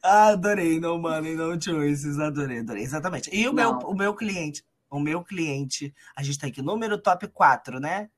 adorei, 0.04 0.80
no 0.80 0.98
money, 0.98 1.36
no 1.36 1.62
choices. 1.62 2.20
Adorei, 2.20 2.60
adorei. 2.60 2.84
Exatamente. 2.84 3.30
E 3.34 3.48
o 3.48 3.54
meu, 3.54 3.72
o 3.80 3.96
meu 3.96 4.16
cliente, 4.16 4.64
o 4.90 5.00
meu 5.00 5.24
cliente, 5.24 5.94
a 6.16 6.24
gente 6.24 6.40
tá 6.40 6.48
aqui, 6.48 6.62
número 6.62 6.98
top 6.98 7.28
4, 7.28 7.80
né? 7.80 8.10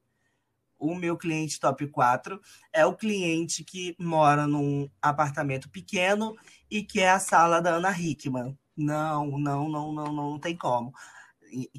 O 0.79 0.95
meu 0.95 1.17
cliente 1.17 1.59
top 1.59 1.87
4 1.87 2.39
é 2.71 2.85
o 2.85 2.95
cliente 2.95 3.63
que 3.63 3.95
mora 3.99 4.47
num 4.47 4.89
apartamento 5.01 5.69
pequeno 5.69 6.35
e 6.69 6.83
que 6.83 6.99
é 6.99 7.09
a 7.09 7.19
sala 7.19 7.61
da 7.61 7.75
Ana 7.75 7.97
Hickman. 7.97 8.57
Não, 8.75 9.37
não, 9.37 9.69
não, 9.69 9.91
não, 9.91 10.11
não, 10.11 10.31
não 10.31 10.39
tem 10.39 10.57
como 10.57 10.93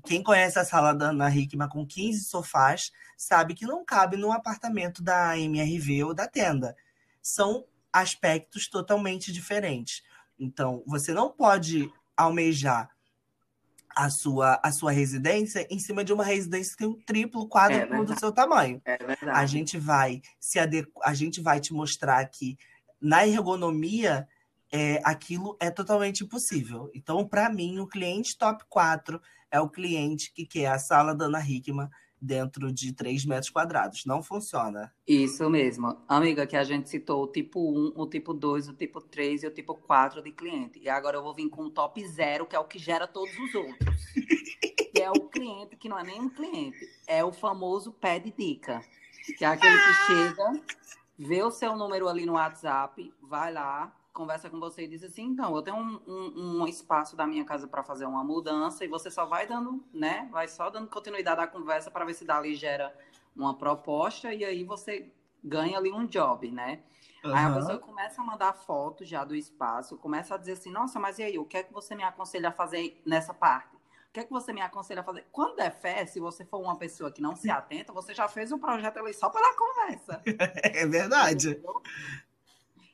quem 0.04 0.22
conhece 0.22 0.58
a 0.58 0.64
sala 0.64 0.92
da 0.92 1.10
Ana 1.10 1.34
Hickman 1.34 1.68
com 1.68 1.86
15 1.86 2.24
sofás 2.24 2.92
sabe 3.16 3.54
que 3.54 3.66
não 3.66 3.84
cabe 3.84 4.16
num 4.16 4.32
apartamento 4.32 5.02
da 5.02 5.38
MRV 5.38 6.04
ou 6.04 6.14
da 6.14 6.26
tenda. 6.26 6.76
São 7.22 7.64
aspectos 7.92 8.68
totalmente 8.68 9.32
diferentes. 9.32 10.02
Então, 10.38 10.82
você 10.86 11.12
não 11.12 11.30
pode 11.30 11.92
almejar 12.16 12.90
a 13.94 14.10
sua, 14.10 14.60
a 14.62 14.72
sua 14.72 14.90
residência 14.90 15.66
em 15.70 15.78
cima 15.78 16.04
de 16.04 16.12
uma 16.12 16.24
residência 16.24 16.72
que 16.72 16.78
tem 16.78 16.88
um 16.88 17.00
triplo 17.00 17.48
quadro 17.48 17.76
é 17.76 18.04
do 18.04 18.18
seu 18.18 18.32
tamanho. 18.32 18.82
É 18.84 18.98
verdade. 18.98 19.30
A 19.30 19.46
gente 19.46 19.78
vai 19.78 20.20
se 20.40 20.58
a 20.58 21.14
gente 21.14 21.40
vai 21.40 21.60
te 21.60 21.72
mostrar 21.72 22.24
que 22.26 22.58
na 23.00 23.26
ergonomia 23.26 24.26
é, 24.72 25.00
aquilo 25.04 25.56
é 25.60 25.70
totalmente 25.70 26.24
impossível. 26.24 26.90
Então, 26.92 27.26
para 27.26 27.48
mim, 27.48 27.78
o 27.78 27.86
cliente 27.86 28.36
top 28.36 28.64
4 28.68 29.20
é 29.55 29.61
o 29.61 29.68
cliente 29.68 30.32
que 30.32 30.44
quer 30.44 30.66
a 30.66 30.80
sala 30.80 31.14
da 31.14 31.26
Ana 31.26 31.40
Hickman 31.40 31.88
dentro 32.20 32.72
de 32.72 32.92
3 32.92 33.24
metros 33.24 33.50
quadrados. 33.50 34.05
Não 34.05 34.20
funciona. 34.20 34.92
Isso 35.07 35.48
mesmo. 35.48 35.96
Amiga, 36.09 36.44
que 36.44 36.57
a 36.57 36.64
gente 36.64 36.90
citou 36.90 37.22
o 37.22 37.28
tipo 37.28 37.61
1, 37.61 37.92
o 37.94 38.05
tipo 38.09 38.34
2, 38.34 38.70
o 38.70 38.72
tipo 38.72 39.00
3 39.00 39.44
e 39.44 39.46
o 39.46 39.52
tipo 39.52 39.76
4 39.76 40.20
de 40.24 40.32
cliente. 40.32 40.80
E 40.80 40.88
agora 40.88 41.18
eu 41.18 41.22
vou 41.22 41.32
vir 41.32 41.48
com 41.50 41.62
o 41.66 41.70
top 41.70 42.05
0, 42.05 42.46
que 42.46 42.57
é 42.57 42.59
o 42.59 42.64
que 42.64 42.80
gera 42.80 43.07
todos 43.07 43.32
os 43.38 43.55
outros. 43.55 43.94
que 44.92 45.00
é 45.00 45.09
o 45.09 45.20
cliente 45.28 45.76
que 45.76 45.88
não 45.88 46.00
é 46.00 46.02
nem 46.02 46.20
um 46.20 46.28
cliente, 46.28 46.78
é 47.07 47.24
o 47.24 47.30
famoso 47.30 47.92
pé 47.92 48.18
de 48.18 48.32
dica. 48.32 48.82
Que 49.38 49.44
é 49.44 49.48
aquele 49.48 49.78
que 49.78 49.94
chega, 50.07 50.62
vê 51.16 51.44
o 51.44 51.50
seu 51.52 51.76
número 51.76 52.09
ali 52.09 52.26
no 52.26 52.32
WhatsApp, 52.32 53.14
vai 53.22 53.52
lá, 53.52 53.94
conversa 54.14 54.48
com 54.48 54.60
você 54.60 54.84
e 54.84 54.88
diz 54.88 55.02
assim, 55.02 55.24
então, 55.24 55.54
eu 55.54 55.60
tenho 55.60 55.76
um, 55.76 56.00
um, 56.06 56.62
um 56.62 56.68
espaço 56.68 57.16
da 57.16 57.26
minha 57.26 57.44
casa 57.44 57.66
para 57.66 57.82
fazer 57.82 58.06
uma 58.06 58.22
mudança 58.22 58.84
e 58.84 58.88
você 58.88 59.10
só 59.10 59.26
vai 59.26 59.44
dando, 59.44 59.84
né, 59.92 60.28
vai 60.30 60.46
só 60.46 60.70
dando 60.70 60.88
continuidade 60.88 61.40
à 61.40 61.46
conversa 61.48 61.90
para 61.90 62.04
ver 62.04 62.14
se 62.14 62.24
dali 62.24 62.54
gera 62.54 62.96
uma 63.36 63.58
proposta 63.58 64.32
e 64.32 64.44
aí 64.44 64.62
você 64.62 65.12
ganha 65.42 65.76
ali 65.76 65.92
um 65.92 66.06
job, 66.06 66.48
né? 66.50 66.80
Uhum. 67.24 67.34
Aí 67.34 67.44
a 67.44 67.54
pessoa 67.54 67.78
começa 67.78 68.22
a 68.22 68.24
mandar 68.24 68.52
foto 68.52 69.04
já 69.04 69.24
do 69.24 69.34
espaço, 69.34 69.96
começa 69.98 70.36
a 70.36 70.38
dizer 70.38 70.52
assim, 70.52 70.70
nossa, 70.70 71.00
mas 71.00 71.18
e 71.18 71.24
aí, 71.24 71.38
o 71.38 71.44
que 71.44 71.56
é 71.56 71.62
que 71.64 71.72
você 71.72 71.96
me 71.96 72.04
aconselha 72.04 72.50
a 72.50 72.52
fazer 72.52 73.02
nessa 73.04 73.34
parte? 73.34 73.74
O 73.74 74.12
que 74.14 74.20
é 74.20 74.24
que 74.24 74.30
você 74.30 74.52
me 74.52 74.60
aconselha 74.60 75.00
a 75.00 75.04
fazer? 75.04 75.26
Quando 75.32 75.58
é 75.58 75.70
fé, 75.70 76.06
se 76.06 76.20
você 76.20 76.44
for 76.44 76.60
uma 76.60 76.76
pessoa 76.76 77.10
que 77.10 77.20
não 77.20 77.34
se 77.34 77.50
atenta, 77.50 77.92
você 77.92 78.14
já 78.14 78.28
fez 78.28 78.52
um 78.52 78.58
projeto 78.60 78.98
ali 78.98 79.12
só 79.12 79.28
pela 79.28 79.52
conversa. 79.56 80.22
É 80.62 80.86
verdade. 80.86 81.50
Entendeu? 81.50 81.82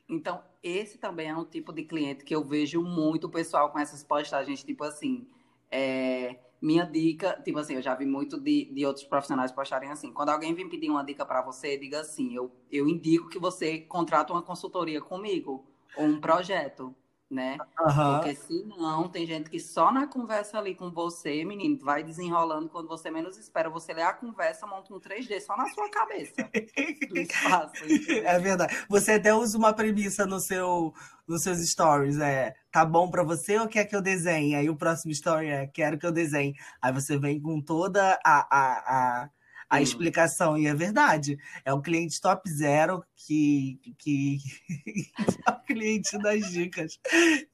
Então, 0.09 0.43
esse 0.63 0.97
também 0.97 1.29
é 1.29 1.35
um 1.35 1.45
tipo 1.45 1.73
de 1.73 1.83
cliente 1.83 2.23
que 2.23 2.35
eu 2.35 2.43
vejo 2.43 2.81
muito 2.81 3.29
pessoal 3.29 3.69
com 3.71 3.79
essas 3.79 4.03
postagens, 4.03 4.63
tipo 4.63 4.83
assim, 4.83 5.27
é, 5.69 6.39
minha 6.61 6.85
dica, 6.85 7.41
tipo 7.43 7.57
assim, 7.57 7.75
eu 7.75 7.81
já 7.81 7.95
vi 7.95 8.05
muito 8.05 8.39
de, 8.39 8.65
de 8.65 8.85
outros 8.85 9.05
profissionais 9.05 9.51
postarem 9.51 9.89
assim, 9.89 10.13
quando 10.13 10.29
alguém 10.29 10.53
vem 10.53 10.69
pedir 10.69 10.89
uma 10.89 11.03
dica 11.03 11.25
para 11.25 11.41
você, 11.41 11.77
diga 11.77 12.01
assim, 12.01 12.35
eu, 12.35 12.51
eu 12.71 12.87
indico 12.87 13.29
que 13.29 13.39
você 13.39 13.79
contrate 13.79 14.31
uma 14.31 14.43
consultoria 14.43 15.01
comigo, 15.01 15.65
ou 15.97 16.05
um 16.05 16.21
projeto, 16.21 16.95
né? 17.31 17.57
Uhum. 17.79 18.13
Porque 18.15 18.35
senão 18.35 19.09
tem 19.09 19.25
gente 19.25 19.49
que 19.49 19.59
só 19.59 19.91
na 19.91 20.05
conversa 20.05 20.57
ali 20.57 20.75
com 20.75 20.91
você, 20.91 21.43
menino, 21.45 21.79
vai 21.81 22.03
desenrolando 22.03 22.69
quando 22.69 22.87
você 22.87 23.09
menos 23.09 23.37
espera. 23.37 23.69
Você 23.69 23.93
lê 23.93 24.01
a 24.01 24.13
conversa, 24.13 24.67
monta 24.67 24.93
um 24.93 24.99
3D 24.99 25.39
só 25.39 25.55
na 25.55 25.67
sua 25.69 25.89
cabeça. 25.89 26.33
espaço. 27.15 27.83
É 28.23 28.39
verdade. 28.39 28.85
Você 28.89 29.13
até 29.13 29.33
usa 29.33 29.57
uma 29.57 29.73
premissa 29.73 30.25
no 30.25 30.39
seu, 30.39 30.93
nos 31.27 31.41
seus 31.43 31.59
stories, 31.69 32.19
é 32.19 32.53
tá 32.71 32.85
bom 32.85 33.09
para 33.09 33.23
você 33.23 33.57
ou 33.57 33.67
quer 33.67 33.85
que 33.85 33.95
eu 33.95 34.01
desenhe? 34.01 34.55
Aí 34.55 34.69
o 34.69 34.75
próximo 34.75 35.11
story 35.11 35.47
é 35.47 35.67
quero 35.67 35.97
que 35.97 36.05
eu 36.05 36.11
desenhe. 36.11 36.53
Aí 36.81 36.91
você 36.91 37.17
vem 37.17 37.41
com 37.41 37.61
toda 37.61 38.19
a, 38.23 38.47
a, 38.49 39.23
a 39.23 39.29
a 39.71 39.77
hum. 39.77 39.79
explicação, 39.79 40.57
e 40.57 40.67
é 40.67 40.73
verdade. 40.73 41.39
É 41.63 41.73
um 41.73 41.81
cliente 41.81 42.19
top 42.19 42.49
zero 42.51 43.01
que, 43.15 43.79
que 43.97 44.37
é 45.47 45.49
o 45.49 45.61
cliente 45.61 46.17
das 46.17 46.51
dicas. 46.51 46.99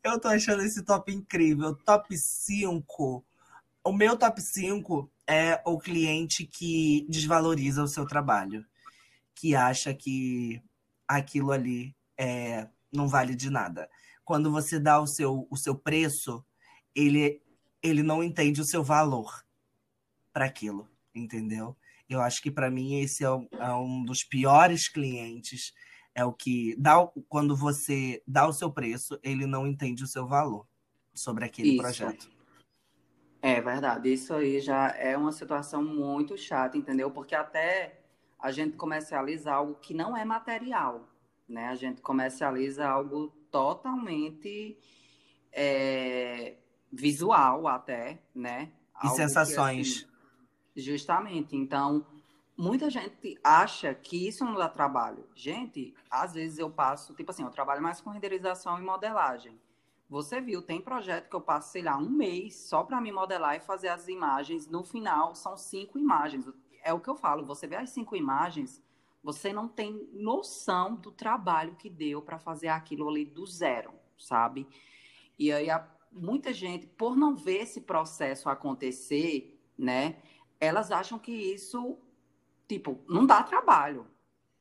Eu 0.03 0.19
tô 0.19 0.27
achando 0.27 0.63
esse 0.63 0.81
top 0.83 1.13
incrível. 1.13 1.75
Top 1.75 2.17
5. 2.17 3.23
O 3.83 3.93
meu 3.93 4.17
top 4.17 4.41
5 4.41 5.11
é 5.27 5.61
o 5.63 5.77
cliente 5.77 6.43
que 6.43 7.05
desvaloriza 7.07 7.83
o 7.83 7.87
seu 7.87 8.07
trabalho, 8.07 8.65
que 9.35 9.55
acha 9.55 9.93
que 9.93 10.59
aquilo 11.07 11.51
ali 11.51 11.95
é, 12.17 12.67
não 12.91 13.07
vale 13.07 13.35
de 13.35 13.51
nada. 13.51 13.87
Quando 14.25 14.51
você 14.51 14.79
dá 14.79 14.99
o 14.99 15.05
seu, 15.05 15.47
o 15.51 15.55
seu 15.55 15.75
preço, 15.75 16.43
ele, 16.95 17.39
ele 17.83 18.01
não 18.01 18.23
entende 18.23 18.59
o 18.59 18.65
seu 18.65 18.83
valor 18.83 19.45
para 20.33 20.45
aquilo, 20.45 20.89
entendeu? 21.13 21.77
Eu 22.09 22.21
acho 22.21 22.41
que 22.41 22.49
para 22.49 22.71
mim 22.71 23.01
esse 23.01 23.23
é 23.23 23.31
um, 23.31 23.47
é 23.51 23.71
um, 23.73 24.03
dos 24.03 24.23
piores 24.23 24.87
clientes. 24.87 25.73
É 26.15 26.23
o 26.25 26.33
que 26.33 26.75
dá 26.77 27.05
quando 27.27 27.55
você 27.55 28.23
dá 28.25 28.47
o 28.47 28.53
seu 28.53 28.71
preço, 28.71 29.19
ele 29.21 29.45
não 29.45 29.67
entende 29.67 30.03
o 30.03 30.07
seu 30.07 30.27
valor 30.27 30.65
sobre 31.13 31.45
aquele 31.45 31.69
Isso. 31.69 31.81
projeto. 31.81 32.29
É 33.41 33.61
verdade. 33.61 34.11
Isso 34.11 34.33
aí 34.33 34.59
já 34.59 34.89
é 34.97 35.15
uma 35.15 35.31
situação 35.31 35.83
muito 35.83 36.37
chata, 36.37 36.77
entendeu? 36.77 37.11
Porque 37.11 37.35
até 37.35 38.01
a 38.39 38.51
gente 38.51 38.75
comercializa 38.77 39.51
algo 39.51 39.75
que 39.75 39.93
não 39.93 40.15
é 40.15 40.25
material, 40.25 41.07
né? 41.47 41.67
A 41.67 41.75
gente 41.75 42.01
comercializa 42.01 42.87
algo 42.87 43.29
totalmente 43.51 44.77
é, 45.51 46.55
visual 46.91 47.67
até, 47.67 48.19
né? 48.33 48.71
E 49.03 49.07
algo 49.07 49.15
sensações. 49.15 50.01
Que, 50.01 50.05
assim, 50.05 50.16
Justamente. 50.77 51.55
Então, 51.55 52.05
muita 52.55 52.89
gente 52.89 53.39
acha 53.43 53.93
que 53.95 54.27
isso 54.27 54.45
não 54.45 54.53
dá 54.53 54.69
trabalho. 54.69 55.27
Gente, 55.35 55.95
às 56.09 56.35
vezes 56.35 56.59
eu 56.59 56.69
passo, 56.69 57.15
tipo 57.15 57.31
assim, 57.31 57.43
eu 57.43 57.49
trabalho 57.49 57.81
mais 57.81 57.99
com 57.99 58.11
renderização 58.11 58.77
e 58.79 58.83
modelagem. 58.83 59.59
Você 60.09 60.39
viu, 60.39 60.61
tem 60.61 60.79
projeto 60.79 61.29
que 61.29 61.35
eu 61.35 61.41
passo, 61.41 61.71
sei 61.71 61.81
lá, 61.81 61.97
um 61.97 62.09
mês 62.09 62.55
só 62.55 62.83
para 62.83 63.01
me 63.01 63.11
modelar 63.11 63.57
e 63.57 63.59
fazer 63.59 63.89
as 63.89 64.07
imagens. 64.07 64.67
No 64.67 64.83
final, 64.83 65.35
são 65.35 65.57
cinco 65.57 65.99
imagens. 65.99 66.47
É 66.81 66.93
o 66.93 66.99
que 66.99 67.09
eu 67.09 67.15
falo, 67.15 67.45
você 67.45 67.67
vê 67.67 67.75
as 67.75 67.89
cinco 67.89 68.15
imagens, 68.15 68.81
você 69.21 69.51
não 69.51 69.67
tem 69.67 70.07
noção 70.13 70.95
do 70.95 71.11
trabalho 71.11 71.75
que 71.75 71.89
deu 71.89 72.21
para 72.21 72.39
fazer 72.39 72.69
aquilo 72.69 73.09
ali 73.09 73.25
do 73.25 73.45
zero, 73.45 73.91
sabe? 74.17 74.65
E 75.37 75.51
aí, 75.51 75.67
muita 76.09 76.53
gente, 76.53 76.87
por 76.87 77.17
não 77.17 77.35
ver 77.35 77.63
esse 77.63 77.81
processo 77.81 78.47
acontecer, 78.47 79.59
né? 79.77 80.15
Elas 80.59 80.91
acham 80.91 81.19
que 81.19 81.31
isso, 81.31 81.97
tipo, 82.67 82.99
não 83.07 83.25
dá 83.25 83.43
trabalho, 83.43 84.07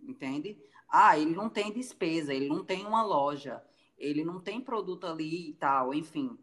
entende? 0.01 0.59
Ah, 0.88 1.18
ele 1.18 1.34
não 1.34 1.49
tem 1.49 1.72
despesa, 1.72 2.32
ele 2.32 2.49
não 2.49 2.64
tem 2.64 2.86
uma 2.86 3.03
loja, 3.03 3.62
ele 3.99 4.24
não 4.24 4.40
tem 4.40 4.61
produto 4.61 5.07
ali 5.07 5.51
e 5.51 5.55
tal, 5.55 5.92
enfim. 5.92 6.38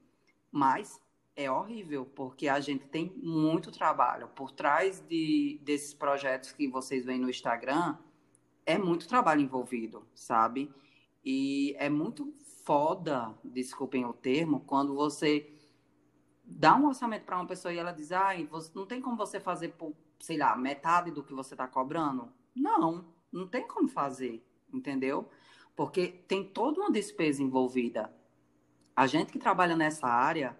Mas 0.52 1.02
é 1.36 1.50
horrível, 1.50 2.06
porque 2.06 2.48
a 2.48 2.60
gente 2.60 2.86
tem 2.88 3.12
muito 3.16 3.72
trabalho. 3.72 4.28
Por 4.30 4.52
trás 4.52 5.00
de, 5.08 5.60
desses 5.64 5.94
projetos 5.94 6.52
que 6.52 6.68
vocês 6.68 7.06
veem 7.06 7.20
no 7.20 7.30
Instagram, 7.30 7.98
é 8.66 8.78
muito 8.78 9.08
trabalho 9.08 9.42
envolvido, 9.42 10.06
sabe? 10.14 10.72
E 11.24 11.76
é 11.78 11.90
muito 11.90 12.34
foda, 12.64 13.34
desculpem 13.44 14.06
o 14.06 14.14
termo, 14.14 14.62
quando 14.62 14.94
você 14.94 15.50
dá 16.44 16.76
um 16.76 16.88
orçamento 16.88 17.24
para 17.24 17.38
uma 17.38 17.48
pessoa 17.48 17.74
e 17.74 17.78
ela 17.78 17.92
diz, 17.92 18.12
ai, 18.12 18.46
você, 18.46 18.72
não 18.76 18.86
tem 18.86 19.02
como 19.02 19.18
você 19.18 19.40
fazer 19.40 19.70
por, 19.70 19.96
sei 20.20 20.38
lá, 20.38 20.56
metade 20.56 21.12
do 21.12 21.24
que 21.24 21.34
você 21.34 21.54
está 21.54 21.68
cobrando? 21.68 22.32
Não, 22.56 23.06
não 23.32 23.48
tem 23.48 23.68
como 23.68 23.88
fazer, 23.88 24.46
entendeu? 24.72 25.30
Porque 25.76 26.08
tem 26.28 26.44
toda 26.44 26.80
uma 26.82 26.92
despesa 26.92 27.42
envolvida. 27.42 28.14
A 28.96 29.08
gente 29.08 29.32
que 29.32 29.40
trabalha 29.40 29.76
nessa 29.76 30.08
área, 30.08 30.58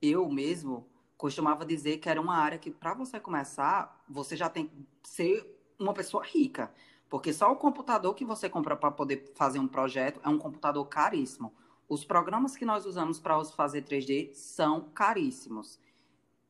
eu 0.00 0.28
mesmo 0.28 0.88
costumava 1.16 1.64
dizer 1.64 1.98
que 1.98 2.08
era 2.08 2.20
uma 2.20 2.36
área 2.36 2.58
que, 2.58 2.70
para 2.70 2.94
você 2.94 3.20
começar, 3.20 4.02
você 4.08 4.36
já 4.36 4.48
tem 4.48 4.66
que 4.66 4.86
ser 5.02 5.58
uma 5.78 5.92
pessoa 5.92 6.24
rica. 6.24 6.72
Porque 7.08 7.32
só 7.32 7.52
o 7.52 7.56
computador 7.56 8.14
que 8.14 8.24
você 8.24 8.48
compra 8.48 8.76
para 8.76 8.90
poder 8.90 9.32
fazer 9.34 9.58
um 9.58 9.68
projeto 9.68 10.20
é 10.24 10.28
um 10.28 10.38
computador 10.38 10.84
caríssimo. 10.86 11.54
Os 11.88 12.04
programas 12.04 12.56
que 12.56 12.64
nós 12.64 12.86
usamos 12.86 13.20
para 13.20 13.42
fazer 13.44 13.82
3D 13.82 14.32
são 14.32 14.88
caríssimos. 14.90 15.78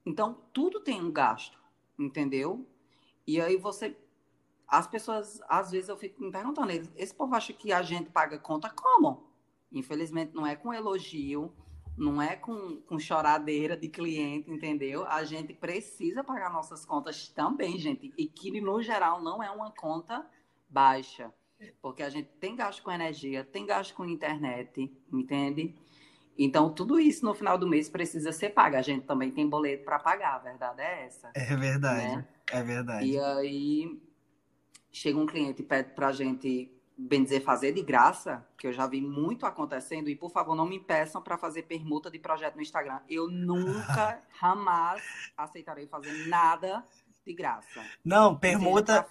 Então, 0.06 0.38
tudo 0.52 0.80
tem 0.80 1.02
um 1.02 1.10
gasto, 1.10 1.58
entendeu? 1.98 2.66
E 3.26 3.40
aí 3.40 3.56
você. 3.56 3.96
As 4.66 4.86
pessoas, 4.86 5.40
às 5.48 5.70
vezes, 5.70 5.88
eu 5.88 5.96
fico 5.96 6.22
me 6.22 6.30
perguntando, 6.30 6.70
esse 6.96 7.14
povo 7.14 7.34
acha 7.34 7.52
que 7.52 7.72
a 7.72 7.82
gente 7.82 8.10
paga 8.10 8.38
conta 8.38 8.70
como? 8.70 9.28
Infelizmente, 9.70 10.34
não 10.34 10.46
é 10.46 10.56
com 10.56 10.72
elogio, 10.72 11.52
não 11.96 12.20
é 12.20 12.34
com, 12.34 12.80
com 12.82 12.98
choradeira 12.98 13.76
de 13.76 13.88
cliente, 13.88 14.50
entendeu? 14.50 15.04
A 15.06 15.22
gente 15.24 15.52
precisa 15.52 16.24
pagar 16.24 16.50
nossas 16.50 16.84
contas 16.84 17.28
também, 17.28 17.78
gente. 17.78 18.12
E 18.16 18.26
que, 18.26 18.60
no 18.60 18.82
geral, 18.82 19.22
não 19.22 19.42
é 19.42 19.50
uma 19.50 19.70
conta 19.70 20.26
baixa. 20.68 21.32
Porque 21.80 22.02
a 22.02 22.10
gente 22.10 22.28
tem 22.40 22.54
gasto 22.56 22.82
com 22.82 22.90
energia, 22.90 23.44
tem 23.44 23.66
gasto 23.66 23.94
com 23.94 24.04
internet, 24.04 24.92
entende? 25.12 25.74
Então, 26.36 26.68
tudo 26.72 26.98
isso 26.98 27.24
no 27.24 27.34
final 27.34 27.56
do 27.56 27.66
mês 27.66 27.88
precisa 27.88 28.32
ser 28.32 28.50
pago. 28.50 28.76
A 28.76 28.82
gente 28.82 29.06
também 29.06 29.30
tem 29.30 29.48
boleto 29.48 29.84
para 29.84 29.98
pagar, 29.98 30.34
a 30.36 30.38
verdade 30.38 30.80
é 30.82 31.04
essa. 31.06 31.30
É 31.34 31.56
verdade, 31.56 32.16
né? 32.16 32.28
é 32.50 32.62
verdade. 32.62 33.06
E 33.06 33.18
aí, 33.18 34.02
chega 34.90 35.18
um 35.18 35.26
cliente 35.26 35.62
e 35.62 35.64
pede 35.64 35.92
para 35.92 36.08
a 36.08 36.12
gente 36.12 36.70
bem 36.96 37.24
dizer, 37.24 37.40
fazer 37.40 37.72
de 37.72 37.82
graça, 37.82 38.46
que 38.56 38.66
eu 38.66 38.72
já 38.72 38.86
vi 38.86 39.00
muito 39.00 39.46
acontecendo, 39.46 40.08
e 40.08 40.14
por 40.14 40.30
favor, 40.30 40.54
não 40.54 40.66
me 40.66 40.78
peçam 40.78 41.20
para 41.20 41.36
fazer 41.36 41.62
permuta 41.62 42.10
de 42.10 42.18
projeto 42.18 42.54
no 42.54 42.62
Instagram. 42.62 43.00
Eu 43.08 43.28
nunca, 43.28 44.20
jamais 44.40 45.02
aceitarei 45.36 45.86
fazer 45.86 46.28
nada 46.28 46.84
de 47.26 47.32
graça. 47.32 47.82
Não, 48.04 48.36
permuta. 48.36 49.06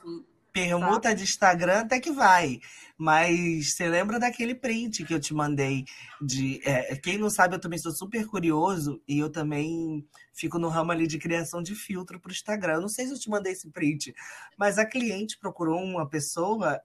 Permuta 0.53 1.09
tá. 1.09 1.13
de 1.13 1.23
Instagram 1.23 1.79
até 1.79 1.99
que 1.99 2.11
vai. 2.11 2.59
Mas 2.95 3.73
você 3.73 3.89
lembra 3.89 4.19
daquele 4.19 4.53
print 4.53 5.03
que 5.03 5.13
eu 5.13 5.19
te 5.19 5.33
mandei 5.33 5.83
de. 6.21 6.61
É, 6.63 6.95
quem 6.95 7.17
não 7.17 7.29
sabe, 7.29 7.55
eu 7.55 7.59
também 7.59 7.79
sou 7.79 7.91
super 7.91 8.27
curioso 8.27 9.01
e 9.07 9.17
eu 9.17 9.31
também 9.31 10.07
fico 10.31 10.59
no 10.59 10.69
ramo 10.69 10.91
ali 10.91 11.07
de 11.07 11.17
criação 11.17 11.63
de 11.63 11.73
filtro 11.73 12.19
para 12.19 12.29
o 12.29 12.31
Instagram. 12.31 12.75
Eu 12.75 12.81
não 12.81 12.87
sei 12.87 13.07
se 13.07 13.13
eu 13.13 13.19
te 13.19 13.29
mandei 13.29 13.53
esse 13.53 13.69
print, 13.71 14.13
mas 14.55 14.77
a 14.77 14.85
cliente 14.85 15.39
procurou 15.39 15.81
uma 15.81 16.07
pessoa 16.07 16.79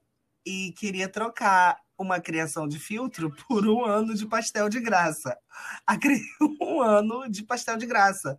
e 0.46 0.72
queria 0.72 1.08
trocar 1.08 1.78
uma 1.98 2.20
criação 2.20 2.66
de 2.66 2.78
filtro 2.78 3.34
por 3.46 3.68
um 3.68 3.84
ano 3.84 4.14
de 4.14 4.26
pastel 4.26 4.68
de 4.68 4.80
graça. 4.80 5.36
Um 6.60 6.80
ano 6.80 7.28
de 7.28 7.42
pastel 7.42 7.76
de 7.76 7.86
graça. 7.86 8.36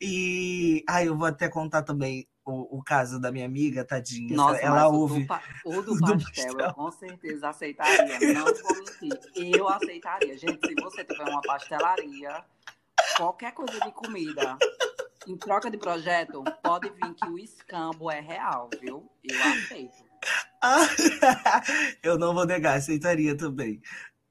E 0.00 0.84
aí 0.88 1.02
ah, 1.02 1.04
eu 1.04 1.16
vou 1.16 1.26
até 1.26 1.48
contar 1.48 1.82
também 1.82 2.28
o, 2.50 2.78
o 2.78 2.82
caso 2.82 3.20
da 3.20 3.30
minha 3.30 3.46
amiga, 3.46 3.84
tadinha. 3.84 4.34
Nossa, 4.34 4.60
ela 4.60 4.88
ouve. 4.88 5.26
O 5.64 5.82
do, 5.82 5.98
pastel, 5.98 6.16
do 6.16 6.24
pastel, 6.24 6.60
eu 6.60 6.74
com 6.74 6.90
certeza 6.90 7.48
aceitaria. 7.48 8.34
Não 8.34 8.44
vou 8.44 8.76
mentir. 8.76 9.56
Eu 9.56 9.68
aceitaria. 9.68 10.36
Gente, 10.36 10.66
se 10.66 10.74
você 10.74 11.04
tiver 11.04 11.24
uma 11.24 11.40
pastelaria, 11.42 12.44
qualquer 13.16 13.52
coisa 13.52 13.78
de 13.80 13.92
comida, 13.92 14.58
em 15.26 15.36
troca 15.36 15.70
de 15.70 15.78
projeto, 15.78 16.42
pode 16.62 16.90
vir 16.90 17.14
que 17.14 17.28
o 17.28 17.38
escambo 17.38 18.10
é 18.10 18.20
real, 18.20 18.70
viu? 18.80 19.10
Eu 19.22 19.42
aceito. 19.42 20.10
eu 22.02 22.18
não 22.18 22.34
vou 22.34 22.46
negar, 22.46 22.76
aceitaria 22.76 23.36
também. 23.36 23.80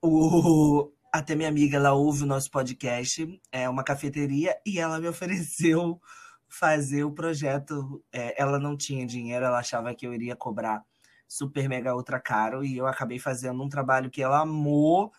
O, 0.01 0.91
até 1.11 1.35
minha 1.35 1.49
amiga, 1.49 1.77
ela 1.77 1.93
ouve 1.93 2.23
o 2.23 2.27
nosso 2.27 2.49
podcast, 2.51 3.41
é 3.51 3.67
uma 3.67 3.83
cafeteria, 3.83 4.55
e 4.65 4.79
ela 4.79 4.99
me 4.99 5.07
ofereceu 5.07 5.99
fazer 6.49 7.03
o 7.03 7.11
projeto. 7.11 8.03
É, 8.11 8.41
ela 8.41 8.59
não 8.59 8.75
tinha 8.75 9.05
dinheiro, 9.05 9.45
ela 9.45 9.59
achava 9.59 9.93
que 9.93 10.05
eu 10.07 10.13
iria 10.13 10.35
cobrar 10.35 10.83
super 11.27 11.69
mega 11.69 11.95
ultra 11.95 12.19
caro 12.19 12.65
e 12.65 12.77
eu 12.77 12.87
acabei 12.87 13.19
fazendo 13.19 13.63
um 13.63 13.69
trabalho 13.69 14.09
que 14.09 14.21
ela 14.21 14.39
amou 14.41 15.13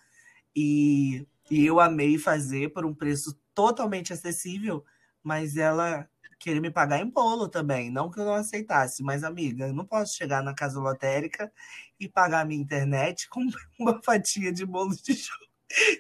e, 0.54 1.24
e 1.48 1.64
eu 1.64 1.78
amei 1.78 2.18
fazer 2.18 2.72
por 2.72 2.84
um 2.84 2.92
preço 2.92 3.38
totalmente 3.54 4.12
acessível, 4.12 4.84
mas 5.22 5.56
ela 5.56 6.08
queria 6.40 6.60
me 6.60 6.70
pagar 6.70 6.98
em 7.00 7.08
bolo 7.08 7.48
também, 7.48 7.90
não 7.90 8.10
que 8.10 8.18
eu 8.18 8.24
não 8.24 8.34
aceitasse, 8.34 9.02
mas 9.02 9.22
amiga, 9.22 9.68
eu 9.68 9.74
não 9.74 9.84
posso 9.84 10.16
chegar 10.16 10.42
na 10.42 10.54
casa 10.54 10.80
lotérica 10.80 11.52
e 11.98 12.08
pagar 12.08 12.46
minha 12.46 12.60
internet 12.60 13.28
com 13.28 13.46
uma 13.78 14.02
fatia 14.02 14.52
de 14.52 14.66
bolo 14.66 14.96
de, 14.96 15.14
cho 15.14 15.34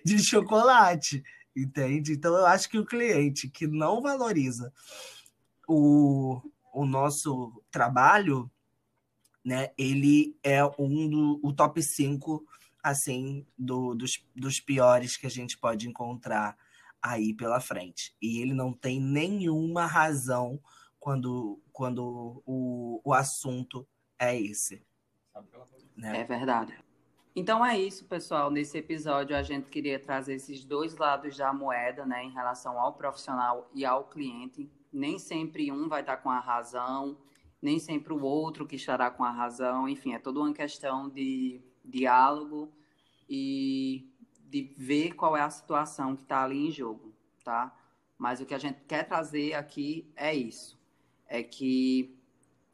de 0.04 0.18
chocolate, 0.18 1.22
entende? 1.54 2.14
Então 2.14 2.34
eu 2.34 2.46
acho 2.46 2.68
que 2.68 2.78
o 2.78 2.86
cliente 2.86 3.48
que 3.48 3.66
não 3.68 4.00
valoriza 4.00 4.72
o, 5.70 6.42
o 6.74 6.84
nosso 6.84 7.62
trabalho, 7.70 8.50
né, 9.44 9.70
ele 9.78 10.36
é 10.42 10.64
um 10.76 11.08
do 11.08 11.40
o 11.44 11.52
top 11.52 11.80
5 11.80 12.44
assim 12.82 13.46
do, 13.56 13.94
dos, 13.94 14.20
dos 14.34 14.58
piores 14.58 15.16
que 15.16 15.26
a 15.26 15.30
gente 15.30 15.56
pode 15.56 15.88
encontrar 15.88 16.56
aí 17.00 17.32
pela 17.32 17.60
frente. 17.60 18.14
E 18.20 18.40
ele 18.40 18.52
não 18.52 18.72
tem 18.72 19.00
nenhuma 19.00 19.86
razão 19.86 20.60
quando, 20.98 21.60
quando 21.72 22.42
o, 22.44 23.00
o 23.04 23.14
assunto 23.14 23.86
é 24.18 24.38
esse. 24.38 24.82
Né? 25.96 26.20
É 26.20 26.24
verdade. 26.24 26.76
Então 27.36 27.64
é 27.64 27.78
isso, 27.78 28.04
pessoal. 28.06 28.50
Nesse 28.50 28.76
episódio 28.76 29.36
a 29.36 29.42
gente 29.42 29.68
queria 29.68 30.00
trazer 30.00 30.34
esses 30.34 30.64
dois 30.64 30.96
lados 30.96 31.36
da 31.36 31.52
moeda, 31.52 32.04
né, 32.04 32.24
em 32.24 32.32
relação 32.32 32.78
ao 32.78 32.94
profissional 32.94 33.70
e 33.72 33.84
ao 33.84 34.04
cliente 34.04 34.68
nem 34.92 35.18
sempre 35.18 35.70
um 35.70 35.88
vai 35.88 36.00
estar 36.00 36.18
com 36.18 36.30
a 36.30 36.40
razão, 36.40 37.16
nem 37.60 37.78
sempre 37.78 38.12
o 38.12 38.22
outro 38.22 38.66
que 38.66 38.76
estará 38.76 39.10
com 39.10 39.24
a 39.24 39.30
razão. 39.30 39.88
Enfim, 39.88 40.14
é 40.14 40.18
toda 40.18 40.40
uma 40.40 40.52
questão 40.52 41.08
de 41.08 41.60
diálogo 41.84 42.72
e 43.28 44.08
de 44.48 44.74
ver 44.76 45.12
qual 45.12 45.36
é 45.36 45.42
a 45.42 45.50
situação 45.50 46.16
que 46.16 46.22
está 46.22 46.42
ali 46.42 46.66
em 46.66 46.70
jogo, 46.70 47.12
tá? 47.44 47.76
Mas 48.18 48.40
o 48.40 48.46
que 48.46 48.54
a 48.54 48.58
gente 48.58 48.80
quer 48.86 49.04
trazer 49.04 49.54
aqui 49.54 50.10
é 50.16 50.34
isso, 50.34 50.78
é 51.26 51.42
que 51.42 52.16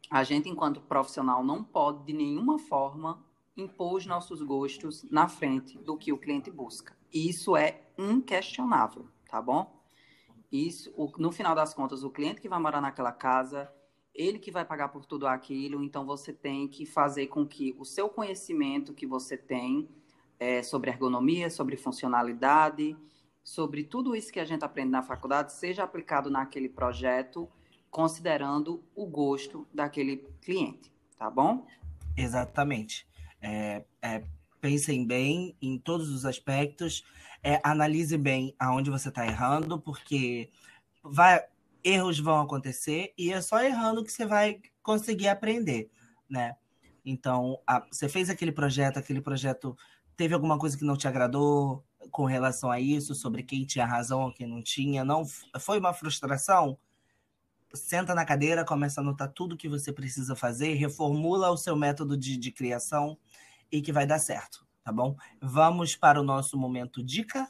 a 0.09 0.23
gente, 0.23 0.49
enquanto 0.49 0.81
profissional, 0.81 1.43
não 1.43 1.63
pode 1.63 2.05
de 2.05 2.13
nenhuma 2.13 2.57
forma 2.57 3.23
impor 3.55 3.95
os 3.95 4.05
nossos 4.05 4.41
gostos 4.41 5.03
na 5.09 5.27
frente 5.27 5.77
do 5.77 5.97
que 5.97 6.13
o 6.13 6.17
cliente 6.17 6.49
busca. 6.49 6.95
Isso 7.13 7.55
é 7.55 7.81
inquestionável, 7.97 9.07
tá 9.29 9.41
bom? 9.41 9.76
Isso, 10.51 10.93
o, 10.95 11.11
no 11.17 11.31
final 11.31 11.53
das 11.53 11.73
contas, 11.73 12.03
o 12.03 12.09
cliente 12.09 12.41
que 12.41 12.49
vai 12.49 12.59
morar 12.59 12.81
naquela 12.81 13.11
casa, 13.11 13.71
ele 14.13 14.39
que 14.39 14.51
vai 14.51 14.65
pagar 14.65 14.89
por 14.89 15.05
tudo 15.05 15.27
aquilo, 15.27 15.83
então 15.83 16.05
você 16.05 16.33
tem 16.33 16.67
que 16.67 16.85
fazer 16.85 17.27
com 17.27 17.45
que 17.45 17.75
o 17.77 17.85
seu 17.85 18.09
conhecimento 18.09 18.93
que 18.93 19.05
você 19.05 19.37
tem 19.37 19.87
é, 20.39 20.63
sobre 20.63 20.89
ergonomia, 20.89 21.49
sobre 21.49 21.77
funcionalidade, 21.77 22.95
sobre 23.43 23.83
tudo 23.83 24.15
isso 24.15 24.31
que 24.31 24.39
a 24.39 24.45
gente 24.45 24.63
aprende 24.65 24.89
na 24.89 25.01
faculdade, 25.01 25.53
seja 25.53 25.83
aplicado 25.83 26.29
naquele 26.29 26.67
projeto, 26.67 27.47
considerando 27.89 28.83
o 28.95 29.05
gosto 29.05 29.67
daquele 29.73 30.17
cliente, 30.41 30.91
tá 31.17 31.29
bom? 31.29 31.65
Exatamente. 32.15 33.07
É, 33.41 33.85
é, 34.01 34.23
pensem 34.59 35.05
bem 35.05 35.55
em 35.61 35.77
todos 35.77 36.09
os 36.09 36.25
aspectos 36.25 37.03
é, 37.43 37.59
analise 37.63 38.17
bem 38.17 38.55
aonde 38.59 38.89
você 38.89 39.09
está 39.09 39.25
errando, 39.25 39.79
porque 39.79 40.49
vai, 41.03 41.45
erros 41.83 42.19
vão 42.19 42.41
acontecer 42.41 43.13
e 43.17 43.31
é 43.31 43.41
só 43.41 43.61
errando 43.61 44.03
que 44.03 44.11
você 44.11 44.25
vai 44.25 44.59
conseguir 44.81 45.27
aprender, 45.27 45.89
né? 46.29 46.55
Então, 47.05 47.59
a, 47.65 47.85
você 47.89 48.09
fez 48.09 48.29
aquele 48.29 48.51
projeto, 48.51 48.97
aquele 48.97 49.21
projeto 49.21 49.77
teve 50.15 50.33
alguma 50.33 50.57
coisa 50.57 50.77
que 50.77 50.83
não 50.83 50.97
te 50.97 51.07
agradou 51.07 51.83
com 52.11 52.25
relação 52.25 52.71
a 52.71 52.79
isso, 52.79 53.15
sobre 53.15 53.43
quem 53.43 53.65
tinha 53.65 53.85
razão 53.85 54.23
ou 54.23 54.33
quem 54.33 54.47
não 54.47 54.61
tinha, 54.61 55.05
não 55.05 55.23
foi 55.59 55.79
uma 55.79 55.93
frustração? 55.93 56.77
Senta 57.73 58.15
na 58.15 58.25
cadeira, 58.25 58.65
começa 58.65 58.99
a 58.99 59.03
anotar 59.03 59.31
tudo 59.31 59.57
que 59.57 59.69
você 59.69 59.93
precisa 59.93 60.35
fazer, 60.35 60.73
reformula 60.73 61.51
o 61.51 61.57
seu 61.57 61.75
método 61.75 62.17
de, 62.17 62.37
de 62.37 62.51
criação 62.51 63.17
e 63.71 63.81
que 63.81 63.91
vai 63.91 64.05
dar 64.05 64.19
certo 64.19 64.67
tá 64.87 64.93
bom? 64.93 65.17
Vamos 65.41 65.97
para 65.97 66.17
o 66.17 66.23
nosso 66.23 66.57
momento 66.57 67.03
dica. 67.03 67.45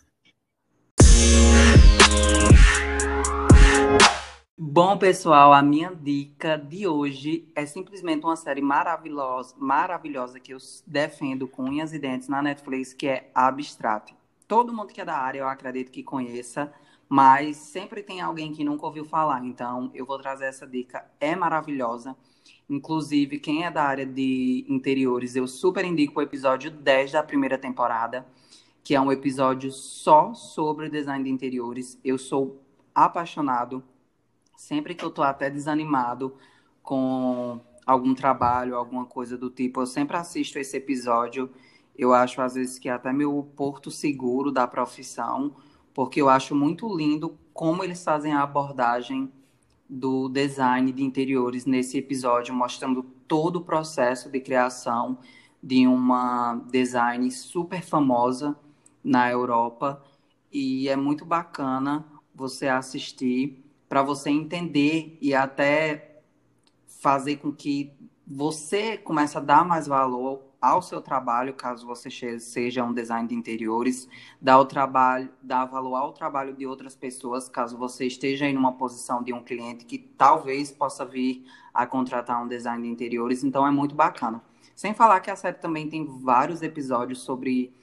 Bom, 4.58 4.98
pessoal, 4.98 5.54
a 5.54 5.62
minha 5.62 5.94
dica 5.94 6.58
de 6.58 6.88
hoje 6.88 7.48
é 7.54 7.64
simplesmente 7.68 8.26
uma 8.26 8.36
série 8.36 8.60
maravilhosa, 8.60 9.54
maravilhosa 9.56 10.40
que 10.40 10.52
eu 10.52 10.58
defendo 10.88 11.48
com 11.48 11.66
unhas 11.66 11.94
e 11.94 12.00
dentes 12.00 12.28
na 12.28 12.42
Netflix, 12.42 12.92
que 12.92 13.08
é 13.08 13.30
Abstract. 13.36 14.16
Todo 14.48 14.74
mundo 14.74 14.92
que 14.92 15.00
é 15.00 15.06
da 15.06 15.16
área, 15.16 15.42
eu 15.42 15.48
acredito 15.48 15.92
que 15.92 16.02
conheça, 16.02 16.74
mas 17.08 17.56
sempre 17.58 18.02
tem 18.02 18.20
alguém 18.20 18.52
que 18.52 18.64
nunca 18.64 18.88
ouviu 18.88 19.06
falar. 19.06 19.46
Então, 19.46 19.92
eu 19.94 20.08
vou 20.08 20.18
trazer 20.18 20.46
essa 20.46 20.66
dica. 20.66 21.06
É 21.20 21.36
maravilhosa. 21.36 22.18
Inclusive, 22.70 23.40
quem 23.40 23.66
é 23.66 23.72
da 23.72 23.84
área 23.84 24.06
de 24.06 24.66
interiores, 24.68 25.36
eu 25.36 25.48
super 25.48 25.86
indico 25.86 26.20
o 26.20 26.24
episódio 26.24 26.70
10 26.70 27.14
da 27.14 27.24
primeira 27.24 27.58
temporada, 27.58 28.26
que 28.84 28.96
é 28.96 29.02
um 29.02 29.12
episódio 29.12 29.72
só 29.72 30.34
sobre 30.34 30.90
design 30.90 31.24
de 31.24 31.30
interiores. 31.30 32.00
Eu 32.04 32.18
sou 32.18 32.62
apaixonado. 32.94 33.84
Sempre 34.56 34.96
que 34.96 35.06
eu 35.06 35.12
tô 35.12 35.22
até 35.22 35.50
desanimado 35.50 36.36
com 36.82 37.60
algum 37.86 38.14
trabalho, 38.14 38.76
alguma 38.76 39.06
coisa 39.06 39.38
do 39.38 39.50
tipo, 39.50 39.82
eu 39.82 39.86
sempre 39.86 40.18
assisto 40.18 40.60
esse 40.60 40.76
episódio. 40.76 41.50
Eu 41.98 42.14
acho, 42.14 42.42
às 42.42 42.56
vezes, 42.56 42.78
que 42.78 42.90
é 42.90 42.92
até 42.92 43.14
meu 43.14 43.50
porto 43.56 43.90
seguro 43.90 44.52
da 44.52 44.68
profissão, 44.68 45.56
porque 45.94 46.22
eu 46.22 46.28
acho 46.28 46.54
muito 46.54 46.94
lindo 46.96 47.38
como 47.54 47.84
eles 47.84 48.04
fazem 48.04 48.34
a 48.34 48.44
abordagem 48.44 49.32
do 49.90 50.28
design 50.30 50.92
de 50.92 51.04
interiores 51.04 51.66
nesse 51.66 51.98
episódio, 51.98 52.54
mostrando 52.54 53.04
todo 53.28 53.58
o 53.58 53.64
processo 53.64 54.30
de 54.30 54.40
criação 54.40 55.18
de 55.62 55.88
uma 55.88 56.56
design 56.70 57.30
super 57.32 57.82
famosa 57.82 58.58
na 59.04 59.30
Europa. 59.32 60.04
E 60.52 60.88
é 60.88 60.96
muito 60.96 61.26
bacana 61.26 62.06
você 62.34 62.68
assistir 62.68 63.64
para 63.88 64.02
você 64.02 64.30
entender 64.30 65.18
e 65.22 65.34
até 65.34 66.22
fazer 66.86 67.38
com 67.38 67.52
que 67.52 67.94
você 68.26 68.98
comece 68.98 69.38
a 69.38 69.42
dar 69.42 69.66
mais 69.66 69.88
valor 69.88 70.47
ao 70.62 70.82
seu 70.82 71.02
trabalho, 71.02 71.54
caso 71.54 71.86
você 71.86 72.10
seja 72.40 72.84
um 72.84 72.94
design 72.94 73.28
de 73.28 73.36
interiores, 73.36 74.08
dá 74.42 74.58
o 74.58 74.66
trabalho, 74.66 75.30
dá 75.42 75.66
valor 75.66 75.96
ao 75.96 76.12
trabalho 76.12 76.54
de 76.54 76.66
outras 76.66 76.96
pessoas, 76.96 77.48
caso 77.48 77.78
você 77.78 78.06
esteja 78.06 78.48
em 78.48 78.58
uma 78.58 78.74
posição 78.74 79.22
de 79.24 79.34
um 79.34 79.44
cliente 79.44 79.86
que 79.86 79.98
talvez 79.98 80.72
possa 80.72 81.06
vir 81.06 81.46
a 81.74 81.86
contratar 81.86 82.44
um 82.44 82.48
design 82.48 82.84
de 82.84 82.90
interiores, 82.90 83.44
então 83.44 83.66
é 83.66 83.72
muito 83.72 83.94
bacana. 83.94 84.42
Sem 84.76 84.94
falar 84.94 85.20
que 85.20 85.30
a 85.30 85.36
série 85.36 85.58
também 85.58 85.90
tem 85.90 86.06
vários 86.06 86.62
episódios 86.62 87.22
sobre 87.22 87.74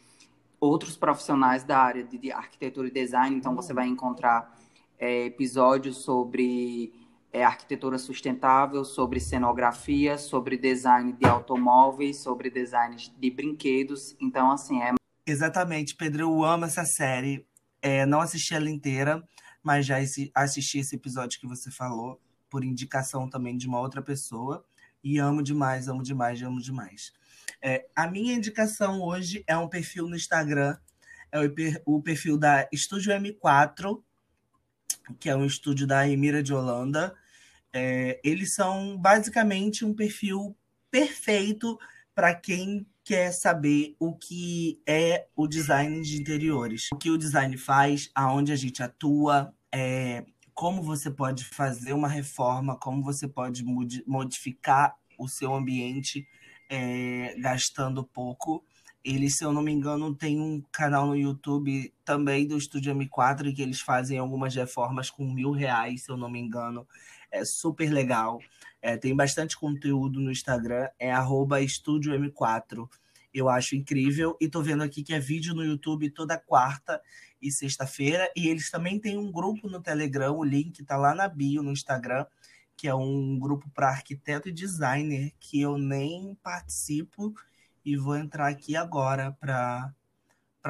outros 0.60 0.96
profissionais 0.96 1.62
da 1.62 1.78
área 1.78 2.02
de 2.02 2.32
arquitetura 2.32 2.88
e 2.88 2.90
design, 2.90 3.36
então 3.36 3.54
você 3.54 3.72
vai 3.72 3.86
encontrar 3.86 4.56
é, 4.98 5.26
episódios 5.26 5.98
sobre 5.98 6.92
é, 7.34 7.42
arquitetura 7.42 7.98
sustentável, 7.98 8.84
sobre 8.84 9.18
cenografia, 9.18 10.16
sobre 10.16 10.56
design 10.56 11.12
de 11.14 11.26
automóveis, 11.26 12.18
sobre 12.18 12.48
design 12.48 12.94
de 12.96 13.28
brinquedos. 13.28 14.14
Então, 14.20 14.52
assim, 14.52 14.80
é. 14.80 14.94
Exatamente, 15.26 15.96
Pedro, 15.96 16.22
eu 16.22 16.44
amo 16.44 16.64
essa 16.64 16.84
série. 16.84 17.44
É, 17.82 18.06
não 18.06 18.20
assisti 18.20 18.54
ela 18.54 18.70
inteira, 18.70 19.20
mas 19.64 19.84
já 19.84 19.96
assisti 20.32 20.78
esse 20.78 20.94
episódio 20.94 21.40
que 21.40 21.46
você 21.46 21.72
falou, 21.72 22.20
por 22.48 22.62
indicação 22.62 23.28
também 23.28 23.56
de 23.56 23.66
uma 23.66 23.80
outra 23.80 24.00
pessoa. 24.00 24.64
E 25.02 25.18
amo 25.18 25.42
demais, 25.42 25.88
amo 25.88 26.04
demais, 26.04 26.40
amo 26.40 26.60
demais. 26.60 27.12
É, 27.60 27.84
a 27.96 28.06
minha 28.06 28.32
indicação 28.32 29.02
hoje 29.02 29.42
é 29.48 29.56
um 29.56 29.68
perfil 29.68 30.06
no 30.06 30.14
Instagram, 30.14 30.76
é 31.32 31.40
o, 31.84 32.00
perfil 32.00 32.38
da 32.38 32.68
Estúdio 32.72 33.12
M4, 33.12 34.00
que 35.18 35.28
é 35.28 35.34
um 35.34 35.44
estúdio 35.44 35.84
da 35.84 36.08
Emira 36.08 36.40
de 36.40 36.54
Holanda. 36.54 37.12
É, 37.76 38.20
eles 38.22 38.54
são 38.54 38.96
basicamente 38.96 39.84
um 39.84 39.92
perfil 39.92 40.56
perfeito 40.92 41.76
para 42.14 42.32
quem 42.32 42.86
quer 43.02 43.32
saber 43.32 43.96
o 43.98 44.14
que 44.14 44.80
é 44.86 45.26
o 45.34 45.48
design 45.48 46.00
de 46.00 46.16
interiores, 46.16 46.88
o 46.92 46.96
que 46.96 47.10
o 47.10 47.18
design 47.18 47.56
faz, 47.56 48.08
aonde 48.14 48.52
a 48.52 48.56
gente 48.56 48.80
atua, 48.80 49.52
é, 49.72 50.24
como 50.54 50.82
você 50.82 51.10
pode 51.10 51.44
fazer 51.44 51.92
uma 51.92 52.06
reforma, 52.06 52.78
como 52.78 53.02
você 53.02 53.26
pode 53.26 53.64
modificar 54.06 54.94
o 55.18 55.26
seu 55.26 55.52
ambiente 55.52 56.24
é, 56.70 57.34
gastando 57.40 58.04
pouco. 58.04 58.64
Eles, 59.04 59.36
se 59.36 59.44
eu 59.44 59.52
não 59.52 59.62
me 59.62 59.72
engano, 59.72 60.14
tem 60.14 60.40
um 60.40 60.62
canal 60.72 61.08
no 61.08 61.16
YouTube 61.16 61.92
também 62.04 62.46
do 62.46 62.56
Estúdio 62.56 62.94
M4 62.94 63.54
que 63.54 63.60
eles 63.60 63.80
fazem 63.80 64.16
algumas 64.16 64.54
reformas 64.54 65.10
com 65.10 65.30
mil 65.30 65.50
reais, 65.50 66.04
se 66.04 66.10
eu 66.10 66.16
não 66.16 66.30
me 66.30 66.38
engano 66.38 66.86
é 67.34 67.44
super 67.44 67.90
legal. 67.90 68.40
É, 68.80 68.96
tem 68.96 69.14
bastante 69.14 69.58
conteúdo 69.58 70.20
no 70.20 70.30
Instagram, 70.30 70.88
é 70.98 71.12
Estúdio 71.62 72.12
M4. 72.14 72.88
Eu 73.32 73.48
acho 73.48 73.74
incrível. 73.74 74.36
E 74.40 74.48
tô 74.48 74.62
vendo 74.62 74.82
aqui 74.82 75.02
que 75.02 75.12
é 75.12 75.18
vídeo 75.18 75.54
no 75.54 75.64
YouTube 75.64 76.10
toda 76.10 76.38
quarta 76.38 77.00
e 77.42 77.50
sexta-feira. 77.50 78.30
E 78.36 78.48
eles 78.48 78.70
também 78.70 78.98
têm 78.98 79.18
um 79.18 79.32
grupo 79.32 79.68
no 79.68 79.82
Telegram, 79.82 80.36
o 80.36 80.44
link 80.44 80.84
tá 80.84 80.96
lá 80.96 81.14
na 81.14 81.26
bio 81.26 81.62
no 81.62 81.72
Instagram, 81.72 82.24
que 82.76 82.86
é 82.86 82.94
um 82.94 83.38
grupo 83.38 83.68
para 83.70 83.88
arquiteto 83.88 84.48
e 84.48 84.52
designer, 84.52 85.32
que 85.40 85.60
eu 85.60 85.76
nem 85.76 86.36
participo 86.42 87.34
e 87.84 87.96
vou 87.96 88.16
entrar 88.16 88.48
aqui 88.48 88.76
agora 88.76 89.32
para 89.40 89.92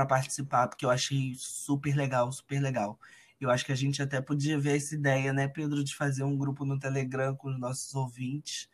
participar, 0.09 0.69
porque 0.69 0.85
eu 0.85 0.91
achei 0.91 1.35
super 1.37 1.95
legal, 1.95 2.33
super 2.33 2.61
legal. 2.61 2.99
Eu 3.41 3.51
acho 3.51 3.65
que 3.65 3.73
a 3.73 3.77
gente 3.77 4.01
até 4.01 4.21
podia 4.21 4.59
ver 4.59 4.77
essa 4.77 4.95
ideia, 4.95 5.33
né, 5.33 5.49
Pedro, 5.49 5.85
de 5.85 5.95
fazer 5.95 6.23
um 6.25 6.37
grupo 6.37 6.65
no 6.65 6.79
Telegram 6.79 7.35
com 7.35 7.49
os 7.49 7.59
nossos 7.59 7.95
ouvintes. 7.95 8.69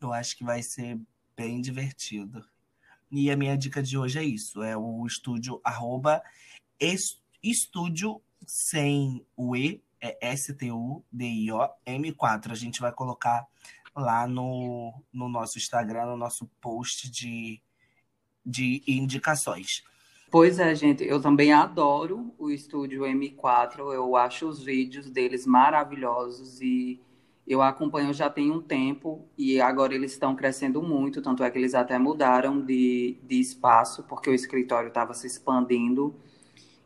Eu 0.00 0.12
acho 0.12 0.36
que 0.36 0.44
vai 0.44 0.62
ser 0.62 1.00
bem 1.36 1.60
divertido. 1.60 2.44
E 3.10 3.30
a 3.30 3.36
minha 3.36 3.56
dica 3.56 3.82
de 3.82 3.96
hoje 3.96 4.18
é 4.18 4.24
isso: 4.24 4.62
é 4.62 4.76
o 4.76 5.06
estúdio 5.06 5.60
arroba 5.64 6.22
estúdio 7.42 8.20
sem 8.46 9.24
o 9.36 9.56
E, 9.56 9.82
é 10.00 10.18
S-T-U-D-I-O 10.32 11.68
M4. 11.86 12.50
A 12.50 12.54
gente 12.54 12.80
vai 12.80 12.92
colocar 12.92 13.46
lá 13.94 14.26
no, 14.26 14.92
no 15.12 15.28
nosso 15.28 15.58
Instagram, 15.58 16.06
no 16.06 16.16
nosso 16.16 16.46
post 16.60 17.10
de, 17.10 17.60
de 18.44 18.82
indicações. 18.86 19.84
Pois 20.32 20.58
é, 20.58 20.74
gente, 20.74 21.04
eu 21.04 21.20
também 21.20 21.52
adoro 21.52 22.32
o 22.38 22.50
estúdio 22.50 23.02
M4, 23.02 23.92
eu 23.92 24.16
acho 24.16 24.48
os 24.48 24.64
vídeos 24.64 25.10
deles 25.10 25.44
maravilhosos 25.46 26.58
e 26.62 26.98
eu 27.46 27.60
acompanho 27.60 28.14
já 28.14 28.30
tem 28.30 28.50
um 28.50 28.58
tempo 28.58 29.28
e 29.36 29.60
agora 29.60 29.94
eles 29.94 30.12
estão 30.12 30.34
crescendo 30.34 30.82
muito, 30.82 31.20
tanto 31.20 31.44
é 31.44 31.50
que 31.50 31.58
eles 31.58 31.74
até 31.74 31.98
mudaram 31.98 32.62
de, 32.62 33.18
de 33.22 33.40
espaço, 33.40 34.04
porque 34.04 34.30
o 34.30 34.34
escritório 34.34 34.88
estava 34.88 35.12
se 35.12 35.26
expandindo. 35.26 36.14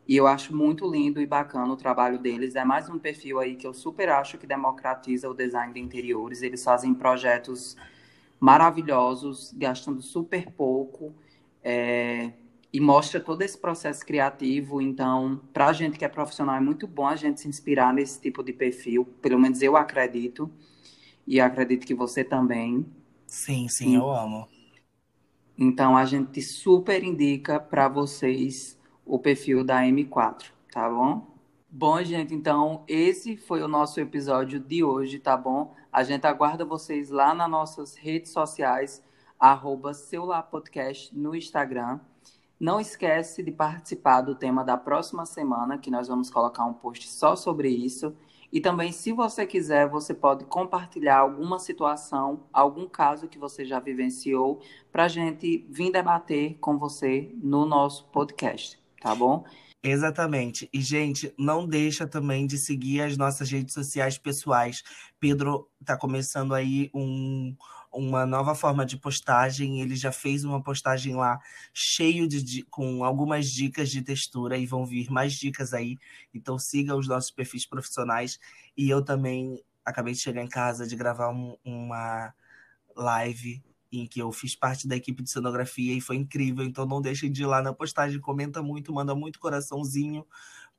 E 0.05 0.17
eu 0.17 0.27
acho 0.27 0.53
muito 0.53 0.85
lindo 0.85 1.21
e 1.21 1.25
bacana 1.25 1.71
o 1.71 1.77
trabalho 1.77 2.19
deles. 2.19 2.53
É 2.57 2.65
mais 2.65 2.89
um 2.89 2.99
perfil 2.99 3.39
aí 3.39 3.55
que 3.55 3.65
eu 3.65 3.73
super 3.73 4.09
acho 4.09 4.37
que 4.37 4.45
democratiza 4.45 5.29
o 5.29 5.33
design 5.33 5.73
de 5.73 5.79
interiores. 5.79 6.41
Eles 6.41 6.65
fazem 6.65 6.93
projetos 6.93 7.77
maravilhosos, 8.41 9.53
gastando 9.57 10.01
super 10.01 10.51
pouco. 10.51 11.13
É, 11.63 12.33
e 12.77 12.79
mostra 12.79 13.19
todo 13.19 13.41
esse 13.41 13.57
processo 13.57 14.05
criativo. 14.05 14.79
Então, 14.79 15.41
para 15.51 15.65
a 15.65 15.73
gente 15.73 15.97
que 15.97 16.05
é 16.05 16.07
profissional, 16.07 16.55
é 16.57 16.59
muito 16.59 16.85
bom 16.85 17.07
a 17.07 17.15
gente 17.15 17.41
se 17.41 17.47
inspirar 17.47 17.91
nesse 17.91 18.21
tipo 18.21 18.43
de 18.43 18.53
perfil. 18.53 19.03
Pelo 19.19 19.39
menos 19.39 19.63
eu 19.63 19.75
acredito. 19.75 20.47
E 21.25 21.41
acredito 21.41 21.87
que 21.87 21.95
você 21.95 22.23
também. 22.23 22.85
Sim, 23.25 23.67
sim, 23.67 23.95
eu 23.95 24.07
amo. 24.11 24.47
Então, 25.57 25.97
a 25.97 26.05
gente 26.05 26.39
super 26.39 27.03
indica 27.03 27.59
para 27.59 27.87
vocês 27.87 28.77
o 29.03 29.17
perfil 29.17 29.63
da 29.63 29.81
M4, 29.81 30.51
tá 30.71 30.87
bom? 30.87 31.35
Bom, 31.67 32.03
gente, 32.03 32.35
então 32.35 32.83
esse 32.87 33.35
foi 33.35 33.63
o 33.63 33.67
nosso 33.67 33.99
episódio 33.99 34.59
de 34.59 34.83
hoje, 34.83 35.17
tá 35.17 35.35
bom? 35.35 35.73
A 35.91 36.03
gente 36.03 36.27
aguarda 36.27 36.63
vocês 36.63 37.09
lá 37.09 37.33
nas 37.33 37.49
nossas 37.49 37.95
redes 37.95 38.31
sociais, 38.31 39.03
arroba 39.39 39.93
Podcast 40.51 41.17
no 41.17 41.35
Instagram. 41.35 41.99
Não 42.59 42.79
esquece 42.79 43.43
de 43.43 43.51
participar 43.51 44.21
do 44.21 44.33
tema 44.33 44.63
da 44.63 44.75
próxima 44.75 45.25
semana, 45.25 45.77
que 45.77 45.91
nós 45.91 46.07
vamos 46.07 46.29
colocar 46.29 46.65
um 46.65 46.73
post 46.73 47.07
só 47.07 47.35
sobre 47.35 47.69
isso. 47.69 48.15
E 48.51 48.59
também, 48.59 48.91
se 48.91 49.11
você 49.11 49.45
quiser, 49.45 49.87
você 49.87 50.13
pode 50.13 50.45
compartilhar 50.45 51.19
alguma 51.19 51.59
situação, 51.59 52.45
algum 52.51 52.87
caso 52.87 53.27
que 53.27 53.37
você 53.37 53.63
já 53.63 53.79
vivenciou, 53.79 54.61
para 54.91 55.03
a 55.03 55.07
gente 55.07 55.67
vir 55.69 55.91
debater 55.91 56.57
com 56.59 56.77
você 56.77 57.31
no 57.43 57.65
nosso 57.65 58.05
podcast, 58.05 58.81
tá 59.01 59.13
bom? 59.13 59.43
Exatamente. 59.83 60.67
E, 60.73 60.81
gente, 60.81 61.33
não 61.37 61.67
deixa 61.67 62.07
também 62.07 62.47
de 62.47 62.57
seguir 62.57 63.01
as 63.01 63.15
nossas 63.15 63.51
redes 63.51 63.73
sociais 63.73 64.17
pessoais. 64.17 64.81
Pedro 65.19 65.69
está 65.79 65.95
começando 65.95 66.53
aí 66.53 66.89
um, 66.93 67.55
uma 67.97 68.25
nova 68.25 68.53
forma 68.53 68.85
de 68.85 68.97
postagem. 68.97 69.81
Ele 69.81 69.95
já 69.95 70.11
fez 70.11 70.43
uma 70.43 70.61
postagem 70.61 71.15
lá 71.15 71.39
cheio 71.73 72.27
de 72.27 72.63
com 72.63 73.03
algumas 73.03 73.49
dicas 73.51 73.89
de 73.89 74.01
textura 74.01 74.57
e 74.57 74.65
vão 74.65 74.85
vir 74.85 75.09
mais 75.11 75.33
dicas 75.33 75.73
aí. 75.73 75.97
Então 76.33 76.59
siga 76.59 76.95
os 76.95 77.07
nossos 77.07 77.31
perfis 77.31 77.65
profissionais. 77.65 78.39
E 78.75 78.89
eu 78.89 79.03
também 79.03 79.61
acabei 79.83 80.13
de 80.13 80.19
chegar 80.19 80.43
em 80.43 80.49
casa 80.49 80.85
de 80.85 80.95
gravar 80.95 81.29
um, 81.29 81.57
uma 81.63 82.33
live 82.95 83.63
em 83.91 84.05
que 84.05 84.21
eu 84.21 84.31
fiz 84.31 84.55
parte 84.55 84.87
da 84.87 84.95
equipe 84.95 85.23
de 85.23 85.29
cenografia 85.29 85.93
e 85.93 86.01
foi 86.01 86.17
incrível. 86.17 86.65
Então 86.65 86.85
não 86.85 87.01
deixem 87.01 87.31
de 87.31 87.43
ir 87.43 87.45
lá 87.45 87.61
na 87.61 87.73
postagem, 87.73 88.19
comenta 88.19 88.61
muito, 88.61 88.93
manda 88.93 89.15
muito 89.15 89.39
coraçãozinho, 89.39 90.25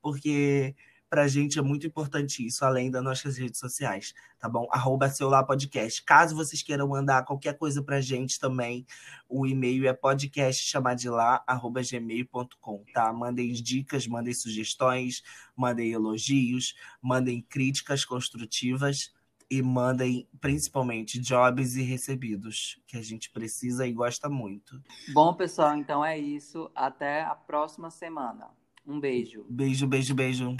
porque 0.00 0.74
Pra 1.10 1.26
gente 1.26 1.58
é 1.58 1.62
muito 1.62 1.86
importante 1.86 2.46
isso, 2.46 2.62
além 2.64 2.90
das 2.90 3.02
nossas 3.02 3.38
redes 3.38 3.58
sociais, 3.58 4.12
tá 4.38 4.48
bom? 4.48 4.68
Arroba 4.70 5.08
Celular 5.08 5.42
Podcast. 5.44 6.02
Caso 6.02 6.36
vocês 6.36 6.62
queiram 6.62 6.88
mandar 6.88 7.24
qualquer 7.24 7.56
coisa 7.56 7.82
pra 7.82 7.98
gente 8.00 8.38
também, 8.38 8.86
o 9.28 9.46
e-mail 9.46 9.88
é 9.88 9.94
podcastchamadilá.gmail.com, 9.94 12.84
tá? 12.92 13.12
Mandem 13.12 13.52
dicas, 13.52 14.06
mandem 14.06 14.34
sugestões, 14.34 15.22
mandem 15.56 15.92
elogios, 15.92 16.74
mandem 17.00 17.40
críticas 17.40 18.04
construtivas 18.04 19.16
e 19.50 19.62
mandem 19.62 20.28
principalmente 20.40 21.18
jobs 21.18 21.76
e 21.76 21.82
recebidos, 21.82 22.80
que 22.86 22.96
a 22.96 23.02
gente 23.02 23.30
precisa 23.30 23.86
e 23.86 23.92
gosta 23.92 24.28
muito. 24.28 24.80
Bom, 25.12 25.32
pessoal, 25.34 25.74
então 25.74 26.04
é 26.04 26.18
isso. 26.18 26.70
Até 26.74 27.22
a 27.22 27.34
próxima 27.34 27.90
semana. 27.90 28.50
Um 28.88 28.98
beijo. 28.98 29.44
Beijo, 29.50 29.86
beijo, 29.86 30.14
beijo. 30.14 30.56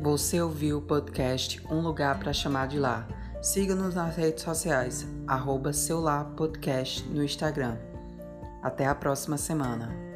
Você 0.00 0.40
ouviu 0.40 0.78
o 0.78 0.82
podcast 0.82 1.60
Um 1.70 1.82
Lugar 1.82 2.18
para 2.18 2.32
Chamar 2.32 2.68
de 2.68 2.78
Lá. 2.78 3.06
Siga-nos 3.42 3.94
nas 3.94 4.16
redes 4.16 4.42
sociais, 4.42 5.06
arroba 5.26 5.74
Seu 5.74 6.00
Lá 6.00 6.24
Podcast 6.24 7.06
no 7.10 7.22
Instagram. 7.22 7.76
Até 8.62 8.86
a 8.86 8.94
próxima 8.94 9.36
semana. 9.36 10.11